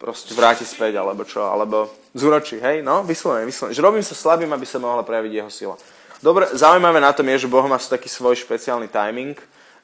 proste 0.00 0.32
vráti 0.32 0.64
späť, 0.64 0.96
alebo 0.96 1.28
čo, 1.28 1.44
alebo 1.44 1.92
zúročí, 2.16 2.56
hej, 2.56 2.80
no, 2.80 3.04
vyslovene, 3.04 3.44
vyslovene, 3.44 3.76
že 3.76 3.84
robím 3.84 4.00
sa 4.00 4.16
slabým, 4.16 4.48
aby 4.56 4.64
sa 4.64 4.80
mohla 4.80 5.04
prejaviť 5.04 5.32
jeho 5.44 5.52
sila. 5.52 5.76
Dobre, 6.24 6.48
zaujímavé 6.56 7.04
na 7.04 7.12
tom 7.12 7.28
je, 7.28 7.44
že 7.44 7.52
Boh 7.52 7.68
má 7.68 7.76
taký 7.76 8.08
svoj 8.08 8.40
špeciálny 8.40 8.88
timing, 8.88 9.36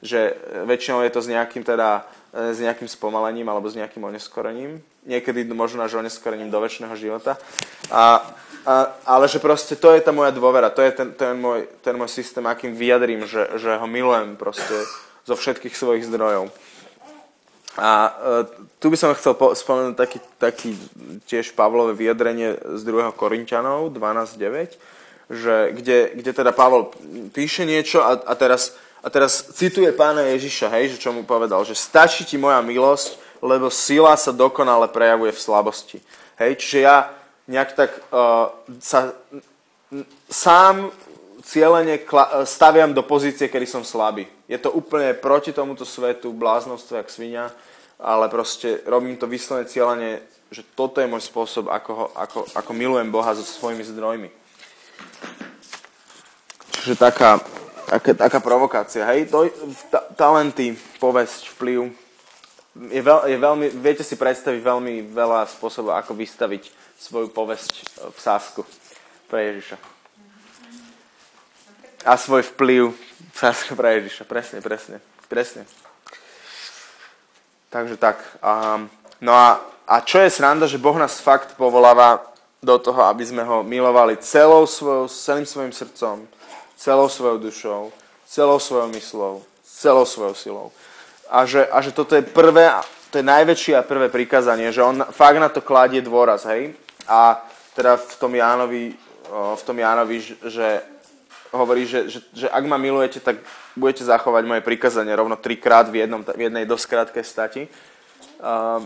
že 0.03 0.39
väčšinou 0.67 1.03
je 1.03 1.11
to 1.11 1.21
s 1.23 1.29
nejakým 1.29 1.67
teda, 1.67 2.07
e, 2.31 2.55
s 2.55 2.59
nejakým 2.63 2.87
spomalením 2.87 3.49
alebo 3.51 3.67
s 3.67 3.79
nejakým 3.79 4.05
oneskorením. 4.05 4.79
Niekedy 5.09 5.43
možno 5.51 5.83
až 5.83 5.99
oneskorením 5.99 6.53
do 6.53 6.61
väčšného 6.61 6.95
života. 6.95 7.41
A 7.91 8.23
a, 8.69 8.93
ale 9.09 9.25
že 9.33 9.41
proste 9.41 9.81
to 9.81 9.97
je 9.97 10.05
tá 10.05 10.13
moja 10.13 10.29
dôvera, 10.29 10.69
to 10.69 10.85
je 10.85 10.93
ten, 10.93 11.09
ten, 11.17 11.33
môj, 11.41 11.65
ten 11.81 11.97
môj 11.97 12.13
systém, 12.13 12.45
akým 12.45 12.77
vyjadrím, 12.77 13.25
že, 13.25 13.49
že 13.57 13.81
ho 13.81 13.87
milujem 13.89 14.37
proste 14.37 14.77
zo 15.25 15.33
všetkých 15.33 15.73
svojich 15.73 16.05
zdrojov. 16.05 16.53
A 17.81 17.89
e, 17.89 18.11
tu 18.77 18.93
by 18.93 18.97
som 19.01 19.17
chcel 19.17 19.39
po, 19.39 19.57
spomenúť 19.57 19.97
taký, 19.97 20.19
taký 20.37 20.71
tiež 21.25 21.57
Pavlové 21.57 21.97
vyjadrenie 21.97 22.61
z 22.77 22.83
2. 22.85 23.09
Korintianov 23.17 23.89
12.9, 23.95 24.77
že, 25.33 25.73
kde, 25.73 26.19
kde 26.21 26.31
teda 26.37 26.53
Pavol 26.53 26.93
píše 27.33 27.65
niečo 27.65 28.05
a, 28.05 28.21
a, 28.21 28.35
teraz, 28.37 28.77
a 29.09 29.13
teraz 29.13 29.57
cituje 29.57 29.89
pána 29.97 30.21
Ježiša, 30.37 30.69
hej, 30.77 30.93
že 30.93 31.09
čo 31.09 31.17
mu 31.17 31.25
povedal, 31.25 31.65
že 31.65 31.73
stačí 31.73 32.29
ti 32.29 32.37
moja 32.37 32.61
milosť, 32.61 33.17
lebo 33.41 33.73
sila 33.73 34.13
sa 34.21 34.37
dokonale 34.37 34.85
prejavuje 34.93 35.33
v 35.33 35.41
slabosti. 35.41 35.99
Hej, 36.37 36.61
čiže 36.61 36.79
ja, 36.85 37.09
nejak 37.49 37.73
tak 37.73 37.91
uh, 38.13 38.53
sa 38.85 39.17
sám 40.29 40.93
cieľene 41.41 42.05
staviam 42.45 42.93
do 42.93 43.01
pozície, 43.01 43.49
kedy 43.49 43.65
som 43.65 43.81
slabý. 43.81 44.29
Je 44.45 44.61
to 44.61 44.77
úplne 44.77 45.17
proti 45.17 45.57
tomuto 45.57 45.89
svetu, 45.89 46.37
bláznostvo 46.37 47.01
jak 47.01 47.09
svinia, 47.09 47.49
ale 47.97 48.29
proste 48.29 48.85
robím 48.85 49.17
to 49.17 49.25
vyslovene 49.25 49.65
cieľene, 49.65 50.21
že 50.53 50.61
toto 50.77 51.01
je 51.01 51.09
môj 51.09 51.25
spôsob, 51.25 51.73
ako, 51.73 51.91
ho, 51.97 52.07
ako, 52.13 52.45
ako 52.53 52.71
milujem 52.77 53.09
Boha 53.09 53.33
so 53.33 53.41
svojimi 53.41 53.89
zdrojmi. 53.89 54.29
Čiže 56.77 57.01
taká, 57.01 57.41
taká, 57.89 58.13
taká 58.15 58.39
provokácia. 58.45 59.09
Hej, 59.09 59.33
to, 59.33 59.49
ta, 59.89 60.05
talenty, 60.15 60.77
povesť, 61.01 61.57
vplyv. 61.57 61.89
Je, 62.93 63.03
veľ, 63.03 63.27
je 63.27 63.37
veľmi, 63.41 63.67
viete 63.81 64.05
si 64.05 64.15
predstaviť 64.15 64.61
veľmi 64.61 65.11
veľa 65.11 65.49
spôsobov, 65.49 65.97
ako 65.97 66.15
vystaviť 66.15 66.71
svoju 67.01 67.33
povesť 67.33 67.73
e, 67.73 67.83
v 68.13 68.19
sásku 68.21 68.61
pre 69.27 69.51
Ježiša. 69.51 69.77
A 72.07 72.15
svoj 72.15 72.47
vplyv 72.55 72.95
v 73.33 73.37
sásku 73.37 73.75
pre 73.75 73.99
Ježiša. 73.99 74.23
Presne, 74.29 74.59
presne. 74.63 74.97
Presne. 75.27 75.67
Takže 77.73 77.97
tak. 77.99 78.23
A, 78.41 78.87
No 79.19 79.35
a, 79.35 79.59
a 79.87 79.99
čo 80.01 80.23
je 80.23 80.31
sranda, 80.31 80.71
že 80.71 80.79
Boh 80.79 80.95
nás 80.95 81.19
fakt 81.19 81.59
povoláva 81.59 82.23
do 82.63 82.79
toho, 82.79 83.03
aby 83.11 83.27
sme 83.27 83.43
ho 83.43 83.67
milovali 83.67 84.19
celou 84.23 84.67
svojou, 84.67 85.11
celým 85.11 85.47
svojim 85.47 85.75
srdcom, 85.75 86.27
celou 86.79 87.11
svojou 87.11 87.39
dušou, 87.43 87.93
celou 88.27 88.59
svojou 88.63 88.89
myslou, 88.95 89.43
celou 89.67 90.07
svojou 90.07 90.35
silou. 90.35 90.67
A 91.27 91.45
že, 91.45 91.67
a 91.67 91.83
že 91.83 91.91
toto 91.93 92.15
je 92.15 92.23
prvé, 92.23 92.71
to 93.11 93.19
je 93.19 93.27
najväčšie 93.27 93.75
a 93.77 93.83
prvé 93.83 94.09
prikázanie, 94.09 94.71
že 94.71 94.87
on 94.87 95.03
fakt 95.11 95.43
na 95.43 95.51
to 95.51 95.61
kladie 95.61 96.01
dôraz, 96.01 96.47
hej? 96.47 96.73
A 97.11 97.43
teda 97.75 97.99
v 97.99 98.15
tom 98.17 98.33
Jánovi, 98.33 98.95
v 99.29 99.63
tom 99.67 99.77
Jánovi 99.77 100.17
že 100.47 100.81
hovorí, 101.53 101.89
že, 101.89 102.09
že, 102.09 102.21
že 102.33 102.47
ak 102.49 102.65
ma 102.65 102.77
milujete, 102.77 103.21
tak 103.21 103.41
budete 103.77 104.05
zachovať 104.05 104.45
moje 104.45 104.63
prikázanie 104.65 105.13
rovno 105.17 105.37
trikrát 105.37 105.89
v, 105.89 106.05
jednom, 106.05 106.21
v 106.21 106.41
jednej 106.49 106.65
dosť 106.69 106.85
krátkej 106.89 107.25
stati. 107.25 107.63
Um, 108.39 108.85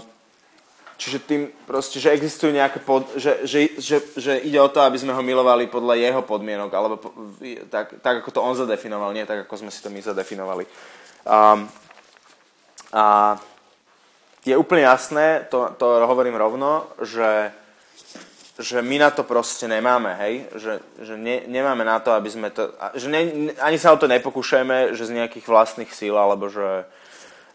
čiže 1.03 1.19
tým 1.27 1.51
proste, 1.67 1.99
že 1.99 2.15
existujú 2.15 2.55
nejaké, 2.55 2.79
pod, 2.79 3.03
že, 3.19 3.43
že, 3.43 3.75
že, 3.75 3.99
že 4.15 4.39
ide 4.47 4.63
o 4.63 4.71
to, 4.71 4.79
aby 4.79 4.95
sme 4.95 5.11
ho 5.11 5.19
milovali 5.19 5.67
podľa 5.67 5.99
jeho 5.99 6.23
podmienok, 6.23 6.71
alebo 6.71 6.95
po, 7.03 7.11
tak, 7.67 7.99
tak, 7.99 8.23
ako 8.23 8.31
to 8.31 8.39
on 8.39 8.55
zadefinoval, 8.55 9.11
nie 9.11 9.27
tak, 9.27 9.43
ako 9.43 9.67
sme 9.67 9.75
si 9.75 9.83
to 9.83 9.91
my 9.91 9.99
zadefinovali. 9.99 10.63
Um, 11.27 11.67
a 12.95 13.35
je 14.47 14.55
úplne 14.55 14.87
jasné, 14.87 15.51
to, 15.51 15.75
to 15.75 16.07
hovorím 16.07 16.39
rovno, 16.39 16.87
že 17.03 17.51
že 18.61 18.85
my 18.85 19.01
na 19.01 19.09
to 19.09 19.25
proste 19.25 19.65
nemáme, 19.65 20.13
hej? 20.21 20.45
Že, 20.55 20.73
že 21.01 21.15
ne, 21.17 21.41
nemáme 21.49 21.89
na 21.89 22.05
to, 22.05 22.13
aby 22.13 22.29
sme 22.29 22.53
to... 22.53 22.69
Že 22.95 23.09
ne, 23.09 23.21
ani 23.59 23.81
sa 23.81 23.97
o 23.97 23.99
to 23.99 24.05
nepokúšame, 24.05 24.93
že 24.93 25.09
z 25.09 25.17
nejakých 25.17 25.49
vlastných 25.49 25.89
síl, 25.89 26.13
alebo 26.13 26.53
že, 26.53 26.85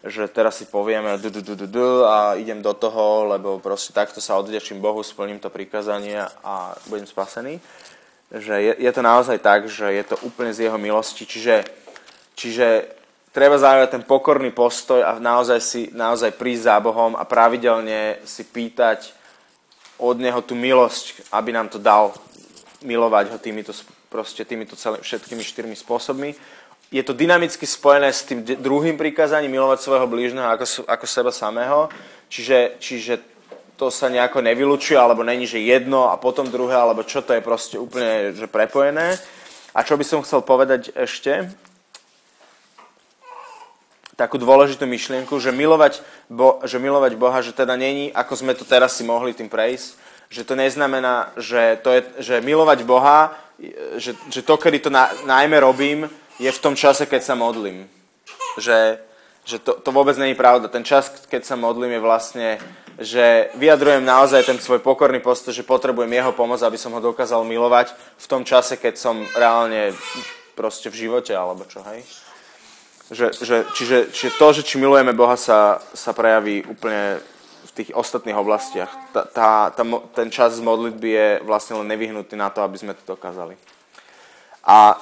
že 0.04 0.30
teraz 0.30 0.62
si 0.62 0.66
povieme 0.70 1.18
du, 1.18 1.30
du, 1.30 1.42
du, 1.42 1.54
du, 1.58 1.66
du, 1.66 1.88
a 2.06 2.38
idem 2.38 2.62
do 2.62 2.70
toho, 2.74 3.26
lebo 3.26 3.58
proste 3.58 3.90
takto 3.90 4.22
sa 4.22 4.38
odďačím 4.38 4.78
Bohu, 4.78 5.02
splním 5.02 5.42
to 5.42 5.50
prikázanie 5.50 6.22
a 6.22 6.74
budem 6.86 7.06
spasený. 7.06 7.58
Že 8.30 8.54
je, 8.62 8.72
je 8.78 8.90
to 8.94 9.02
naozaj 9.02 9.38
tak, 9.42 9.66
že 9.66 9.90
je 9.90 10.04
to 10.04 10.16
úplne 10.22 10.54
z 10.54 10.68
jeho 10.68 10.78
milosti, 10.78 11.26
čiže, 11.26 11.66
čiže 12.38 12.94
treba 13.34 13.58
zaujať 13.58 13.88
ten 13.90 14.04
pokorný 14.06 14.54
postoj 14.54 15.02
a 15.02 15.18
naozaj 15.18 15.58
si 15.58 15.80
naozaj 15.90 16.36
prísť 16.38 16.62
za 16.62 16.76
Bohom 16.78 17.18
a 17.18 17.26
pravidelne 17.26 18.22
si 18.22 18.46
pýtať 18.46 19.14
od 19.98 20.22
Neho 20.22 20.38
tú 20.46 20.54
milosť, 20.54 21.34
aby 21.34 21.50
nám 21.50 21.68
to 21.74 21.82
dal 21.82 22.14
milovať 22.86 23.34
ho 23.34 23.38
týmito, 23.42 23.74
proste 24.06 24.46
týmito 24.46 24.78
celý, 24.78 25.02
všetkými 25.02 25.42
štyrmi 25.42 25.74
spôsobmi. 25.74 26.34
Je 26.88 27.04
to 27.04 27.12
dynamicky 27.12 27.68
spojené 27.68 28.08
s 28.08 28.24
tým 28.24 28.40
druhým 28.44 28.96
prikázaním 28.96 29.60
milovať 29.60 29.78
svojho 29.84 30.08
blížneho 30.08 30.48
ako, 30.48 30.88
ako 30.88 31.04
seba 31.04 31.32
samého. 31.32 31.92
Čiže, 32.32 32.80
čiže 32.80 33.14
to 33.76 33.92
sa 33.92 34.08
nejako 34.08 34.40
nevylučuje, 34.40 34.96
alebo 34.98 35.20
není, 35.20 35.46
že 35.46 35.60
jedno 35.60 36.10
a 36.10 36.16
potom 36.16 36.48
druhé, 36.48 36.74
alebo 36.74 37.04
čo 37.04 37.20
to 37.22 37.36
je 37.36 37.44
proste 37.44 37.76
úplne 37.78 38.32
že 38.32 38.48
prepojené. 38.48 39.20
A 39.76 39.84
čo 39.84 39.94
by 39.94 40.04
som 40.04 40.24
chcel 40.24 40.40
povedať 40.42 40.90
ešte, 40.96 41.52
takú 44.18 44.34
dôležitú 44.34 44.82
myšlienku, 44.82 45.38
že 45.38 45.54
milovať, 45.54 46.02
Bo, 46.26 46.58
že 46.66 46.82
milovať 46.82 47.12
Boha, 47.14 47.38
že 47.38 47.54
teda 47.54 47.78
není, 47.78 48.10
ako 48.10 48.34
sme 48.34 48.52
to 48.58 48.66
teraz 48.66 48.98
si 48.98 49.06
mohli 49.06 49.30
tým 49.30 49.46
prejsť, 49.46 49.94
že 50.28 50.42
to 50.42 50.58
neznamená, 50.58 51.30
že, 51.38 51.78
to 51.86 51.94
je, 51.94 52.02
že 52.18 52.34
milovať 52.42 52.82
Boha, 52.82 53.38
že, 53.96 54.18
že 54.26 54.42
to, 54.42 54.58
kedy 54.58 54.82
to 54.82 54.90
na, 54.90 55.06
najmä 55.22 55.62
robím, 55.62 56.10
je 56.38 56.50
v 56.50 56.62
tom 56.62 56.78
čase, 56.78 57.06
keď 57.06 57.22
sa 57.22 57.34
modlím. 57.34 57.90
Že, 58.58 58.98
že 59.42 59.56
to, 59.58 59.74
to 59.78 59.90
vôbec 59.90 60.14
není 60.18 60.34
pravda. 60.34 60.70
Ten 60.70 60.86
čas, 60.86 61.10
keď 61.26 61.42
sa 61.42 61.58
modlím, 61.58 61.98
je 61.98 62.06
vlastne, 62.06 62.48
že 62.98 63.50
vyjadrujem 63.54 64.02
naozaj 64.02 64.46
ten 64.46 64.58
svoj 64.58 64.82
pokorný 64.82 65.22
postoj, 65.22 65.54
že 65.54 65.66
potrebujem 65.66 66.10
jeho 66.10 66.34
pomoc, 66.34 66.62
aby 66.62 66.78
som 66.78 66.94
ho 66.94 67.02
dokázal 67.02 67.46
milovať 67.46 67.94
v 67.94 68.26
tom 68.26 68.42
čase, 68.42 68.78
keď 68.78 68.94
som 68.98 69.22
reálne 69.34 69.94
proste 70.58 70.90
v 70.90 71.06
živote, 71.06 71.30
alebo 71.34 71.62
čo, 71.66 71.82
hej? 71.94 72.02
Že, 73.08 73.26
že, 73.40 73.56
čiže, 73.72 73.98
čiže 74.12 74.30
to, 74.36 74.46
že 74.52 74.62
či 74.66 74.76
milujeme 74.76 75.16
Boha, 75.16 75.38
sa, 75.38 75.80
sa 75.96 76.12
prejaví 76.12 76.66
úplne 76.66 77.22
v 77.64 77.70
tých 77.72 77.90
ostatných 77.94 78.36
oblastiach. 78.36 78.90
Tá, 79.14 79.22
tá, 79.24 79.50
tá, 79.72 79.82
ten 80.12 80.28
čas 80.28 80.58
z 80.58 80.62
modlitby 80.66 81.08
je 81.08 81.28
vlastne 81.46 81.80
len 81.80 81.88
nevyhnutý 81.88 82.36
na 82.36 82.52
to, 82.52 82.60
aby 82.60 82.76
sme 82.76 82.92
to 82.92 83.00
dokázali. 83.06 83.56
A 84.66 85.00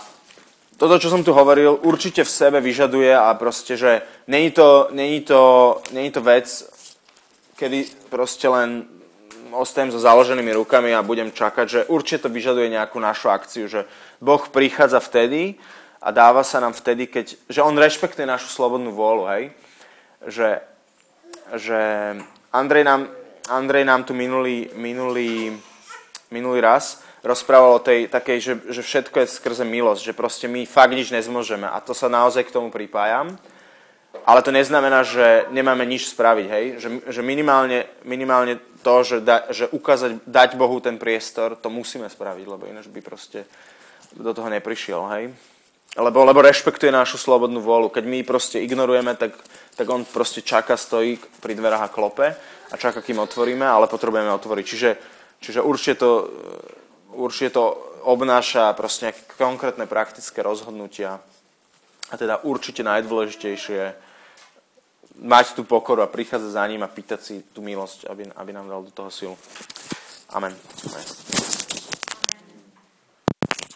toto, 0.76 1.00
čo 1.00 1.08
som 1.08 1.24
tu 1.24 1.32
hovoril, 1.32 1.80
určite 1.82 2.24
v 2.24 2.30
sebe 2.30 2.60
vyžaduje 2.60 3.12
a 3.12 3.32
proste, 3.34 3.76
že 3.76 4.04
není 4.28 4.50
to, 4.52 4.88
není 4.92 5.20
to, 5.20 5.40
není 5.92 6.10
to 6.12 6.20
vec, 6.20 6.46
kedy 7.56 8.08
proste 8.12 8.48
len 8.48 8.84
ostajem 9.56 9.88
so 9.88 9.96
založenými 9.96 10.52
rukami 10.52 10.92
a 10.92 11.00
budem 11.00 11.32
čakať, 11.32 11.66
že 11.68 11.80
určite 11.88 12.28
to 12.28 12.28
vyžaduje 12.28 12.68
nejakú 12.68 13.00
našu 13.00 13.32
akciu, 13.32 13.64
že 13.68 13.88
Boh 14.20 14.44
prichádza 14.52 15.00
vtedy, 15.00 15.56
a 16.06 16.14
dáva 16.14 16.46
sa 16.46 16.62
nám 16.62 16.70
vtedy, 16.70 17.10
keď, 17.10 17.34
že 17.50 17.64
on 17.66 17.74
rešpektuje 17.74 18.30
našu 18.30 18.46
slobodnú 18.46 18.94
vôľu, 18.94 19.24
hej? 19.34 19.44
Že, 20.22 20.48
že 21.58 21.80
Andrej, 22.54 22.84
nám, 22.86 23.10
Andrej 23.50 23.82
nám 23.82 24.06
tu 24.06 24.14
minulý, 24.14 24.70
minulý, 24.78 25.58
minulý 26.30 26.60
raz 26.62 27.02
rozprával 27.26 27.76
o 27.76 27.82
tej 27.82 28.06
takej, 28.06 28.38
že, 28.38 28.52
že 28.70 28.82
všetko 28.86 29.16
je 29.20 29.34
skrze 29.34 29.64
milosť, 29.66 30.02
že 30.06 30.14
proste 30.14 30.46
my 30.46 30.62
fakt 30.62 30.94
nič 30.94 31.10
nezmôžeme 31.10 31.66
a 31.66 31.82
to 31.82 31.90
sa 31.90 32.06
naozaj 32.06 32.46
k 32.46 32.54
tomu 32.54 32.70
pripájam. 32.70 33.34
Ale 34.26 34.42
to 34.42 34.50
neznamená, 34.50 35.04
že 35.04 35.46
nemáme 35.52 35.86
nič 35.86 36.10
spraviť, 36.10 36.46
hej? 36.48 36.64
Že, 36.80 36.88
že 37.12 37.20
minimálne, 37.22 37.86
minimálne 38.02 38.58
to, 38.80 38.94
že, 39.04 39.16
da, 39.20 39.44
že 39.52 39.68
ukázať, 39.70 40.24
dať 40.24 40.50
Bohu 40.56 40.80
ten 40.80 40.96
priestor, 40.96 41.54
to 41.54 41.68
musíme 41.68 42.08
spraviť, 42.08 42.46
lebo 42.48 42.64
ináč 42.66 42.88
by 42.88 43.04
proste 43.04 43.44
do 44.16 44.32
toho 44.32 44.48
neprišiel, 44.48 45.02
hej? 45.14 45.24
lebo, 45.96 46.24
lebo 46.24 46.44
rešpektuje 46.44 46.92
našu 46.92 47.16
slobodnú 47.16 47.64
vôľu. 47.64 47.88
Keď 47.88 48.04
my 48.04 48.20
proste 48.22 48.60
ignorujeme, 48.60 49.16
tak, 49.16 49.32
tak 49.74 49.86
on 49.88 50.04
proste 50.04 50.44
čaká, 50.44 50.76
stojí 50.76 51.16
pri 51.40 51.56
dverách 51.56 51.88
a 51.88 51.92
klope 51.92 52.36
a 52.68 52.74
čaká, 52.76 53.00
kým 53.00 53.16
otvoríme, 53.24 53.64
ale 53.64 53.88
potrebujeme 53.88 54.28
otvoriť. 54.36 54.64
Čiže, 54.66 54.90
čiže 55.40 55.60
určite, 55.64 55.94
to, 55.96 56.10
určite 57.16 57.56
to 57.56 57.64
obnáša 58.06 58.76
proste 58.76 59.10
nejaké 59.10 59.22
konkrétne 59.34 59.88
praktické 59.88 60.44
rozhodnutia. 60.44 61.18
A 62.06 62.14
teda 62.14 62.38
určite 62.46 62.86
najdôležitejšie 62.86 63.98
mať 65.26 65.46
tú 65.58 65.64
pokoru 65.64 66.04
a 66.04 66.12
prichádzať 66.12 66.50
za 66.52 66.64
ním 66.68 66.84
a 66.84 66.92
pýtať 66.92 67.20
si 67.24 67.34
tú 67.50 67.64
milosť, 67.64 68.06
aby, 68.06 68.30
aby 68.30 68.50
nám 68.52 68.68
dal 68.68 68.82
do 68.84 68.92
toho 68.92 69.10
silu. 69.10 69.34
Amen. 70.30 70.54
Amen. 70.86 71.65